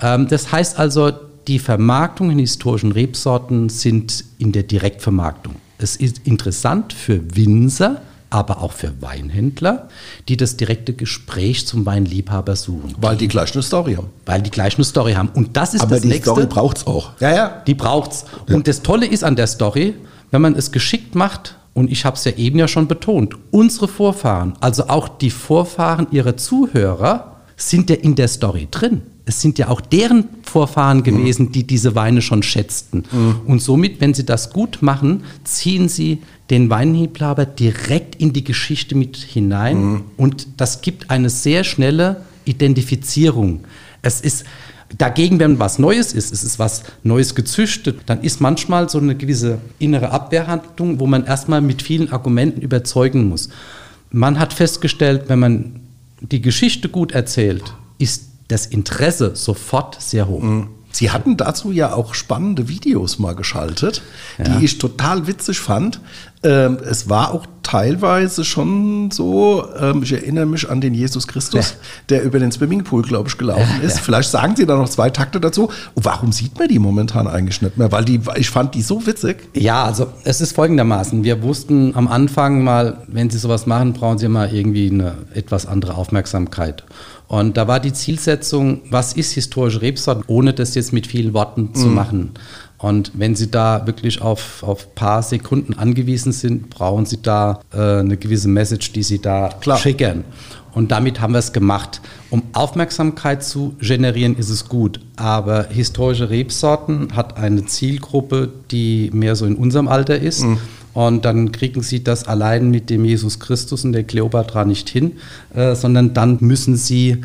Ähm, 0.00 0.26
das 0.28 0.50
heißt 0.50 0.78
also, 0.78 1.12
die 1.46 1.58
Vermarktung 1.60 2.30
in 2.30 2.38
historischen 2.40 2.92
Rebsorten 2.92 3.68
sind 3.68 4.24
in 4.38 4.52
der 4.52 4.64
Direktvermarktung. 4.64 5.54
Es 5.78 5.94
ist 5.96 6.26
interessant 6.26 6.92
für 6.92 7.20
Winzer, 7.36 8.02
aber 8.30 8.60
auch 8.62 8.72
für 8.72 8.92
Weinhändler, 9.00 9.88
die 10.28 10.36
das 10.36 10.56
direkte 10.58 10.92
Gespräch 10.92 11.66
zum 11.66 11.86
Weinliebhaber 11.86 12.56
suchen, 12.56 12.94
Weil 13.00 13.16
die 13.16 13.28
gleich 13.28 13.54
eine 13.54 13.62
Story 13.62 13.94
haben. 13.94 14.08
weil 14.26 14.42
die 14.42 14.50
gleich 14.50 14.74
eine 14.76 14.84
Story 14.84 15.14
haben. 15.14 15.30
Und 15.32 15.56
das 15.56 15.72
ist 15.72 15.80
Aber 15.80 15.92
das 15.94 16.02
die 16.02 16.08
Nächste. 16.08 16.30
Story 16.32 16.46
braucht 16.46 16.78
es 16.78 16.86
auch. 16.86 17.12
Ja, 17.20 17.34
ja. 17.34 17.62
Die 17.66 17.74
braucht's. 17.74 18.26
Und 18.50 18.68
das 18.68 18.82
Tolle 18.82 19.06
ist 19.06 19.24
an 19.24 19.34
der 19.36 19.46
Story, 19.46 19.94
wenn 20.30 20.42
man 20.42 20.54
es 20.54 20.72
geschickt 20.72 21.14
macht, 21.14 21.56
und 21.74 21.92
ich 21.92 22.04
habe 22.04 22.16
es 22.16 22.24
ja 22.24 22.32
eben 22.32 22.58
ja 22.58 22.66
schon 22.66 22.88
betont, 22.88 23.36
unsere 23.50 23.86
Vorfahren, 23.86 24.54
also 24.60 24.88
auch 24.88 25.08
die 25.08 25.30
Vorfahren 25.30 26.08
ihrer 26.10 26.36
Zuhörer, 26.36 27.36
sind 27.56 27.90
ja 27.90 27.96
in 27.96 28.14
der 28.14 28.28
Story 28.28 28.68
drin. 28.70 29.02
es 29.28 29.42
sind 29.42 29.58
ja 29.58 29.68
auch 29.68 29.82
deren 29.82 30.24
Vorfahren 30.42 31.02
gewesen, 31.02 31.52
die 31.52 31.64
diese 31.64 31.94
Weine 31.94 32.22
schon 32.22 32.42
schätzten. 32.42 33.04
Und 33.46 33.60
somit, 33.60 34.00
wenn 34.00 34.14
sie 34.14 34.24
das 34.24 34.50
gut 34.50 34.78
machen, 34.80 35.22
ziehen 35.44 35.88
sie 35.88 36.22
den 36.48 36.70
Weinliebhaber 36.70 37.44
direkt 37.44 38.14
in 38.14 38.32
die 38.32 38.42
Geschichte 38.42 38.94
mit 38.94 39.16
hinein. 39.16 40.02
Und 40.16 40.46
das 40.56 40.80
gibt 40.80 41.10
eine 41.10 41.28
sehr 41.28 41.62
schnelle 41.62 42.22
Identifizierung. 42.46 43.60
Es 44.00 44.22
ist 44.22 44.44
dagegen, 44.96 45.38
wenn 45.38 45.58
was 45.58 45.78
Neues 45.78 46.12
ist, 46.12 46.32
es 46.32 46.44
ist 46.44 46.58
was 46.58 46.84
Neues 47.02 47.34
gezüchtet, 47.34 48.00
dann 48.06 48.22
ist 48.22 48.40
manchmal 48.40 48.88
so 48.88 48.98
eine 48.98 49.14
gewisse 49.14 49.58
innere 49.78 50.10
Abwehrhandlung, 50.10 51.00
wo 51.00 51.06
man 51.06 51.24
erstmal 51.24 51.60
mit 51.60 51.82
vielen 51.82 52.10
Argumenten 52.10 52.60
überzeugen 52.60 53.28
muss. 53.28 53.50
Man 54.10 54.38
hat 54.38 54.52
festgestellt, 54.52 55.24
wenn 55.28 55.38
man 55.38 55.80
die 56.20 56.40
Geschichte 56.40 56.88
gut 56.88 57.12
erzählt, 57.12 57.74
ist 57.98 58.24
das 58.48 58.66
Interesse 58.66 59.36
sofort 59.36 60.00
sehr 60.00 60.26
hoch. 60.26 60.42
Sie 60.98 61.12
hatten 61.12 61.36
dazu 61.36 61.70
ja 61.70 61.92
auch 61.92 62.12
spannende 62.14 62.68
Videos 62.68 63.20
mal 63.20 63.36
geschaltet, 63.36 64.02
Ja. 64.36 64.58
die 64.58 64.64
ich 64.64 64.78
total 64.78 65.28
witzig 65.28 65.60
fand. 65.60 66.00
Ähm, 66.42 66.78
es 66.84 67.08
war 67.08 67.32
auch 67.32 67.46
teilweise 67.62 68.44
schon 68.44 69.12
so, 69.12 69.64
ähm, 69.78 70.02
ich 70.02 70.12
erinnere 70.12 70.46
mich 70.46 70.68
an 70.68 70.80
den 70.80 70.94
Jesus 70.94 71.28
Christus, 71.28 71.76
der 72.08 72.24
über 72.24 72.40
den 72.40 72.50
Swimmingpool, 72.50 73.02
glaube 73.02 73.28
ich, 73.28 73.38
gelaufen 73.38 73.80
ist. 73.82 74.00
Vielleicht 74.00 74.30
sagen 74.30 74.56
Sie 74.56 74.66
da 74.66 74.76
noch 74.76 74.88
zwei 74.88 75.10
Takte 75.10 75.38
dazu. 75.38 75.70
Und 75.94 76.04
warum 76.04 76.32
sieht 76.32 76.58
man 76.58 76.66
die 76.66 76.80
momentan 76.80 77.28
eigentlich 77.28 77.62
nicht 77.62 77.78
mehr? 77.78 77.92
Weil 77.92 78.04
die, 78.04 78.20
ich 78.34 78.50
fand 78.50 78.74
die 78.74 78.82
so 78.82 79.06
witzig. 79.06 79.48
Ja, 79.54 79.84
also 79.84 80.08
es 80.24 80.40
ist 80.40 80.52
folgendermaßen. 80.56 81.22
Wir 81.22 81.42
wussten 81.44 81.94
am 81.94 82.08
Anfang 82.08 82.64
mal, 82.64 83.02
wenn 83.06 83.30
Sie 83.30 83.38
sowas 83.38 83.66
machen, 83.66 83.92
brauchen 83.92 84.18
Sie 84.18 84.26
mal 84.28 84.52
irgendwie 84.52 84.90
eine 84.90 85.14
etwas 85.32 85.64
andere 85.66 85.94
Aufmerksamkeit. 85.94 86.82
Und 87.28 87.58
da 87.58 87.68
war 87.68 87.78
die 87.78 87.92
Zielsetzung, 87.92 88.80
was 88.90 89.12
ist 89.12 89.32
historische 89.32 89.82
Rebsorten, 89.82 90.24
ohne 90.26 90.54
das 90.54 90.74
jetzt 90.74 90.94
mit 90.94 91.06
vielen 91.06 91.34
Worten 91.34 91.74
zu 91.74 91.86
machen. 91.86 92.30
Und 92.78 93.12
wenn 93.14 93.34
Sie 93.34 93.50
da 93.50 93.86
wirklich 93.86 94.22
auf 94.22 94.64
ein 94.66 94.76
paar 94.94 95.22
Sekunden 95.22 95.74
angewiesen 95.74 96.32
sind, 96.32 96.70
brauchen 96.70 97.04
Sie 97.04 97.20
da 97.20 97.60
äh, 97.72 97.98
eine 97.98 98.16
gewisse 98.16 98.48
Message, 98.48 98.92
die 98.92 99.02
Sie 99.02 99.20
da 99.20 99.50
Klar. 99.60 99.78
triggern. 99.78 100.24
Und 100.72 100.90
damit 100.90 101.20
haben 101.20 101.32
wir 101.32 101.38
es 101.38 101.52
gemacht. 101.52 102.00
Um 102.30 102.42
Aufmerksamkeit 102.52 103.42
zu 103.42 103.74
generieren, 103.80 104.36
ist 104.36 104.48
es 104.48 104.68
gut. 104.68 105.00
Aber 105.16 105.66
historische 105.68 106.30
Rebsorten 106.30 107.16
hat 107.16 107.36
eine 107.36 107.66
Zielgruppe, 107.66 108.50
die 108.70 109.10
mehr 109.12 109.34
so 109.34 109.44
in 109.44 109.56
unserem 109.56 109.88
Alter 109.88 110.18
ist. 110.18 110.46
Und 110.98 111.24
dann 111.24 111.52
kriegen 111.52 111.80
sie 111.80 112.02
das 112.02 112.24
allein 112.24 112.72
mit 112.72 112.90
dem 112.90 113.04
Jesus 113.04 113.38
Christus 113.38 113.84
und 113.84 113.92
der 113.92 114.02
Kleopatra 114.02 114.64
nicht 114.64 114.88
hin, 114.88 115.12
äh, 115.54 115.76
sondern 115.76 116.12
dann 116.12 116.38
müssen 116.40 116.74
sie 116.74 117.18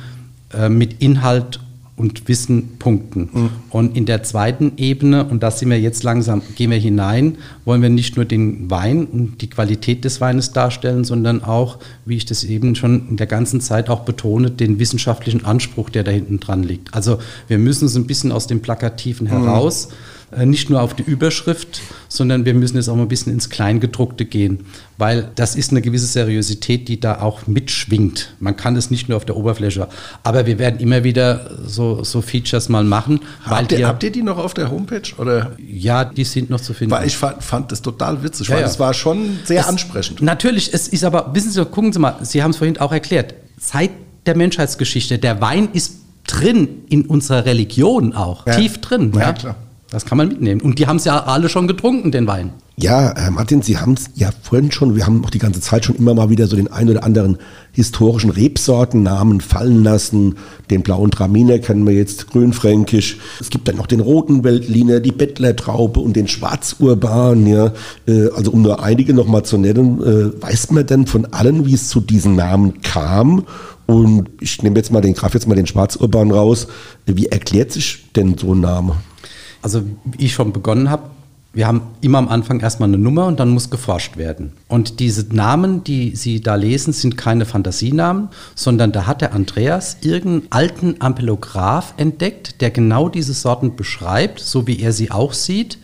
äh, 0.54 0.70
mit 0.70 1.02
Inhalt 1.02 1.60
und 1.96 2.28
Wissen 2.28 2.78
punkten. 2.78 3.30
Und 3.72 3.98
in 3.98 4.06
der 4.06 4.22
zweiten 4.22 4.74
Ebene, 4.78 5.26
und 5.26 5.42
da 5.42 5.50
sind 5.50 5.72
wir 5.72 5.80
jetzt 5.80 6.04
langsam, 6.04 6.44
gehen 6.56 6.70
wir 6.70 6.78
hinein, 6.78 7.40
wollen 7.66 7.82
wir 7.82 7.90
nicht 7.90 8.16
nur 8.16 8.26
den 8.26 8.70
Wein 8.70 9.06
und 9.06 9.42
die 9.42 9.50
Qualität 9.50 10.06
des 10.06 10.22
Weines 10.22 10.52
darstellen, 10.52 11.04
sondern 11.04 11.44
auch, 11.44 11.80
wie 12.06 12.18
ich 12.18 12.26
das 12.26 12.44
eben 12.44 12.76
schon 12.76 13.10
in 13.10 13.18
der 13.18 13.28
ganzen 13.28 13.60
Zeit 13.60 13.90
auch 13.90 14.02
betone, 14.02 14.52
den 14.52 14.78
wissenschaftlichen 14.78 15.46
Anspruch, 15.46 15.90
der 15.90 16.04
da 16.04 16.12
hinten 16.12 16.40
dran 16.40 16.62
liegt. 16.62 16.94
Also 16.94 17.18
wir 17.48 17.58
müssen 17.58 17.88
so 17.88 18.00
ein 18.00 18.06
bisschen 18.06 18.32
aus 18.32 18.46
dem 18.46 18.62
Plakativen 18.62 19.26
heraus, 19.26 19.86
äh, 19.86 19.90
nicht 20.46 20.70
nur 20.70 20.82
auf 20.82 20.94
die 20.94 21.04
Überschrift, 21.04 21.82
sondern 22.10 22.46
wir 22.46 22.54
müssen 22.54 22.76
jetzt 22.78 22.90
auch 22.90 22.96
mal 22.96 23.04
ein 23.04 23.08
bisschen 23.08 23.34
ins 23.34 23.50
Kleingedruckte 23.50 24.26
gehen, 24.26 24.66
weil 24.98 25.30
das 25.36 25.56
ist 25.56 25.72
eine 25.72 25.82
gewisse 25.82 26.06
Seriosität, 26.06 26.88
die 26.88 27.00
da 27.00 27.22
auch 27.22 27.48
mitschwingt. 27.48 28.36
Man 28.40 28.56
kann 28.56 28.76
es 28.76 28.92
nicht 28.92 29.10
nur 29.10 29.18
auf 29.18 29.26
der 29.26 29.36
Oberfläche, 29.36 29.88
aber 30.24 30.46
wir 30.46 30.60
werden 30.60 30.80
immer 30.80 31.04
wieder 31.04 31.50
so, 31.66 32.04
so 32.04 32.22
Features 32.22 32.70
mal 32.70 32.84
machen, 32.84 33.20
weil 33.48 33.60
Habt 33.64 33.72
ihr, 33.72 33.88
habt 33.88 34.04
ihr 34.04 34.12
die 34.12 34.22
noch 34.24 34.38
auf 34.38 34.54
der 34.54 34.70
Homepage? 34.70 35.02
Oder? 35.18 35.54
ja, 35.68 36.06
die 36.06 36.24
sind 36.24 36.50
noch 36.50 36.62
zu 36.62 36.74
finden. 36.74 36.92
Weil 36.92 37.08
ich 37.08 37.18
fand, 37.18 37.44
fand 37.44 37.72
das 37.72 37.82
total 37.82 38.24
witzig, 38.24 38.48
Ja, 38.50 38.56
weil 38.56 38.62
ja. 38.62 38.68
es 38.68 38.80
war 38.80 38.94
schon 38.94 39.40
sehr 39.46 39.62
Es- 39.62 39.68
ansprechend. 39.68 40.22
Natürlich, 40.22 40.74
es 40.74 40.88
ist 40.88 41.04
aber, 41.04 41.34
wissen 41.34 41.52
Sie, 41.52 41.64
gucken 41.66 41.92
Sie 41.94 42.00
mal, 42.00 42.18
Sie 42.22 42.44
haben 42.44 42.52
es 42.52 42.58
vorhin 42.58 42.78
auch 42.80 42.92
erklärt, 42.92 43.34
seit 43.60 43.92
der 44.26 44.38
Menschheitsgeschichte, 44.38 45.18
der 45.20 45.42
Wein 45.42 45.70
ist 45.74 45.96
drin 46.26 46.70
in 46.88 47.06
unserer 47.06 47.46
Religion 47.46 48.14
auch, 48.14 48.48
Ja. 48.48 48.56
tief 48.56 48.80
drin. 48.80 49.12
Ja, 49.18 49.34
klar. 49.34 49.56
Das 49.94 50.06
kann 50.06 50.18
man 50.18 50.28
mitnehmen. 50.28 50.60
Und 50.60 50.80
die 50.80 50.88
haben 50.88 50.96
es 50.96 51.06
ja 51.06 51.24
alle 51.24 51.50
schon 51.50 51.68
getrunken, 51.68 52.12
den 52.12 52.26
Wein. 52.26 52.52
Ja, 52.78 53.14
Herr 53.16 53.30
Martin, 53.30 53.62
Sie 53.62 53.78
haben 53.78 53.94
es 53.94 54.10
ja 54.16 54.32
vorhin 54.42 54.72
schon, 54.72 54.96
wir 54.96 55.06
haben 55.06 55.24
auch 55.24 55.30
die 55.30 55.38
ganze 55.38 55.62
Zeit 55.62 55.86
schon 55.86 55.96
immer 55.96 56.16
mal 56.16 56.32
wieder 56.32 56.48
so 56.48 56.56
den 56.56 56.72
ein 56.72 56.90
oder 56.90 57.04
anderen 57.04 57.38
historischen 57.72 58.32
Rebsortennamen 58.32 59.42
fallen 59.42 59.84
lassen. 59.84 60.38
Den 60.72 60.82
blauen 60.82 61.12
Traminer 61.12 61.60
kennen 61.60 61.86
wir 61.86 61.94
jetzt, 61.94 62.32
grünfränkisch. 62.32 63.20
Es 63.40 63.52
gibt 63.52 63.68
dann 63.68 63.76
noch 63.76 63.86
den 63.86 64.00
roten 64.00 64.44
Weltliner, 64.44 65.00
die 65.00 65.12
Bettlertraube 65.12 66.00
und 66.00 66.16
den 66.16 66.28
Schwarzurban. 66.28 67.46
Ja. 67.46 67.74
Äh, 68.08 68.30
Also 68.36 68.50
um 68.50 68.64
nur 68.64 68.84
einige 68.84 69.14
noch 69.14 69.28
mal 69.28 69.44
zu 69.44 69.60
nennen, 69.60 70.02
äh, 70.02 70.42
weiß 70.42 70.72
man 70.72 70.88
denn 70.88 71.06
von 71.06 71.28
allen, 71.32 71.68
wie 71.68 71.76
es 71.76 71.90
zu 71.90 72.02
diesen 72.02 72.36
Namen 72.36 72.82
kam? 72.82 73.46
Und 73.86 74.30
ich 74.40 74.64
nehme 74.64 74.78
jetzt 74.78 74.92
mal 74.92 75.02
den, 75.02 75.14
greife 75.14 75.38
jetzt 75.38 75.48
mal 75.48 75.54
den 75.54 75.68
Schwarzurban 75.68 76.32
raus. 76.32 76.66
Wie 77.06 77.28
erklärt 77.28 77.72
sich 77.72 78.06
denn 78.16 78.36
so 78.40 78.56
ein 78.56 78.62
Name? 78.62 78.96
Also 79.64 79.82
wie 80.04 80.26
ich 80.26 80.34
schon 80.34 80.54
begonnen 80.54 80.92
habe, 80.92 81.10
wir 81.56 81.68
haben 81.68 81.84
immer 82.02 82.18
am 82.18 82.30
Anfang 82.30 82.60
erstmal 82.62 82.90
eine 82.90 82.98
Nummer 82.98 83.28
und 83.28 83.40
dann 83.40 83.50
muss 83.50 83.70
geforscht 83.70 84.18
werden. 84.18 84.54
Und 84.68 85.00
diese 85.00 85.36
Namen, 85.36 85.84
die 85.84 86.16
Sie 86.16 86.42
da 86.42 86.56
lesen, 86.56 86.94
sind 86.94 87.16
keine 87.16 87.46
Fantasienamen, 87.46 88.30
sondern 88.56 88.92
da 88.92 89.06
hat 89.06 89.22
der 89.22 89.34
Andreas 89.34 89.98
irgendeinen 90.02 90.52
alten 90.52 90.96
Ampelograph 91.00 91.94
entdeckt, 91.98 92.60
der 92.60 92.72
genau 92.72 93.08
diese 93.08 93.34
Sorten 93.34 93.76
beschreibt, 93.76 94.40
so 94.40 94.66
wie 94.66 94.80
er 94.80 94.94
sie 94.94 95.12
auch 95.12 95.34
sieht, 95.34 95.78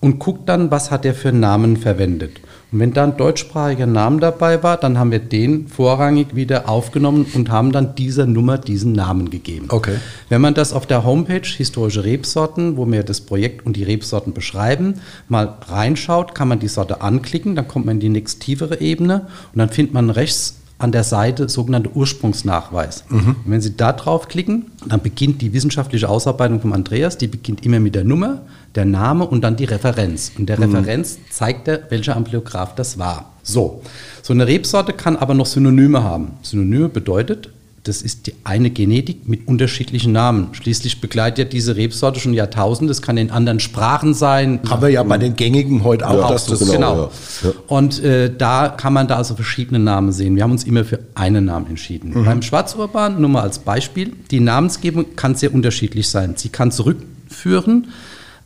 und 0.00 0.18
guckt 0.18 0.48
dann, 0.48 0.70
was 0.70 0.90
hat 0.90 1.04
er 1.04 1.14
für 1.14 1.32
Namen 1.32 1.76
verwendet. 1.76 2.40
Und 2.72 2.78
wenn 2.78 2.92
da 2.92 3.04
ein 3.04 3.16
deutschsprachiger 3.16 3.86
Name 3.86 4.20
dabei 4.20 4.62
war, 4.62 4.76
dann 4.76 4.98
haben 4.98 5.10
wir 5.10 5.18
den 5.18 5.66
vorrangig 5.66 6.36
wieder 6.36 6.68
aufgenommen 6.68 7.26
und 7.34 7.50
haben 7.50 7.72
dann 7.72 7.94
dieser 7.96 8.26
Nummer 8.26 8.58
diesen 8.58 8.92
Namen 8.92 9.30
gegeben. 9.30 9.66
Okay. 9.68 9.96
Wenn 10.28 10.40
man 10.40 10.54
das 10.54 10.72
auf 10.72 10.86
der 10.86 11.04
Homepage 11.04 11.46
historische 11.46 12.04
Rebsorten, 12.04 12.76
wo 12.76 12.86
wir 12.86 13.02
das 13.02 13.20
Projekt 13.20 13.66
und 13.66 13.76
die 13.76 13.82
Rebsorten 13.82 14.32
beschreiben, 14.32 15.00
mal 15.28 15.56
reinschaut, 15.66 16.34
kann 16.34 16.48
man 16.48 16.60
die 16.60 16.68
Sorte 16.68 17.02
anklicken, 17.02 17.56
dann 17.56 17.66
kommt 17.66 17.86
man 17.86 17.96
in 17.96 18.00
die 18.00 18.08
nächst 18.08 18.40
tiefere 18.40 18.80
Ebene 18.80 19.26
und 19.52 19.58
dann 19.58 19.70
findet 19.70 19.92
man 19.92 20.08
rechts 20.08 20.56
an 20.78 20.92
der 20.92 21.04
Seite 21.04 21.48
sogenannte 21.48 21.90
Ursprungsnachweis. 21.94 23.04
Und 23.10 23.36
wenn 23.44 23.60
Sie 23.60 23.76
da 23.76 23.92
draufklicken, 23.92 24.66
dann 24.88 25.02
beginnt 25.02 25.42
die 25.42 25.52
wissenschaftliche 25.52 26.08
Ausarbeitung 26.08 26.60
von 26.62 26.72
Andreas, 26.72 27.18
die 27.18 27.26
beginnt 27.26 27.66
immer 27.66 27.80
mit 27.80 27.94
der 27.94 28.04
Nummer, 28.04 28.40
der 28.74 28.84
Name 28.84 29.26
und 29.26 29.42
dann 29.42 29.56
die 29.56 29.64
Referenz. 29.64 30.32
Und 30.38 30.48
der 30.48 30.58
Referenz 30.58 31.18
zeigt 31.30 31.68
er, 31.68 31.90
welcher 31.90 32.16
Ampleograph 32.16 32.74
das 32.74 32.98
war. 32.98 33.32
So, 33.42 33.82
so 34.22 34.32
eine 34.32 34.46
Rebsorte 34.46 34.92
kann 34.92 35.16
aber 35.16 35.34
noch 35.34 35.46
Synonyme 35.46 36.04
haben. 36.04 36.32
Synonyme 36.42 36.88
bedeutet, 36.88 37.50
das 37.84 38.02
ist 38.02 38.26
die 38.26 38.34
eine 38.44 38.68
Genetik 38.70 39.26
mit 39.26 39.48
unterschiedlichen 39.48 40.12
Namen. 40.12 40.48
Schließlich 40.52 41.00
begleitet 41.00 41.38
ja 41.38 41.44
diese 41.46 41.76
Rebsorte 41.76 42.20
schon 42.20 42.34
Jahrtausende. 42.34 42.90
Es 42.90 43.00
kann 43.00 43.16
in 43.16 43.30
anderen 43.30 43.58
Sprachen 43.58 44.12
sein. 44.12 44.60
Haben 44.68 44.82
wir 44.82 44.90
ja 44.90 45.02
bei 45.02 45.16
den 45.16 45.34
gängigen 45.34 45.82
heute 45.82 46.06
auch. 46.06 46.20
Ja, 46.20 46.28
das 46.28 46.44
das 46.44 46.58
genau, 46.58 46.72
genau. 46.72 47.10
ja. 47.42 47.52
Und 47.68 48.04
äh, 48.04 48.30
da 48.36 48.68
kann 48.68 48.92
man 48.92 49.08
da 49.08 49.16
also 49.16 49.34
verschiedene 49.34 49.78
Namen 49.78 50.12
sehen. 50.12 50.36
Wir 50.36 50.42
haben 50.42 50.52
uns 50.52 50.64
immer 50.64 50.84
für 50.84 51.00
einen 51.14 51.46
Namen 51.46 51.68
entschieden. 51.68 52.12
Beim 52.24 52.42
Schwarzurban, 52.42 53.18
nur 53.18 53.30
mal 53.30 53.42
als 53.42 53.58
Beispiel, 53.58 54.12
die 54.30 54.40
Namensgebung 54.40 55.16
kann 55.16 55.34
sehr 55.34 55.54
unterschiedlich 55.54 56.08
sein. 56.08 56.34
Sie 56.36 56.50
kann 56.50 56.70
zurückführen 56.70 57.88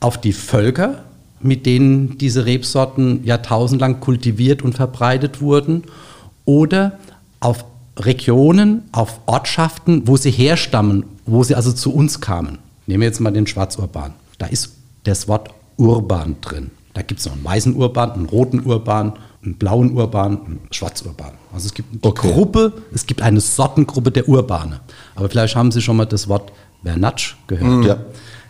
auf 0.05 0.21
die 0.21 0.35
Völker, 0.35 1.03
mit 1.41 1.65
denen 1.65 2.19
diese 2.19 2.45
Rebsorten 2.45 3.25
jahrtausendlang 3.25 4.01
kultiviert 4.01 4.61
und 4.61 4.75
verbreitet 4.75 5.41
wurden, 5.41 5.85
oder 6.45 6.99
auf 7.41 7.65
Regionen, 7.99 8.83
auf 8.93 9.21
Ortschaften, 9.25 10.07
wo 10.07 10.19
sie 10.19 10.31
herstammen, 10.31 11.05
wo 11.25 11.43
sie 11.43 11.55
also 11.55 11.73
zu 11.73 11.95
uns 11.95 12.21
kamen. 12.21 12.59
Nehmen 12.87 13.01
wir 13.01 13.09
jetzt 13.09 13.21
mal 13.21 13.31
den 13.31 13.47
Schwarzurban. 13.47 14.13
Da 14.37 14.47
ist 14.47 14.75
das 15.05 15.27
Wort 15.27 15.49
Urban 15.79 16.37
drin. 16.43 16.71
Da 16.93 17.01
gibt 17.01 17.21
es 17.21 17.27
noch 17.27 17.33
einen 17.33 17.45
weißen 17.45 17.75
Urban, 17.75 18.13
einen 18.13 18.27
roten 18.27 18.61
Urban, 18.61 19.15
einen 19.43 19.55
blauen 19.55 19.97
Urban, 19.97 20.33
einen 20.45 20.61
Schwarzurban. 20.71 21.33
Also 21.55 21.67
es 21.67 21.73
gibt 21.73 21.89
eine 21.93 22.01
Okay. 22.03 22.31
Gruppe, 22.31 22.75
es 22.93 23.07
gibt 23.07 23.23
eine 23.23 23.41
Sortengruppe 23.41 24.11
der 24.11 24.29
Urbane. 24.29 24.81
Aber 25.15 25.31
vielleicht 25.31 25.57
haben 25.57 25.73
Sie 25.73 25.81
schon 25.81 25.97
mal 25.97 26.05
das 26.05 26.29
Wort 26.29 26.53
Vernatsch 26.83 27.37
gehört. 27.47 27.87
Ja. 27.87 27.97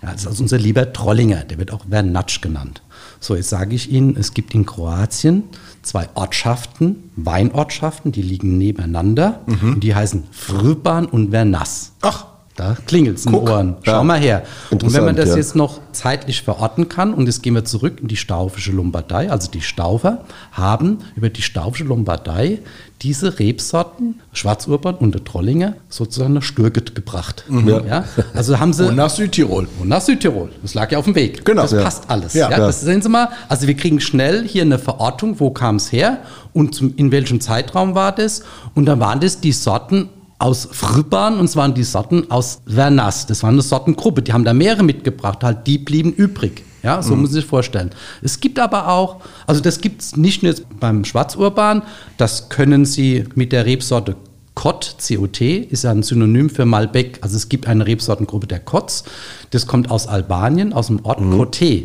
Ja, 0.05 0.13
das 0.13 0.23
ist 0.23 0.27
also 0.29 0.43
unser 0.43 0.59
lieber 0.59 0.93
Trollinger, 0.93 1.45
der 1.45 1.59
wird 1.59 1.73
auch 1.73 1.87
Vernatsch 1.89 2.41
genannt. 2.43 2.83
So, 3.21 3.35
jetzt 3.37 3.49
sage 3.49 3.75
ich 3.75 3.91
Ihnen, 3.91 4.17
es 4.17 4.35
gibt 4.35 4.55
in 4.55 4.67
Kroatien 4.67 5.45
zwei 5.83 6.09
Ortschaften, 6.15 7.11
Weinortschaften, 7.17 8.13
die 8.13 8.23
liegen 8.23 8.59
nebeneinander 8.59 9.41
und 9.47 9.81
die 9.81 9.95
heißen 9.95 10.25
Vrban 10.31 11.07
und 11.07 11.31
Vernas. 11.31 11.93
Ach, 12.03 12.27
Da 12.57 12.77
klingelt 12.87 13.19
es 13.19 13.27
in 13.27 13.33
den 13.33 13.41
Ohren. 13.41 13.77
Schau 13.83 13.93
ja. 13.93 14.05
mal 14.05 14.19
her. 14.19 14.45
Und 14.71 14.93
wenn 14.93 15.05
man 15.05 15.17
das 15.17 15.31
ja. 15.31 15.37
jetzt 15.37 15.57
noch 15.57 15.81
zeitlich 15.91 16.43
verorten 16.43 16.89
kann, 16.89 17.13
und 17.13 17.27
jetzt 17.27 17.43
gehen 17.43 17.55
wir 17.55 17.65
zurück 17.65 17.99
in 18.01 18.07
die 18.07 18.17
staufische 18.17 18.71
Lombardei, 18.71 19.29
also 19.29 19.51
die 19.51 19.61
Staufer 19.61 20.25
haben 20.53 20.99
über 21.17 21.31
die 21.31 21.43
staufische 21.43 21.85
Lombardei 21.85 22.61
diese 23.03 23.41
Rebsorten, 23.41 24.21
Schwarzurban 24.33 24.95
und 24.95 25.15
der 25.15 25.25
Trollinger, 25.25 25.75
sozusagen 25.89 26.33
nach 26.33 26.43
Stürget 26.43 26.95
gebracht. 26.95 27.45
Ja. 27.67 28.05
Also 28.35 28.61
haben 28.61 28.73
sie 28.73 28.87
Und 28.89 28.97
nach 28.97 29.11
Südtirol. 29.11 29.69
und 29.81 29.89
nach 29.89 30.01
Südtirol. 30.01 30.51
Das 30.63 30.75
lag 30.75 30.91
ja 30.93 30.99
auf 30.99 31.05
dem 31.05 31.15
Weg. 31.17 31.45
Genau. 31.45 31.63
Das 31.63 31.73
passt 31.73 32.05
alles. 32.09 32.35
Ja. 32.35 32.49
Das 32.49 32.81
sehen 32.81 33.03
Sie 33.03 33.09
mal. 33.09 33.29
Also 33.49 33.67
wir 33.67 33.75
kriegen 33.75 34.01
schnell 34.01 34.47
hier 34.47 34.63
eine 34.63 34.79
Verortung, 34.79 35.41
wo 35.41 35.51
kam 35.51 35.77
es 35.77 35.91
her 35.91 36.19
und 36.53 36.81
in 36.97 37.11
welchem 37.11 37.41
Zeitraum 37.41 37.95
war 37.95 38.13
das. 38.13 38.43
Und 38.75 38.87
dann 38.87 39.01
waren 39.01 39.21
das 39.21 39.41
die 39.41 39.53
Sorten 39.53 40.09
aus 40.45 40.69
Früppern 40.71 41.39
und 41.39 41.47
es 41.47 41.57
waren 41.57 41.73
die 41.73 41.85
Sorten 41.85 42.31
aus 42.31 42.61
Vernas. 42.67 43.25
Das 43.25 43.43
war 43.43 43.49
eine 43.49 43.63
Sortengruppe. 43.63 44.21
Die 44.21 44.35
haben 44.35 44.45
da 44.45 44.53
mehrere 44.53 44.83
mitgebracht. 44.83 45.43
Halt, 45.43 45.67
die 45.67 45.79
blieben 45.79 46.13
übrig. 46.13 46.63
Ja, 46.83 47.01
so 47.01 47.17
muss 47.17 47.31
man 47.31 47.33
sich 47.33 47.47
vorstellen. 47.47 47.91
Es 48.21 48.41
gibt 48.41 48.59
aber 48.59 48.89
auch, 48.89 49.23
also 49.47 49.63
das 49.63 49.81
gibt 49.81 50.03
es 50.03 50.19
nicht 50.19 50.43
nur 50.43 50.55
beim 50.79 51.07
Schwarzurban, 51.07 51.83
das 52.19 52.51
können 52.51 52.85
Sie 52.85 53.25
mit 53.35 53.53
der 53.53 53.65
Rebsorte 53.65 54.17
Cot, 54.55 54.97
COT, 55.09 55.41
ist 55.41 55.85
ja 55.85 55.91
ein 55.91 56.03
Synonym 56.03 56.51
für 56.51 56.67
Malbec. 56.67 57.21
Also 57.23 57.37
es 57.37 57.49
gibt 57.49 57.67
eine 57.67 57.87
Rebsortengruppe 57.87 58.47
der 58.47 58.61
Cots. 58.61 59.05
Das 59.49 59.67
kommt 59.67 59.91
aus 59.91 60.07
Albanien, 60.07 60.75
aus 60.75 60.89
dem 60.89 61.03
Ort 61.07 61.21
Coté. 61.21 61.85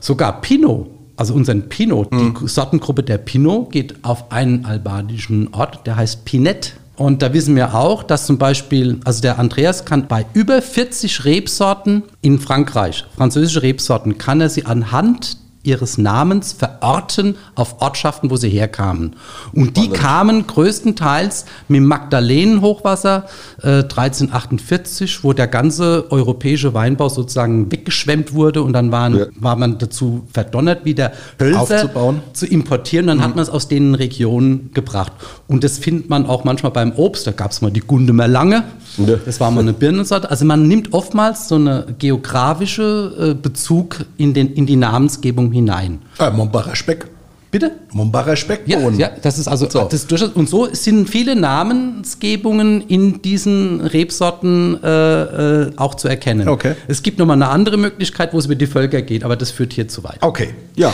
Sogar 0.00 0.40
Pinot, 0.40 0.88
also 1.16 1.32
unseren 1.32 1.68
Pinot, 1.68 2.12
die 2.12 2.32
Sortengruppe 2.48 3.04
der 3.04 3.18
Pinot 3.18 3.70
geht 3.70 4.04
auf 4.04 4.32
einen 4.32 4.64
albanischen 4.64 5.54
Ort, 5.54 5.86
der 5.86 5.94
heißt 5.94 6.24
Pinet. 6.24 6.74
Und 6.98 7.22
da 7.22 7.32
wissen 7.32 7.54
wir 7.54 7.74
auch, 7.74 8.02
dass 8.02 8.26
zum 8.26 8.38
Beispiel, 8.38 8.98
also 9.04 9.22
der 9.22 9.38
Andreas 9.38 9.84
kann 9.84 10.08
bei 10.08 10.26
über 10.34 10.60
40 10.60 11.24
Rebsorten 11.24 12.02
in 12.22 12.40
Frankreich, 12.40 13.04
französische 13.16 13.62
Rebsorten, 13.62 14.18
kann 14.18 14.40
er 14.40 14.48
sie 14.48 14.66
anhand 14.66 15.36
ihres 15.64 15.98
Namens 15.98 16.52
verorten 16.52 17.36
auf 17.54 17.80
Ortschaften, 17.82 18.30
wo 18.30 18.36
sie 18.36 18.48
herkamen. 18.48 19.16
Und 19.52 19.76
die 19.76 19.88
kamen 19.88 20.46
größtenteils 20.46 21.44
mit 21.68 21.82
Magdalenenhochwasser 21.82 23.24
äh, 23.62 23.82
1348, 23.82 25.24
wo 25.24 25.32
der 25.32 25.46
ganze 25.48 26.06
europäische 26.10 26.74
Weinbau 26.74 27.08
sozusagen 27.08 27.70
weggeschwemmt 27.72 28.32
wurde 28.34 28.62
und 28.62 28.72
dann 28.72 28.92
waren, 28.92 29.16
Ja. 29.18 29.26
war 29.36 29.56
man 29.56 29.78
dazu 29.78 30.26
verdonnert, 30.32 30.84
wieder 30.84 31.12
Hölzer 31.40 31.60
Aufzubauen. 31.60 32.20
zu 32.32 32.46
importieren. 32.46 33.06
Dann 33.08 33.22
hat 33.22 33.34
man 33.36 33.42
es 33.42 33.50
aus 33.50 33.68
den 33.68 33.94
Regionen 33.94 34.70
gebracht. 34.74 35.12
Und 35.48 35.64
das 35.64 35.78
findet 35.78 36.08
man 36.08 36.26
auch 36.26 36.44
manchmal 36.44 36.72
beim 36.72 36.92
Obst. 36.92 37.26
Da 37.26 37.32
gab 37.32 37.50
es 37.50 37.60
mal 37.60 37.70
die 37.70 37.80
Gundemer 37.80 38.28
Lange. 38.28 38.64
Ja. 38.96 39.16
Das 39.24 39.40
war 39.40 39.50
mal 39.50 39.60
eine 39.60 39.72
Birnensorte. 39.72 40.30
Also 40.30 40.44
man 40.44 40.66
nimmt 40.66 40.92
oftmals 40.92 41.48
so 41.48 41.54
eine 41.56 41.86
geografische 41.98 43.32
äh, 43.32 43.34
Bezug 43.34 44.04
in, 44.16 44.34
den, 44.34 44.52
in 44.54 44.66
die 44.66 44.76
Namensgebung 44.76 45.47
hinein. 45.52 46.00
Äh, 46.18 46.30
Mombacher 46.30 46.76
Speck. 46.76 47.06
Bitte? 47.50 47.72
Mombacher 47.92 48.30
Ja, 48.30 48.36
Speckbohnen. 48.36 48.98
ja, 49.00 49.10
das 49.22 49.38
ist 49.38 49.48
also 49.48 49.70
So. 49.70 49.84
das 49.90 50.06
durchaus, 50.06 50.30
und 50.30 50.48
so 50.50 50.68
sind 50.72 51.08
viele 51.08 51.34
Namensgebungen 51.34 52.82
in 52.82 53.22
diesen 53.22 53.80
Rebsorten 53.80 54.82
äh, 54.82 55.22
äh, 55.62 55.70
auch 55.76 55.94
zu 55.94 56.08
erkennen. 56.08 56.48
Okay. 56.48 56.74
Es 56.88 57.02
gibt 57.02 57.18
nochmal 57.18 57.36
eine 57.36 57.48
andere 57.48 57.76
Möglichkeit, 57.78 58.32
wo 58.34 58.38
es 58.38 58.44
über 58.46 58.54
die 58.54 58.66
Völker 58.66 59.00
geht, 59.02 59.24
aber 59.24 59.36
das 59.36 59.50
führt 59.50 59.72
hier 59.72 59.88
zu 59.88 60.04
weit. 60.04 60.18
Okay. 60.20 60.50
Ja. 60.76 60.92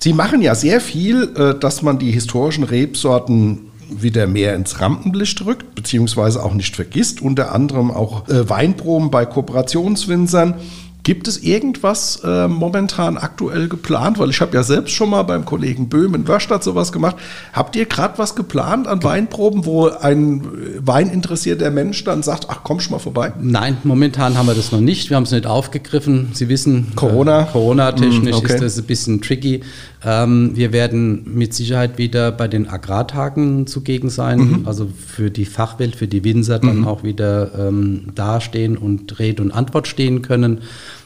Sie 0.00 0.12
machen 0.12 0.42
ja 0.42 0.56
sehr 0.56 0.80
viel, 0.80 1.30
äh, 1.36 1.54
dass 1.58 1.82
man 1.82 1.98
die 2.00 2.10
historischen 2.10 2.64
Rebsorten 2.64 3.60
wieder 3.88 4.26
mehr 4.26 4.54
ins 4.56 4.80
Rampenlicht 4.80 5.44
rückt, 5.44 5.74
beziehungsweise 5.76 6.42
auch 6.42 6.54
nicht 6.54 6.74
vergisst. 6.74 7.20
Unter 7.22 7.54
anderem 7.54 7.90
auch 7.90 8.26
äh, 8.28 8.48
Weinproben 8.48 9.10
bei 9.12 9.24
Kooperationswinzern. 9.26 10.54
Gibt 11.02 11.26
es 11.26 11.42
irgendwas 11.42 12.20
äh, 12.24 12.46
momentan 12.46 13.16
aktuell 13.18 13.68
geplant? 13.68 14.18
Weil 14.18 14.30
ich 14.30 14.40
habe 14.40 14.54
ja 14.54 14.62
selbst 14.62 14.92
schon 14.92 15.10
mal 15.10 15.22
beim 15.24 15.44
Kollegen 15.44 15.88
Böhm 15.88 16.14
in 16.14 16.28
Wörstadt 16.28 16.62
sowas 16.62 16.92
gemacht. 16.92 17.16
Habt 17.52 17.74
ihr 17.74 17.86
gerade 17.86 18.18
was 18.18 18.36
geplant 18.36 18.86
an 18.86 19.02
Weinproben, 19.02 19.64
wo 19.66 19.88
ein 19.88 20.42
äh, 20.42 20.46
weininteressierter 20.86 21.70
Mensch 21.70 22.04
dann 22.04 22.22
sagt, 22.22 22.46
ach 22.48 22.60
komm 22.62 22.78
schon 22.80 22.92
mal 22.92 22.98
vorbei? 22.98 23.32
Nein, 23.40 23.78
momentan 23.82 24.38
haben 24.38 24.46
wir 24.46 24.54
das 24.54 24.70
noch 24.70 24.80
nicht. 24.80 25.10
Wir 25.10 25.16
haben 25.16 25.24
es 25.24 25.32
nicht 25.32 25.46
aufgegriffen. 25.46 26.28
Sie 26.34 26.48
wissen, 26.48 26.92
Corona? 26.94 27.42
Äh, 27.42 27.46
Corona-technisch 27.52 28.22
Mm, 28.22 28.44
okay. 28.44 28.54
ist 28.54 28.62
das 28.62 28.78
ein 28.78 28.84
bisschen 28.84 29.20
tricky. 29.20 29.62
Ähm, 30.04 30.52
wir 30.54 30.72
werden 30.72 31.22
mit 31.34 31.54
Sicherheit 31.54 31.98
wieder 31.98 32.32
bei 32.32 32.48
den 32.48 32.68
Agrartagen 32.68 33.66
zugegen 33.66 34.10
sein. 34.10 34.38
Mhm. 34.38 34.62
Also 34.66 34.88
für 35.06 35.30
die 35.30 35.44
Fachwelt, 35.44 35.96
für 35.96 36.08
die 36.08 36.24
Winzer 36.24 36.58
dann 36.58 36.84
auch 36.84 37.02
wieder 37.02 37.50
ähm, 37.58 38.08
dastehen 38.14 38.76
und 38.76 39.18
Rede 39.18 39.42
und 39.42 39.52
Antwort 39.52 39.88
stehen 39.88 40.22
können. 40.22 40.62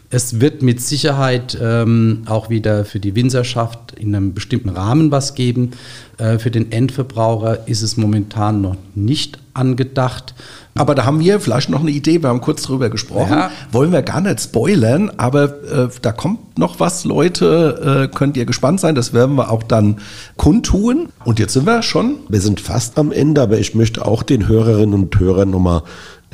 Es 0.08 0.40
wird 0.40 0.62
mit 0.62 0.80
Sicherheit 0.80 1.58
ähm, 1.60 2.22
auch 2.26 2.48
wieder 2.48 2.84
für 2.84 3.00
die 3.00 3.16
Winzerschaft 3.16 3.92
in 3.98 4.14
einem 4.14 4.34
bestimmten 4.34 4.68
Rahmen 4.68 5.10
was 5.10 5.34
geben. 5.34 5.72
Äh, 6.18 6.38
für 6.38 6.50
den 6.50 6.70
Endverbraucher 6.70 7.66
ist 7.66 7.82
es 7.82 7.96
momentan 7.96 8.60
noch 8.60 8.76
nicht 8.94 9.38
angedacht. 9.52 10.34
Aber 10.76 10.94
da 10.94 11.04
haben 11.06 11.20
wir 11.20 11.40
vielleicht 11.40 11.70
noch 11.70 11.80
eine 11.80 11.90
Idee, 11.90 12.22
wir 12.22 12.28
haben 12.28 12.40
kurz 12.40 12.62
drüber 12.62 12.90
gesprochen. 12.90 13.32
Ja. 13.32 13.50
Wollen 13.72 13.92
wir 13.92 14.02
gar 14.02 14.20
nicht 14.20 14.40
spoilern, 14.40 15.10
aber 15.16 15.44
äh, 15.64 15.88
da 16.02 16.12
kommt 16.12 16.58
noch 16.58 16.78
was, 16.78 17.04
Leute, 17.04 18.08
äh, 18.10 18.14
könnt 18.14 18.36
ihr 18.36 18.44
gespannt 18.44 18.80
sein, 18.80 18.94
das 18.94 19.12
werden 19.12 19.36
wir 19.36 19.50
auch 19.50 19.62
dann 19.62 19.98
kundtun. 20.36 21.08
Und 21.24 21.38
jetzt 21.38 21.54
sind 21.54 21.66
wir 21.66 21.82
schon. 21.82 22.16
Wir 22.28 22.40
sind 22.40 22.60
fast 22.60 22.98
am 22.98 23.10
Ende, 23.10 23.40
aber 23.40 23.58
ich 23.58 23.74
möchte 23.74 24.04
auch 24.04 24.22
den 24.22 24.46
Hörerinnen 24.46 24.94
und 24.94 25.18
Hörern 25.18 25.50
nochmal 25.50 25.82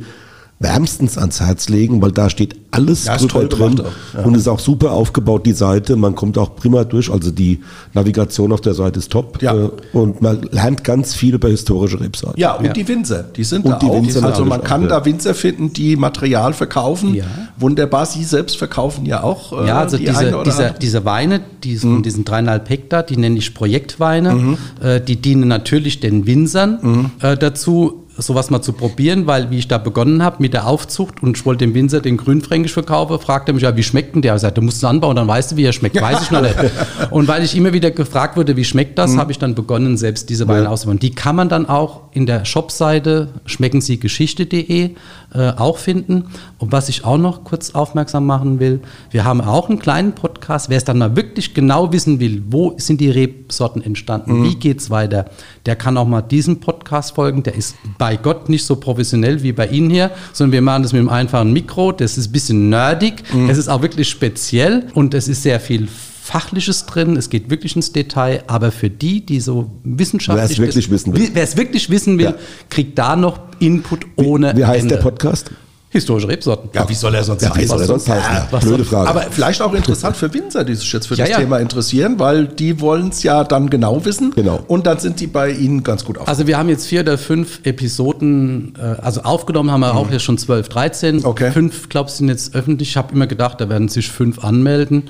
wärmstens 0.60 1.18
ans 1.20 1.40
Herz 1.40 1.70
legen, 1.70 2.02
weil 2.02 2.12
da 2.12 2.30
steht 2.32 2.56
alles 2.72 3.06
Ja, 3.06 3.18
drüber 3.18 3.32
toll 3.32 3.48
drin 3.48 3.82
ja. 4.16 4.24
und 4.24 4.36
ist 4.36 4.48
auch 4.48 4.60
super 4.60 4.92
aufgebaut, 4.92 5.46
die 5.46 5.52
Seite. 5.54 5.96
Man 5.96 6.16
kommt 6.16 6.38
auch 6.38 6.56
prima 6.56 6.84
durch, 6.84 7.12
also 7.12 7.30
die 7.32 7.60
Navigation 7.94 8.52
auf 8.52 8.62
der 8.62 8.74
Seite 8.74 8.98
ist 9.00 9.12
top 9.12 9.40
Ja. 9.42 9.54
äh, 9.56 9.70
und 9.94 10.22
man 10.22 10.42
lernt 10.52 10.84
ganz 10.84 11.14
viel 11.14 11.36
über 11.36 11.48
historische 11.50 12.00
Rebsorten. 12.00 12.40
Ja, 12.40 12.54
und 12.54 12.66
Ja. 12.66 12.74
die 12.74 12.88
Winzer, 12.88 13.22
die 13.24 13.44
sind 13.44 13.66
Und 13.66 13.72
da 13.74 13.80
die 13.80 13.86
auch. 13.86 13.94
Winzer 13.96 14.24
also 14.24 14.46
man 14.46 14.64
kann 14.64 14.82
auch, 14.86 14.90
ja. 14.90 15.00
da 15.00 15.06
Winzer 15.06 15.36
finden, 15.36 15.74
die 15.74 15.96
Material 15.96 16.54
verkaufen. 16.54 17.14
Ja. 17.14 17.26
Wunderbar, 17.58 18.06
Sie 18.08 18.24
selbst 18.24 18.58
verkaufen 18.58 19.06
ja 19.06 19.22
auch. 19.24 19.54
äh, 19.64 19.68
Ja, 19.68 19.80
also 19.80 19.98
die 19.98 20.10
eine 20.10 20.18
diese, 20.26 20.36
oder 20.38 20.44
diese, 20.44 20.76
diese 20.82 21.06
Weine, 21.06 21.40
die 21.64 21.78
von 21.78 22.02
diesen 22.02 22.26
dreieinhalb 22.26 22.68
Hektar, 22.70 23.04
die 23.04 23.18
nenne 23.18 23.38
ich 23.38 23.54
Projektweine. 23.54 24.58
Äh, 24.82 25.02
die 25.02 25.18
dienen 25.18 25.48
natürlich 25.48 26.00
den 26.00 26.26
Winzern 26.26 27.12
äh, 27.22 27.38
dazu, 27.38 28.04
sowas 28.18 28.50
mal 28.50 28.62
zu 28.62 28.74
probieren, 28.74 29.28
weil 29.28 29.52
wie 29.52 29.60
ich 29.60 29.68
da 29.68 29.78
begonnen 29.78 30.24
habe 30.24 30.38
mit 30.40 30.54
der 30.54 30.68
Aufzucht 30.68 31.22
und 31.22 31.38
ich 31.38 31.46
wollte 31.46 31.66
dem 31.66 31.74
Winzer 31.74 32.02
den 32.02 32.18
Grünfränkisch 32.18 32.74
verkaufen, 32.74 33.20
fragte 33.20 33.52
er 33.52 33.54
mich, 33.54 33.64
ja, 33.64 33.76
wie 33.76 33.84
schmeckt 33.84 34.16
denn 34.16 34.22
der? 34.22 34.36
Ich 34.36 34.42
sagte, 34.42 34.62
du 34.62 34.66
musst 34.66 34.84
ihn 34.84 34.88
anbauen, 34.88 35.16
dann 35.16 35.28
weißt 35.28 35.52
du, 35.52 35.58
wie 35.58 35.64
er 35.64 35.74
schmeckt. 35.74 36.00
Weiß 36.02 36.24
ich 36.24 36.32
noch 36.32 36.42
nicht. 36.42 36.56
Und 37.12 37.28
weil 37.28 37.44
ich 37.44 37.56
immer 37.56 37.74
wieder 37.74 37.92
gefragt 37.92 38.38
wurde, 38.38 38.56
wie 38.56 38.66
schmeckt 38.66 38.98
das, 38.98 39.18
habe 39.18 39.32
ich 39.32 39.40
dann 39.40 39.56
begonnen, 39.56 39.98
selbst 39.98 40.30
diese 40.30 40.48
Weine 40.48 40.70
auszubauen. 40.70 41.00
Die 41.00 41.12
kann 41.12 41.36
man 41.36 41.50
dann 41.50 41.68
auch 41.68 42.04
in 42.12 42.26
der 42.26 42.46
Shopseite 42.46 43.30
schmeckensiegeschichte.de 43.46 44.96
äh, 45.34 45.50
auch 45.50 45.78
finden. 45.78 46.26
Und 46.58 46.72
was 46.72 46.90
ich 46.90 47.04
auch 47.04 47.18
noch 47.18 47.44
kurz 47.44 47.72
aufmerksam 47.72 48.26
machen 48.26 48.60
will, 48.60 48.80
wir 49.12 49.26
haben 49.26 49.42
auch 49.42 49.70
einen 49.70 49.80
kleinen 49.80 50.14
Podcast, 50.14 50.70
wer 50.70 50.78
es 50.78 50.84
dann 50.84 50.98
mal 50.98 51.16
wirklich 51.16 51.54
genau 51.54 51.92
wissen 51.92 52.20
will, 52.20 52.44
wo 52.50 52.76
sind 52.78 53.02
die 53.02 53.10
Rebsorten 53.10 53.84
entstanden, 53.84 54.44
wie 54.44 54.56
geht's 54.56 54.90
weiter, 54.90 55.26
der 55.66 55.76
kann 55.76 55.98
auch 55.98 56.08
mal 56.08 56.22
diesem 56.22 56.60
Podcast 56.60 57.16
folgen. 57.16 57.44
Der 57.44 57.56
ist 57.56 57.76
bei 57.98 58.16
Gott 58.16 58.50
nicht 58.50 58.66
so 58.66 58.78
professionell 58.78 59.44
wie 59.44 59.52
bei 59.52 59.68
Ihnen 59.68 59.90
hier, 59.90 60.12
sondern 60.34 60.54
wir 60.54 60.62
machen 60.62 60.84
das 60.84 60.94
mit 60.94 61.00
einem 61.00 61.10
einfachen 61.10 61.52
Mikro. 61.52 61.92
Das 61.92 62.18
ist 62.18 62.30
ein 62.30 62.32
bisschen 62.32 62.70
nerdig, 62.70 63.24
es 63.50 63.58
ist 63.58 63.68
auch 63.68 63.82
wirklich 63.82 64.10
speziell 64.10 64.88
und 64.94 65.14
es 65.14 65.28
ist 65.28 65.44
sehr 65.44 65.60
viel 65.60 65.88
Fachliches 66.28 66.86
drin, 66.86 67.16
es 67.16 67.30
geht 67.30 67.50
wirklich 67.50 67.76
ins 67.78 67.94
Detail, 67.94 68.44
aber 68.48 68.72
für 68.74 68.90
die, 68.90 69.26
die 69.26 69.40
so 69.40 69.72
wissenschaftlich... 69.86 70.60
Wer 70.60 70.68
es 70.68 70.76
wirklich 70.76 70.92
wissen 70.92 71.14
will. 71.16 71.30
Wer 71.34 71.44
es 71.44 71.56
wirklich 71.56 71.90
wissen 71.90 72.18
will, 72.18 72.26
Ja. 72.26 72.36
kriegt 72.70 73.00
da 73.00 73.16
noch 73.16 73.40
Input 73.60 74.06
ohne 74.18 74.56
Wie 74.58 74.66
heißt 74.66 74.82
Ende. 74.84 74.96
der 74.96 75.02
Podcast? 75.04 75.52
Historische 75.90 76.28
Rebsorten. 76.28 76.70
ja, 76.74 76.88
wie 76.90 76.94
soll 76.94 77.16
er 77.16 77.24
sonst 77.24 77.42
Ja, 77.44 77.56
wie 77.56 77.66
soll 77.66 77.80
er 77.80 77.86
sonst 77.88 78.10
heißen? 78.10 78.48
was 78.52 78.64
Blöde 78.66 78.84
Frage. 78.84 79.10
Aber 79.10 79.22
vielleicht 79.32 79.62
auch 79.62 79.74
interessant 79.74 80.18
für 80.18 80.32
Winzer, 80.34 80.66
die 80.66 80.76
sich 80.76 80.92
jetzt 80.92 81.08
für 81.08 81.16
Ja, 81.16 81.24
das 81.24 81.32
ja. 81.32 81.40
Thema 81.40 81.60
interessieren, 81.60 82.20
weil 82.20 82.46
die 82.46 82.82
wollen 82.82 83.08
es 83.10 83.24
ja 83.24 83.46
dann 83.46 83.70
genau 83.70 84.04
wissen. 84.04 84.32
Genau. 84.36 84.60
Und 84.68 84.86
dann 84.86 85.00
sind 85.00 85.20
die 85.22 85.28
bei 85.28 85.50
Ihnen 85.50 85.84
ganz 85.84 86.04
gut 86.04 86.18
auf. 86.18 86.28
Also 86.28 86.46
wir 86.46 86.58
haben 86.58 86.68
jetzt 86.68 86.88
vier 86.88 87.02
oder 87.02 87.18
fünf 87.18 87.62
Episoden, 87.64 88.74
äh, 88.78 89.02
also 89.02 89.22
aufgenommen 89.22 89.72
haben 89.72 89.80
wir 89.80 89.96
auch 89.96 90.12
jetzt 90.12 90.24
schon 90.24 90.38
12, 90.38 90.68
13. 90.70 91.16
Mhm. 91.18 91.26
Okay. 91.26 91.52
Fünf, 91.52 91.88
glaube 91.90 92.10
ich, 92.10 92.16
sind 92.16 92.28
jetzt 92.28 92.54
öffentlich. 92.54 92.90
Ich 92.90 92.98
habe 92.98 93.14
immer 93.14 93.28
gedacht, 93.28 93.62
da 93.62 93.70
werden 93.70 93.88
sich 93.88 94.10
fünf 94.12 94.44
anmelden. 94.44 95.04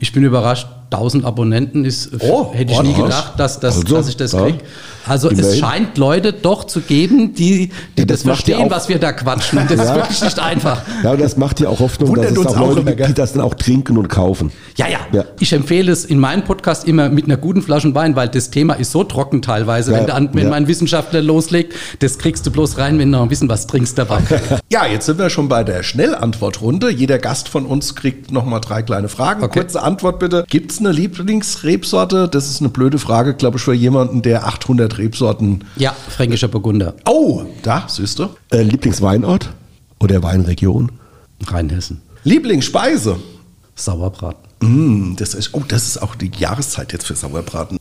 Ich 0.00 0.12
bin 0.12 0.24
überrascht, 0.24 0.66
1000 0.90 1.24
Abonnenten 1.24 1.84
ist, 1.84 2.12
Mhm. 2.12 2.18
Oh, 2.22 2.52
hätte 2.52 2.72
ich 2.72 2.82
nie 2.82 2.88
ordentlich. 2.88 3.04
gedacht, 3.04 3.32
dass, 3.38 3.60
dass, 3.60 3.76
Also, 3.78 3.94
dass 3.96 4.08
ich 4.08 4.16
das 4.16 4.32
ja. 4.32 4.42
kriege. 4.42 4.58
Also 5.06 5.30
es 5.30 5.38
Immerhin. 5.38 5.58
scheint 5.60 5.98
Leute 5.98 6.32
doch 6.32 6.64
zu 6.64 6.80
geben, 6.80 7.34
die, 7.34 7.70
die 7.96 8.00
Ja, 8.00 8.04
das, 8.04 8.18
das 8.20 8.22
ja 8.24 8.26
verstehen, 8.34 8.66
auch- 8.66 8.70
was 8.70 8.88
wir 8.88 8.98
da 8.98 9.12
quatschen. 9.12 9.58
Und 9.58 9.70
das 9.70 9.80
ist 9.86 9.94
wirklich 9.94 10.22
nicht 10.22 10.38
einfach. 10.38 10.82
Ja, 11.02 11.12
und 11.12 11.20
das 11.20 11.36
macht 11.36 11.60
ja 11.60 11.68
auch 11.68 11.80
Hoffnung, 11.80 12.10
Wundert 12.10 12.24
dass 12.26 12.32
es 12.32 12.38
uns 12.38 12.46
auch 12.48 12.60
auch 12.60 12.68
Leute 12.76 12.84
gibt, 12.94 13.08
die 13.08 13.14
das 13.14 13.32
dann 13.34 13.42
auch 13.42 13.54
trinken 13.54 13.96
und 13.98 14.08
kaufen. 14.08 14.50
Ja, 14.76 14.88
ja, 14.88 14.98
Ja. 15.12 15.24
Ich 15.40 15.52
empfehle 15.52 15.92
es 15.92 16.04
in 16.04 16.18
meinem 16.18 16.44
Podcast 16.44 16.86
immer 16.86 17.08
mit 17.08 17.24
einer 17.26 17.36
guten 17.36 17.62
Flasche 17.62 17.94
Wein, 17.94 18.16
weil 18.16 18.28
das 18.28 18.50
Thema 18.50 18.74
ist 18.74 18.92
so 18.92 19.04
trocken 19.04 19.42
teilweise, 19.42 19.92
Ja, 19.92 19.98
wenn, 19.98 20.06
der, 20.06 20.28
wenn 20.34 20.44
ja. 20.44 20.50
mein 20.50 20.66
Wissenschaftler 20.68 21.20
loslegt, 21.22 21.74
das 22.00 22.18
kriegst 22.18 22.46
du 22.46 22.50
bloß 22.50 22.78
rein, 22.78 22.98
wenn 22.98 23.10
du 23.12 23.18
noch 23.18 23.22
ein 23.24 23.28
bisschen 23.28 23.48
was 23.48 23.66
trinkst 23.66 23.98
dabei. 23.98 24.18
Ja, 24.72 24.86
jetzt 24.86 25.06
sind 25.06 25.18
wir 25.18 25.30
schon 25.30 25.48
bei 25.48 25.62
der 25.62 25.82
Schnellantwortrunde. 25.84 26.90
Jeder 26.90 27.18
Gast 27.18 27.48
von 27.48 27.64
uns 27.66 27.94
kriegt 27.94 28.32
nochmal 28.32 28.60
drei 28.60 28.82
kleine 28.82 29.08
Fragen. 29.08 29.44
Okay. 29.44 29.60
Kurze 29.60 29.82
Antwort 29.82 30.18
bitte. 30.18 30.44
Gibt 30.48 30.72
es 30.72 30.80
eine 30.80 30.90
Lieblingsrebsorte? 30.90 32.28
Das 32.28 32.48
ist 32.48 32.60
eine 32.60 32.70
blöde 32.70 32.98
Frage, 32.98 33.34
glaube 33.34 33.58
ich, 33.58 33.62
für 33.62 33.72
jemanden, 33.74 34.22
der 34.22 34.46
800 34.46 34.93
Rebsorten... 34.98 35.64
ja, 35.76 35.92
fränkischer 36.08 36.48
Burgunder, 36.48 36.94
Oh, 37.06 37.44
da, 37.62 37.86
siehst 37.88 38.18
du. 38.18 38.28
Äh, 38.50 38.62
Lieblingsweinort 38.62 39.50
oder 40.00 40.22
Weinregion? 40.22 40.92
Rheinhessen, 41.46 42.00
Lieblingsspeise? 42.24 43.16
Sauerbraten. 43.74 44.44
Mm, 44.60 45.16
das 45.16 45.34
ist, 45.34 45.52
oh, 45.52 45.62
das 45.66 45.86
ist 45.86 45.98
auch 46.02 46.14
die 46.14 46.30
Jahreszeit 46.38 46.92
jetzt 46.92 47.06
für 47.06 47.14
Sauerbraten. 47.16 47.78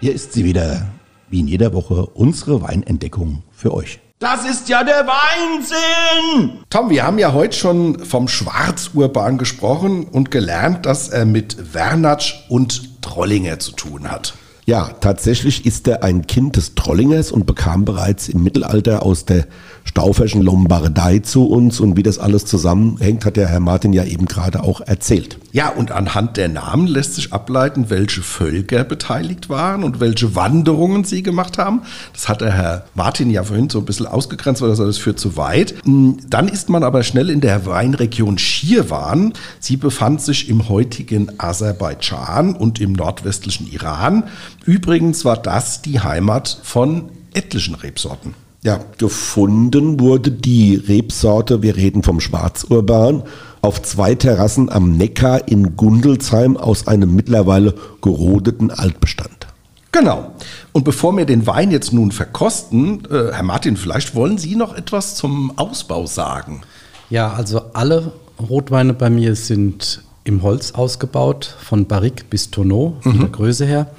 Hier 0.00 0.14
ist 0.14 0.32
sie 0.32 0.44
wieder, 0.44 0.88
wie 1.28 1.40
in 1.40 1.48
jeder 1.48 1.72
Woche, 1.74 2.06
unsere 2.06 2.62
Weinentdeckung 2.62 3.42
für 3.52 3.74
euch. 3.74 4.00
Das 4.20 4.44
ist 4.44 4.68
ja 4.68 4.84
der 4.84 5.06
Weinsinn! 5.06 6.58
Tom, 6.68 6.90
wir 6.90 7.04
haben 7.04 7.18
ja 7.18 7.32
heute 7.32 7.56
schon 7.56 8.04
vom 8.04 8.28
Schwarzurban 8.28 9.38
gesprochen 9.38 10.04
und 10.04 10.30
gelernt, 10.30 10.84
dass 10.84 11.08
er 11.08 11.24
mit 11.24 11.72
Wernatsch 11.72 12.34
und 12.50 13.00
Trollinger 13.00 13.60
zu 13.60 13.72
tun 13.72 14.10
hat. 14.10 14.34
Ja, 14.66 14.90
tatsächlich 15.00 15.64
ist 15.64 15.88
er 15.88 16.02
ein 16.02 16.26
Kind 16.26 16.56
des 16.56 16.74
Trollingers 16.74 17.32
und 17.32 17.46
bekam 17.46 17.86
bereits 17.86 18.28
im 18.28 18.42
Mittelalter 18.42 19.04
aus 19.04 19.24
der 19.24 19.46
Stauferschen 19.84 20.42
Lombardei 20.42 21.18
zu 21.18 21.46
uns. 21.46 21.80
Und 21.80 21.96
wie 21.96 22.02
das 22.02 22.18
alles 22.18 22.46
zusammenhängt, 22.46 23.24
hat 23.24 23.36
der 23.36 23.48
Herr 23.48 23.60
Martin 23.60 23.92
ja 23.92 24.04
eben 24.04 24.26
gerade 24.26 24.62
auch 24.62 24.80
erzählt. 24.80 25.38
Ja, 25.52 25.68
und 25.70 25.90
anhand 25.90 26.36
der 26.36 26.48
Namen 26.48 26.86
lässt 26.86 27.14
sich 27.14 27.32
ableiten, 27.32 27.90
welche 27.90 28.22
Völker 28.22 28.84
beteiligt 28.84 29.48
waren 29.48 29.82
und 29.82 30.00
welche 30.00 30.34
Wanderungen 30.36 31.04
sie 31.04 31.22
gemacht 31.22 31.58
haben. 31.58 31.82
Das 32.12 32.28
hat 32.28 32.40
der 32.40 32.52
Herr 32.52 32.84
Martin 32.94 33.30
ja 33.30 33.42
vorhin 33.42 33.68
so 33.68 33.80
ein 33.80 33.84
bisschen 33.84 34.06
ausgegrenzt, 34.06 34.62
weil 34.62 34.68
er 34.70 34.76
sagt, 34.76 34.88
das 34.88 34.98
führt 34.98 35.18
zu 35.18 35.36
weit. 35.36 35.74
Mm, 35.84 36.12
Dann 36.28 36.48
ist 36.48 36.68
man 36.68 36.84
aber 36.84 37.02
schnell 37.02 37.30
in 37.30 37.40
der 37.40 37.66
Weinregion 37.66 38.38
Schirwan. 38.38 39.32
Sie 39.58 39.76
befand 39.76 40.22
sich 40.22 40.48
im 40.48 40.68
heutigen 40.68 41.32
Aserbaidschan 41.38 42.54
und 42.54 42.80
im 42.80 42.92
nordwestlichen 42.92 43.70
Iran. 43.70 44.24
Übrigens 44.64 45.24
war 45.24 45.36
das 45.36 45.82
die 45.82 46.00
Heimat 46.00 46.60
von 46.62 47.10
etlichen 47.34 47.74
Rebsorten. 47.74 48.34
Ja, 48.62 48.78
gefunden 48.98 50.00
wurde 50.00 50.30
die 50.30 50.74
Rebsorte, 50.74 51.62
wir 51.62 51.76
reden 51.76 52.02
vom 52.02 52.20
Schwarzurban, 52.20 53.22
auf 53.62 53.80
zwei 53.80 54.14
Terrassen 54.14 54.68
am 54.68 54.98
Neckar 54.98 55.48
in 55.48 55.76
Gundelsheim 55.76 56.58
aus 56.58 56.86
einem 56.86 57.14
mittlerweile 57.14 57.74
gerodeten 58.02 58.70
Altbestand. 58.70 59.46
Genau. 59.92 60.32
Und 60.72 60.84
bevor 60.84 61.16
wir 61.16 61.24
den 61.24 61.46
Wein 61.46 61.70
jetzt 61.70 61.94
nun 61.94 62.12
verkosten, 62.12 63.02
äh, 63.10 63.32
Herr 63.32 63.42
Martin, 63.42 63.78
vielleicht 63.78 64.14
wollen 64.14 64.36
Sie 64.36 64.56
noch 64.56 64.76
etwas 64.76 65.14
zum 65.14 65.56
Ausbau 65.58 66.06
sagen. 66.06 66.60
Ja, 67.08 67.32
also 67.32 67.62
alle 67.72 68.12
Rotweine 68.38 68.92
bei 68.92 69.08
mir 69.08 69.36
sind 69.36 70.02
im 70.24 70.42
Holz 70.42 70.72
ausgebaut, 70.72 71.56
von 71.60 71.86
Barrique 71.86 72.24
bis 72.28 72.50
Tonneau, 72.50 72.96
von 73.00 73.18
der 73.18 73.28
Größe 73.28 73.64
her. 73.64 73.90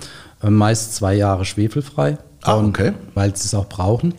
Äh, 0.41 0.49
Meist 0.49 0.95
zwei 0.95 1.15
Jahre 1.15 1.45
schwefelfrei, 1.45 2.19
Ah, 2.43 2.57
okay. 2.57 2.93
weil 3.13 3.35
sie 3.35 3.45
es 3.45 3.53
auch 3.53 3.67
brauchen. 3.69 4.13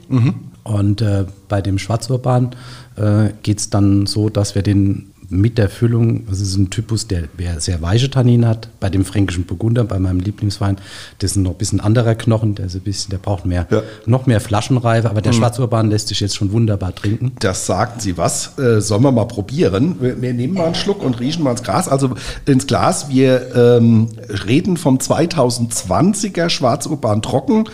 Und 0.64 1.00
äh, 1.02 1.24
bei 1.48 1.60
dem 1.60 1.78
Schwarzurban 1.78 2.50
äh, 2.96 3.30
geht 3.42 3.58
es 3.58 3.70
dann 3.70 4.06
so, 4.06 4.28
dass 4.28 4.54
wir 4.54 4.62
den 4.62 5.08
mit 5.28 5.56
der 5.56 5.70
Füllung, 5.70 6.26
das 6.28 6.40
ist 6.42 6.56
ein 6.58 6.68
Typus, 6.68 7.08
der, 7.08 7.22
der 7.38 7.58
sehr 7.58 7.80
weiche 7.80 8.10
Tannine 8.10 8.46
hat, 8.46 8.68
bei 8.80 8.90
dem 8.90 9.02
fränkischen 9.02 9.44
Burgunder, 9.46 9.82
bei 9.82 9.98
meinem 9.98 10.20
Lieblingswein, 10.20 10.76
das 11.20 11.30
ist 11.30 11.36
noch 11.38 11.52
ein 11.52 11.56
bisschen 11.56 11.80
anderer 11.80 12.14
Knochen, 12.14 12.54
der, 12.54 12.66
ist 12.66 12.74
ein 12.74 12.82
bisschen, 12.82 13.10
der 13.12 13.16
braucht 13.18 13.46
mehr, 13.46 13.66
Ja. 13.70 13.82
noch 14.04 14.26
mehr 14.26 14.40
Flaschenreife, 14.42 15.08
aber 15.08 15.22
der 15.22 15.32
Schwarzurban 15.32 15.88
lässt 15.88 16.08
sich 16.08 16.20
jetzt 16.20 16.36
schon 16.36 16.52
wunderbar 16.52 16.94
trinken. 16.94 17.32
Das 17.38 17.64
sagten 17.64 17.98
Sie 18.00 18.18
was. 18.18 18.58
Äh, 18.58 18.82
sollen 18.82 19.02
wir 19.04 19.10
mal 19.10 19.24
probieren? 19.24 19.96
Wir, 20.00 20.20
wir 20.20 20.34
nehmen 20.34 20.52
mal 20.52 20.66
einen 20.66 20.74
Schluck 20.74 21.02
und 21.02 21.18
riechen 21.18 21.42
mal 21.42 21.52
ins 21.52 21.62
Glas. 21.62 21.88
Also 21.88 22.10
ins 22.44 22.66
Glas. 22.66 23.08
Wir 23.08 23.56
ähm, 23.56 24.08
reden 24.46 24.76
vom 24.76 24.98
2020er 24.98 26.50
Schwarzurban 26.50 27.22
Trocken. 27.22 27.64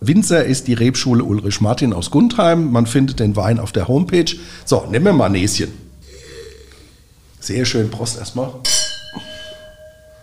Winzer 0.00 0.44
ist 0.44 0.68
die 0.68 0.74
Rebschule 0.74 1.24
Ulrich 1.24 1.60
Martin 1.60 1.92
aus 1.92 2.10
Gundheim. 2.10 2.70
Man 2.70 2.86
findet 2.86 3.18
den 3.18 3.34
Wein 3.36 3.58
auf 3.58 3.72
der 3.72 3.88
Homepage. 3.88 4.36
So, 4.64 4.86
nehmen 4.86 5.06
wir 5.06 5.12
mal 5.12 5.26
ein 5.26 5.32
Näschen. 5.32 5.72
Sehr 7.40 7.64
schön, 7.64 7.90
Prost 7.90 8.18
erstmal. 8.18 8.52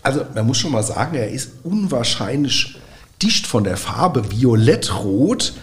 Also, 0.02 0.26
man 0.34 0.46
muss 0.46 0.60
schon 0.60 0.72
mal 0.72 0.84
sagen, 0.84 1.16
er 1.16 1.30
ist 1.30 1.50
unwahrscheinlich 1.64 2.78
dicht 3.22 3.48
von 3.48 3.64
der 3.64 3.78
Farbe, 3.78 4.32
violettrot 4.32 5.54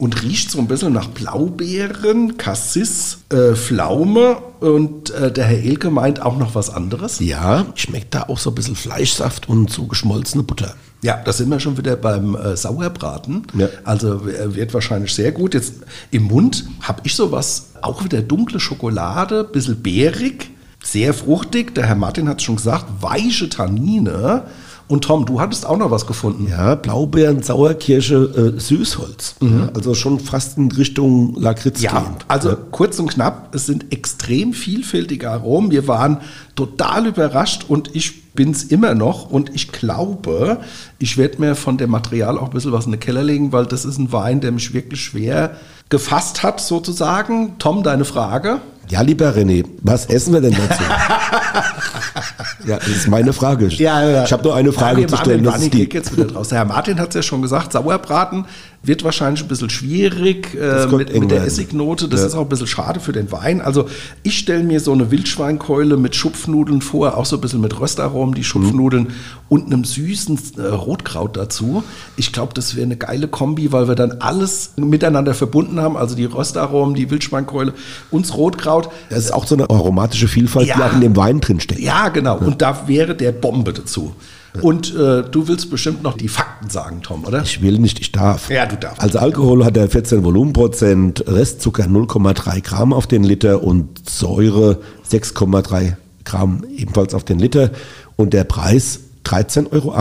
und 0.00 0.22
riecht 0.22 0.50
so 0.50 0.58
ein 0.58 0.66
bisschen 0.66 0.94
nach 0.94 1.08
Blaubeeren, 1.08 2.38
Cassis, 2.38 3.18
äh, 3.30 3.54
Pflaume 3.54 4.38
und 4.60 5.10
äh, 5.10 5.30
der 5.30 5.44
Herr 5.44 5.58
Elke 5.58 5.90
meint 5.90 6.22
auch 6.22 6.38
noch 6.38 6.54
was 6.54 6.70
anderes. 6.70 7.20
Ja, 7.20 7.66
schmeckt 7.74 8.14
da 8.14 8.22
auch 8.22 8.38
so 8.38 8.50
ein 8.50 8.54
bisschen 8.54 8.76
Fleischsaft 8.76 9.48
und 9.48 9.70
so 9.70 9.86
geschmolzene 9.86 10.42
Butter. 10.42 10.74
Ja, 11.02 11.20
da 11.22 11.32
sind 11.32 11.50
wir 11.50 11.60
schon 11.60 11.76
wieder 11.76 11.96
beim 11.96 12.34
äh, 12.34 12.56
Sauerbraten. 12.56 13.46
Ja. 13.54 13.68
Also 13.84 14.26
äh, 14.26 14.54
wird 14.54 14.72
wahrscheinlich 14.72 15.14
sehr 15.14 15.32
gut. 15.32 15.52
Jetzt 15.52 15.74
im 16.10 16.24
Mund 16.24 16.64
habe 16.80 17.02
ich 17.04 17.14
sowas, 17.14 17.72
auch 17.82 18.02
wieder 18.02 18.22
dunkle 18.22 18.58
Schokolade, 18.58 19.44
bisschen 19.44 19.82
beerig, 19.82 20.50
sehr 20.82 21.12
fruchtig. 21.12 21.74
Der 21.74 21.86
Herr 21.86 21.94
Martin 21.94 22.26
hat 22.26 22.38
es 22.38 22.44
schon 22.44 22.56
gesagt, 22.56 22.86
weiche 23.02 23.50
Tannine. 23.50 24.44
Und 24.90 25.04
Tom, 25.04 25.24
du 25.24 25.40
hattest 25.40 25.64
auch 25.66 25.76
noch 25.76 25.92
was 25.92 26.04
gefunden. 26.06 26.48
Ja, 26.50 26.74
Blaubeeren, 26.74 27.42
Sauerkirsche, 27.44 28.54
äh, 28.56 28.60
Süßholz. 28.60 29.36
Ja, 29.40 29.70
also 29.72 29.94
schon 29.94 30.18
fast 30.18 30.58
in 30.58 30.70
Richtung 30.72 31.36
Lakritz 31.36 31.80
Ja, 31.80 32.00
gehend. 32.00 32.24
also 32.26 32.56
kurz 32.72 32.98
und 32.98 33.08
knapp, 33.10 33.54
es 33.54 33.66
sind 33.66 33.92
extrem 33.92 34.52
vielfältige 34.52 35.30
Aromen. 35.30 35.70
Wir 35.70 35.86
waren 35.86 36.18
total 36.56 37.06
überrascht 37.06 37.66
und 37.68 37.94
ich 37.94 38.32
bin 38.32 38.50
es 38.50 38.64
immer 38.64 38.94
noch. 38.94 39.30
Und 39.30 39.54
ich 39.54 39.70
glaube, 39.70 40.58
ich 40.98 41.16
werde 41.16 41.38
mir 41.40 41.54
von 41.54 41.78
dem 41.78 41.90
Material 41.90 42.36
auch 42.36 42.46
ein 42.48 42.50
bisschen 42.50 42.72
was 42.72 42.86
in 42.86 42.90
den 42.90 43.00
Keller 43.00 43.22
legen, 43.22 43.52
weil 43.52 43.66
das 43.66 43.84
ist 43.84 43.98
ein 43.98 44.12
Wein, 44.12 44.40
der 44.40 44.50
mich 44.50 44.74
wirklich 44.74 45.00
schwer 45.02 45.52
gefasst 45.88 46.42
hat, 46.42 46.60
sozusagen. 46.60 47.54
Tom, 47.58 47.82
deine 47.84 48.04
Frage? 48.04 48.60
Ja, 48.90 49.02
lieber 49.02 49.30
René, 49.34 49.64
was 49.82 50.06
essen 50.06 50.32
wir 50.32 50.40
denn 50.40 50.52
dazu? 50.54 50.82
ja, 52.66 52.76
das 52.78 52.88
ist 52.88 53.08
meine 53.08 53.32
Frage. 53.32 53.66
Ich 53.66 53.80
habe 53.86 54.42
nur 54.42 54.54
eine 54.56 54.72
Frage 54.72 55.02
ja, 55.02 55.06
zu 55.08 55.16
stellen. 55.16 55.44
Das 55.44 55.62
ist 55.62 55.72
die. 55.72 55.88
jetzt 55.92 56.12
wieder 56.16 56.26
draus. 56.26 56.48
Der 56.48 56.58
Herr 56.58 56.64
Martin 56.64 56.98
hat 56.98 57.10
es 57.10 57.14
ja 57.14 57.22
schon 57.22 57.40
gesagt, 57.40 57.72
Sauerbraten 57.72 58.46
wird 58.82 59.04
wahrscheinlich 59.04 59.42
ein 59.42 59.48
bisschen 59.48 59.68
schwierig 59.68 60.54
äh, 60.54 60.86
mit, 60.86 61.14
mit 61.18 61.30
der. 61.30 61.44
Essignote. 61.44 62.08
Das 62.08 62.20
Ja. 62.20 62.26
ist 62.28 62.34
auch 62.34 62.42
ein 62.42 62.48
bisschen 62.48 62.66
schade 62.66 62.98
für 62.98 63.12
den 63.12 63.30
Wein. 63.30 63.60
Also 63.60 63.86
ich 64.22 64.38
stelle 64.38 64.64
mir 64.64 64.80
so 64.80 64.92
eine 64.92 65.10
Wildschweinkeule 65.10 65.98
mit 65.98 66.16
Schupfnudeln 66.16 66.80
vor, 66.80 67.16
auch 67.18 67.26
so 67.26 67.36
ein 67.36 67.40
bisschen 67.42 67.60
mit 67.60 67.78
Röstaromen, 67.78 68.34
die 68.34 68.42
Schupfnudeln 68.42 69.08
und 69.50 69.66
einem 69.66 69.84
süßen 69.84 70.38
äh, 70.56 70.62
Rotkraut 70.62 71.36
dazu. 71.36 71.84
Ich 72.16 72.32
glaube, 72.32 72.54
das 72.54 72.74
wäre 72.74 72.86
eine 72.86 72.96
geile 72.96 73.28
Kombi, 73.28 73.70
weil 73.70 73.86
wir 73.86 73.94
dann 73.96 74.12
alles 74.20 74.72
miteinander 74.76 75.34
verbunden 75.34 75.78
haben. 75.80 75.96
Also 75.98 76.16
die 76.16 76.24
Röstaromen, 76.24 76.94
die 76.94 77.10
Wildschweinkeule 77.10 77.74
und 78.10 78.24
das 78.26 78.34
Rotkraut. 78.34 78.79
Das 79.08 79.18
ist 79.20 79.32
auch 79.32 79.46
so 79.46 79.54
eine 79.54 79.68
aromatische 79.70 80.28
Vielfalt, 80.28 80.66
die 80.66 80.70
Ja. 80.70 80.86
auch 80.88 80.92
in 80.92 81.00
dem 81.00 81.16
Wein 81.16 81.40
drin 81.40 81.60
steckt. 81.60 81.80
Ja, 81.80 82.08
genau. 82.08 82.38
Und 82.38 82.62
da 82.62 82.86
wäre 82.88 83.14
der 83.14 83.32
Bombe 83.32 83.72
dazu. 83.72 84.14
Und 84.62 84.94
äh, 84.96 85.22
du 85.22 85.46
willst 85.46 85.70
bestimmt 85.70 86.02
noch 86.02 86.16
die 86.16 86.26
Fakten 86.26 86.70
sagen, 86.70 87.02
Tom, 87.02 87.24
oder? 87.24 87.42
Ich 87.42 87.62
will 87.62 87.78
nicht, 87.78 88.00
ich 88.00 88.10
darf. 88.10 88.50
Ja, 88.50 88.66
du 88.66 88.76
darfst. 88.76 89.00
Als 89.00 89.14
Alkohol 89.14 89.64
hat 89.64 89.76
er 89.76 89.88
14 89.88 90.24
Volumenprozent, 90.24 91.24
Restzucker 91.28 91.84
0,3 91.84 92.60
Gramm 92.60 92.92
auf 92.92 93.06
den 93.06 93.22
Liter 93.22 93.62
und 93.62 94.08
Säure 94.10 94.78
6,3 95.08 95.94
Gramm 96.24 96.64
ebenfalls 96.76 97.14
auf 97.14 97.22
den 97.22 97.38
Liter. 97.38 97.70
Und 98.16 98.34
der 98.34 98.42
Preis 98.44 99.00
13,80 99.24 99.72
Euro. 99.72 99.94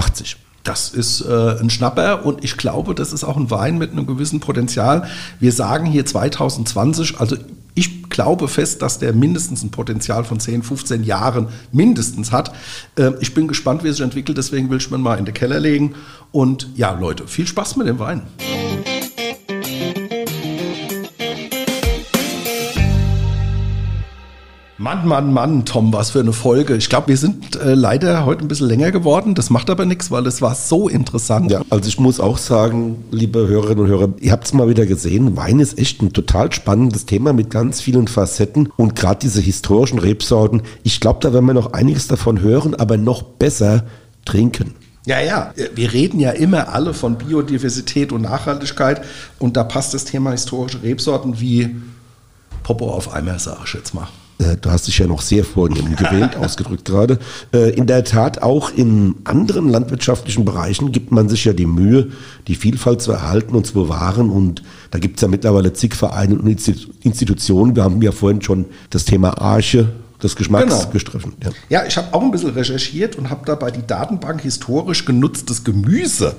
Das 0.63 0.89
ist 0.89 1.21
äh, 1.21 1.59
ein 1.59 1.69
Schnapper 1.69 2.25
und 2.25 2.43
ich 2.43 2.57
glaube, 2.57 2.93
das 2.95 3.13
ist 3.13 3.23
auch 3.23 3.37
ein 3.37 3.49
Wein 3.51 3.77
mit 3.77 3.91
einem 3.91 4.05
gewissen 4.07 4.39
Potenzial. 4.39 5.07
Wir 5.39 5.51
sagen 5.51 5.85
hier 5.85 6.05
2020, 6.05 7.19
also 7.19 7.37
ich 7.79 8.09
glaube 8.09 8.49
fest, 8.49 8.81
dass 8.81 8.99
der 8.99 9.13
mindestens 9.13 9.63
ein 9.63 9.71
Potenzial 9.71 10.25
von 10.25 10.39
10, 10.39 10.63
15 10.63 11.03
Jahren 11.03 11.47
mindestens 11.71 12.33
hat. 12.33 12.51
Äh, 12.97 13.11
ich 13.21 13.33
bin 13.33 13.47
gespannt, 13.47 13.83
wie 13.83 13.87
es 13.87 13.95
sich 13.95 14.03
entwickelt, 14.03 14.37
deswegen 14.37 14.69
will 14.69 14.77
ich 14.77 14.91
mir 14.91 14.97
mal 14.97 15.17
in 15.17 15.25
den 15.25 15.33
Keller 15.33 15.61
legen. 15.61 15.95
Und 16.31 16.69
ja, 16.75 16.91
Leute, 16.91 17.27
viel 17.27 17.47
Spaß 17.47 17.77
mit 17.77 17.87
dem 17.87 17.99
Wein. 17.99 18.23
Mann, 24.89 25.07
Mann, 25.07 25.33
Mann, 25.33 25.65
Tom, 25.65 25.93
was 25.93 26.09
für 26.09 26.19
eine 26.19 26.33
Folge. 26.33 26.75
Ich 26.75 26.89
glaube, 26.89 27.09
wir 27.09 27.17
sind 27.17 27.55
äh, 27.57 27.75
leider 27.75 28.25
heute 28.25 28.43
ein 28.43 28.47
bisschen 28.47 28.67
länger 28.67 28.89
geworden. 28.89 29.35
Das 29.35 29.51
macht 29.51 29.69
aber 29.69 29.85
nichts, 29.85 30.09
weil 30.09 30.25
es 30.25 30.41
war 30.41 30.55
so 30.55 30.89
interessant. 30.89 31.51
Ja, 31.51 31.61
also 31.69 31.87
ich 31.87 31.99
muss 31.99 32.19
auch 32.19 32.39
sagen, 32.39 33.03
liebe 33.11 33.47
Hörerinnen 33.47 33.83
und 33.83 33.87
Hörer, 33.87 34.09
ihr 34.19 34.31
habt 34.31 34.45
es 34.45 34.53
mal 34.53 34.67
wieder 34.67 34.87
gesehen, 34.87 35.37
Wein 35.37 35.59
ist 35.59 35.77
echt 35.77 36.01
ein 36.01 36.11
total 36.11 36.51
spannendes 36.51 37.05
Thema 37.05 37.33
mit 37.33 37.51
ganz 37.51 37.81
vielen 37.81 38.07
Facetten 38.07 38.69
und 38.77 38.95
gerade 38.95 39.19
diese 39.19 39.41
historischen 39.41 39.99
Rebsorten, 39.99 40.63
ich 40.81 40.99
glaube, 40.99 41.19
da 41.21 41.33
werden 41.33 41.45
wir 41.45 41.53
noch 41.53 41.73
einiges 41.73 42.07
davon 42.07 42.41
hören, 42.41 42.73
aber 42.73 42.97
noch 42.97 43.21
besser 43.21 43.83
trinken. 44.25 44.73
Ja, 45.05 45.19
ja, 45.21 45.53
wir 45.75 45.93
reden 45.93 46.19
ja 46.19 46.31
immer 46.31 46.69
alle 46.69 46.95
von 46.95 47.19
Biodiversität 47.19 48.11
und 48.11 48.23
Nachhaltigkeit 48.23 49.03
und 49.37 49.55
da 49.55 49.63
passt 49.63 49.93
das 49.93 50.05
Thema 50.05 50.31
historische 50.31 50.81
Rebsorten 50.81 51.39
wie 51.39 51.75
Popo 52.63 52.89
auf 52.89 53.13
Eimer, 53.13 53.37
sag 53.37 53.59
ich 53.65 53.75
jetzt 53.75 53.93
mal. 53.93 54.07
Äh, 54.39 54.57
du 54.57 54.71
hast 54.71 54.87
dich 54.87 54.97
ja 54.97 55.07
noch 55.07 55.21
sehr 55.21 55.43
vornehm 55.43 55.95
gewählt, 55.95 56.35
ausgedrückt 56.41 56.85
gerade. 56.85 57.19
Äh, 57.53 57.71
in 57.71 57.85
der 57.85 58.03
Tat, 58.03 58.41
auch 58.41 58.71
in 58.71 59.15
anderen 59.25 59.69
landwirtschaftlichen 59.69 60.45
Bereichen 60.45 60.91
gibt 60.91 61.11
man 61.11 61.29
sich 61.29 61.45
ja 61.45 61.53
die 61.53 61.65
Mühe, 61.65 62.07
die 62.47 62.55
Vielfalt 62.55 63.01
zu 63.01 63.11
erhalten 63.11 63.55
und 63.55 63.67
zu 63.67 63.73
bewahren. 63.73 64.29
Und 64.29 64.63
da 64.91 64.99
gibt 64.99 65.17
es 65.17 65.21
ja 65.21 65.27
mittlerweile 65.27 65.73
zig 65.73 65.93
Vereine 65.93 66.35
und 66.35 66.47
Institutionen. 66.47 67.75
Wir 67.75 67.83
haben 67.83 68.01
ja 68.01 68.11
vorhin 68.11 68.41
schon 68.41 68.65
das 68.89 69.05
Thema 69.05 69.39
Arche 69.41 69.89
des 70.21 70.35
Geschmacks 70.35 70.65
Genau. 70.79 70.89
gestriffen. 70.91 71.33
Ja. 71.43 71.49
Ja, 71.69 71.85
ich 71.85 71.95
habe 71.97 72.13
auch 72.13 72.21
ein 72.21 72.31
bisschen 72.31 72.51
recherchiert 72.51 73.15
und 73.15 73.29
habe 73.29 73.45
dabei 73.45 73.71
die 73.71 73.85
Datenbank 73.85 74.41
historisch 74.41 75.05
genutztes 75.05 75.63
Gemüse 75.63 76.35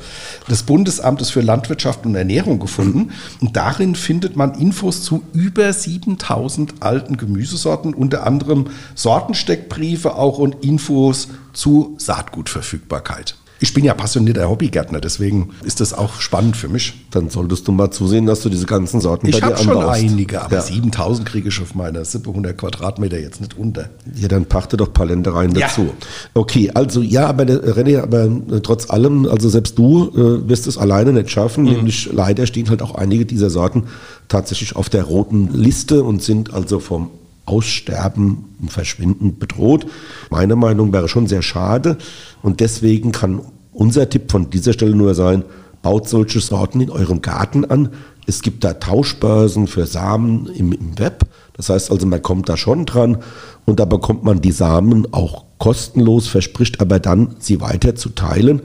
des 0.49 0.63
Bundesamtes 0.65 1.31
für 1.31 1.41
Landwirtschaft 1.41 2.05
und 2.05 2.15
Ernährung 2.15 2.61
gefunden. 2.61 3.13
Und 3.41 3.57
darin 3.57 3.95
findet 3.95 4.37
man 4.37 4.55
Infos 4.55 5.03
zu 5.03 5.23
über 5.33 5.73
7000 5.73 6.83
alten 6.83 7.17
Gemüsesorten, 7.17 7.95
unter 7.95 8.27
anderem 8.27 8.67
Sortensteckbriefe 8.95 10.15
auch 10.15 10.39
und 10.39 10.65
Infos 10.65 11.29
zu 11.53 11.95
Saatgutverfügbarkeit. 11.99 13.37
Ich 13.63 13.75
bin 13.75 13.85
ja 13.85 13.93
passionierter 13.93 14.49
Hobbygärtner, 14.49 15.01
deswegen 15.01 15.51
ist 15.65 15.81
das 15.81 15.93
auch 15.93 16.21
spannend 16.21 16.57
für 16.57 16.69
mich. 16.69 16.95
Dann 17.11 17.29
solltest 17.29 17.69
du 17.69 17.73
mal 17.73 17.91
zusehen, 17.91 18.25
dass 18.25 18.41
du 18.41 18.49
diese 18.49 18.65
ganzen 18.65 19.01
Sorten 19.03 19.27
Ich 19.27 19.35
bei 19.35 19.41
dir 19.41 19.55
habe 19.55 19.63
schon 19.63 19.77
anbaust. 19.77 20.01
einige, 20.01 20.41
aber 20.43 20.57
ja. 20.57 20.63
7000 20.63 21.29
kriege 21.29 21.49
ich 21.51 21.61
auf 21.61 21.75
meiner 21.75 22.05
700 22.05 22.57
Quadratmeter 22.57 23.19
jetzt 23.19 23.41
nicht 23.41 23.59
unter. 23.59 23.91
Ja, 24.17 24.29
dann 24.29 24.47
pachte 24.47 24.77
doch 24.79 24.87
ein 24.89 24.93
paar 24.95 25.07
Ländereien 25.07 25.55
Ja. 25.55 25.67
dazu. 25.67 25.91
Okay, 26.33 26.71
also 26.73 27.03
ja, 27.03 27.27
aber 27.27 27.45
René, 27.45 28.01
aber 28.03 28.25
äh, 28.25 28.61
trotz 28.63 28.89
allem, 28.89 29.27
also 29.27 29.49
selbst 29.51 29.77
du 29.79 30.09
äh, 30.15 30.49
wirst 30.49 30.67
es 30.67 30.79
alleine 30.79 31.13
nicht 31.13 31.31
schaffen, 31.31 31.65
Mhm. 31.65 31.71
nämlich 31.71 32.09
leider 32.13 32.47
stehen 32.47 32.71
halt 32.71 32.81
auch 32.81 32.95
einige 32.95 33.27
dieser 33.27 33.51
Sorten 33.51 33.85
tatsächlich 34.29 34.75
auf 34.77 34.89
der 34.89 35.05
roten 35.05 35.53
Liste 35.53 36.03
und 36.03 36.23
sind 36.23 36.55
also 36.55 36.81
vom 36.81 37.11
Aussterben 37.47 38.45
und 38.61 38.71
Verschwinden 38.71 39.39
bedroht. 39.39 39.87
Meine 40.31 40.57
Meinung 40.57 40.93
wäre 40.93 41.09
schon 41.09 41.27
sehr 41.27 41.43
schade 41.43 41.99
und 42.43 42.61
deswegen 42.61 43.13
kann 43.13 43.41
unser 43.73 44.09
Tipp 44.09 44.31
von 44.31 44.51
dieser 44.51 44.73
Stelle 44.73 44.95
nur 44.95 45.15
sein, 45.15 45.45
baut 45.83 46.09
solche 46.09 46.41
Sorten 46.41 46.81
in 46.81 46.91
eurem 46.91 47.23
Garten 47.23 47.65
an. 47.65 47.91
Es 48.27 48.43
gibt 48.43 48.65
da 48.65 48.75
Tauschbörsen 48.75 49.67
für 49.67 49.87
Samen 49.87 50.47
im, 50.47 50.73
im 50.73 50.99
Web. 50.99 51.27
Das 51.55 51.69
heißt 51.69 51.91
also, 51.91 52.07
man 52.07 52.23
kommt 52.23 52.49
da 52.49 52.57
schon 52.57 52.87
dran 52.87 53.19
und 53.67 53.81
da 53.81 53.85
bekommt 53.85 54.25
man 54.25 54.41
die 54.41 54.53
Samen 54.53 55.13
auch 55.13 55.45
kostenlos, 55.61 56.27
verspricht 56.27 56.81
aber 56.81 56.99
dann, 56.99 57.37
sie 57.39 57.61
weiter 57.61 57.95
zu 57.95 58.09
teilen, 58.09 58.63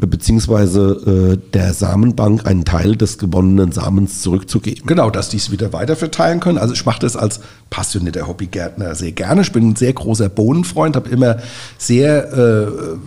beziehungsweise 0.00 1.34
äh, 1.34 1.52
der 1.52 1.74
Samenbank 1.74 2.46
einen 2.46 2.64
Teil 2.64 2.96
des 2.96 3.18
gewonnenen 3.18 3.72
Samens 3.72 4.22
zurückzugeben. 4.22 4.86
Genau, 4.86 5.10
dass 5.10 5.28
die 5.28 5.38
es 5.38 5.50
wieder 5.50 5.72
weiter 5.72 5.96
verteilen 5.96 6.38
können. 6.38 6.56
Also 6.56 6.72
ich 6.72 6.86
mache 6.86 7.00
das 7.00 7.16
als 7.16 7.40
passionierter 7.68 8.28
Hobbygärtner 8.28 8.94
sehr 8.94 9.10
gerne. 9.10 9.42
Ich 9.42 9.50
bin 9.50 9.70
ein 9.70 9.76
sehr 9.76 9.92
großer 9.92 10.28
Bohnenfreund, 10.28 10.94
habe 10.94 11.10
immer 11.10 11.38
sehr 11.78 12.32
äh, 12.32 12.66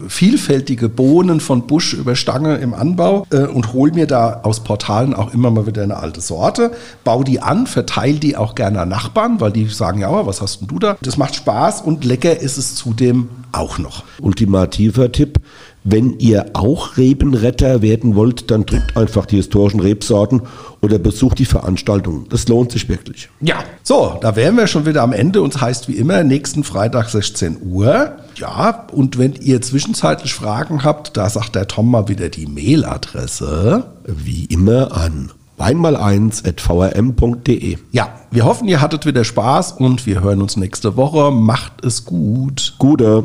vielfältige 0.10 0.90
Bohnen 0.90 1.40
von 1.40 1.66
Busch 1.66 1.94
über 1.94 2.16
Stange 2.16 2.58
im 2.58 2.74
Anbau 2.74 3.26
äh, 3.32 3.46
und 3.46 3.72
hole 3.72 3.94
mir 3.94 4.06
da 4.06 4.42
aus 4.44 4.66
Portalen 4.66 5.14
auch 5.14 5.34
immer 5.34 5.50
mal 5.50 5.66
wieder 5.66 5.84
eine 5.84 5.96
alte 5.96 6.20
Sorte, 6.20 6.72
baue 7.06 7.24
die 7.24 7.42
an, 7.42 7.68
verteile 7.68 8.20
die 8.20 8.36
auch 8.36 8.54
gerne 8.54 8.82
an 8.82 8.90
Nachbarn, 8.90 9.40
weil 9.40 9.54
die 9.54 9.66
sagen, 9.68 10.02
ja, 10.02 10.26
was 10.26 10.42
hast 10.42 10.60
denn 10.60 10.68
du 10.68 10.78
da? 10.78 10.98
Das 11.02 11.16
macht 11.16 11.36
Spaß 11.36 11.82
und 11.82 12.04
lecker 12.04 12.38
ist 12.38 12.58
es 12.58 12.76
zudem 12.76 13.29
auch 13.52 13.78
noch. 13.78 14.04
Ultimativer 14.20 15.12
Tipp. 15.12 15.40
Wenn 15.86 16.20
ihr 16.20 16.48
auch 16.54 16.98
Rebenretter 16.98 17.82
werden 17.82 18.16
wollt, 18.16 18.52
dann 18.52 18.66
trinkt 18.66 18.98
einfach 18.98 19.26
die 19.26 19.38
historischen 19.38 19.80
Rebsorten 19.80 20.42
oder 20.82 21.00
besucht 21.00 21.40
die 21.40 21.46
Veranstaltung. 21.46 22.28
Das 22.30 22.48
lohnt 22.50 22.72
sich 22.72 22.90
wirklich. 22.90 23.30
Ja, 23.40 23.64
so, 23.82 24.18
da 24.20 24.36
wären 24.36 24.58
wir 24.58 24.68
schon 24.68 24.86
wieder 24.86 25.02
am 25.02 25.14
Ende. 25.14 25.42
Uns 25.42 25.62
heißt 25.62 25.88
wie 25.88 25.94
immer 25.94 26.24
nächsten 26.24 26.64
Freitag 26.64 27.10
16 27.10 27.60
Uhr. 27.62 28.18
Ja, 28.36 28.88
und 28.92 29.18
wenn 29.18 29.34
ihr 29.34 29.62
zwischenzeitlich 29.62 30.34
Fragen 30.34 30.84
habt, 30.84 31.16
da 31.16 31.30
sagt 31.30 31.56
der 31.56 31.68
Tom 31.68 31.90
mal 31.90 32.10
wieder 32.10 32.30
die 32.30 32.46
Mailadresse. 32.46 33.86
Wie 34.06 34.46
immer 34.46 34.96
an 34.96 35.32
weinmal1.vrm.de. 35.60 37.78
Ja, 37.92 38.10
wir 38.32 38.46
hoffen, 38.46 38.68
ihr 38.68 38.82
hattet 38.82 39.06
wieder 39.06 39.24
Spaß 39.24 39.74
und 39.74 40.06
wir 40.06 40.22
hören 40.22 40.42
uns 40.42 40.58
nächste 40.58 40.98
Woche. 40.98 41.32
Macht 41.32 41.86
es 41.86 42.06
gut. 42.06 42.76
Gute. 42.80 43.24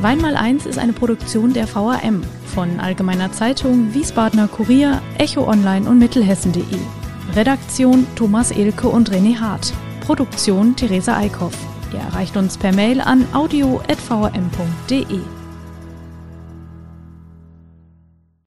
Weinmal 0.00 0.36
1 0.36 0.66
ist 0.66 0.78
eine 0.78 0.92
Produktion 0.92 1.52
der 1.52 1.66
VRM 1.66 2.22
von 2.54 2.80
Allgemeiner 2.80 3.32
Zeitung, 3.32 3.94
Wiesbadener 3.94 4.48
Kurier, 4.48 5.00
Echo 5.18 5.48
Online 5.48 5.88
und 5.88 5.98
Mittelhessen.de. 5.98 6.62
Redaktion 7.34 8.06
Thomas 8.14 8.50
Elke 8.50 8.88
und 8.88 9.10
René 9.10 9.38
Hart. 9.38 9.72
Produktion 10.00 10.76
Theresa 10.76 11.16
Eickhoff. 11.16 11.54
Ihr 11.92 12.00
erreicht 12.00 12.36
uns 12.36 12.56
per 12.56 12.72
Mail 12.72 13.00
an 13.00 13.24
audio.vrm.de. 13.32 15.35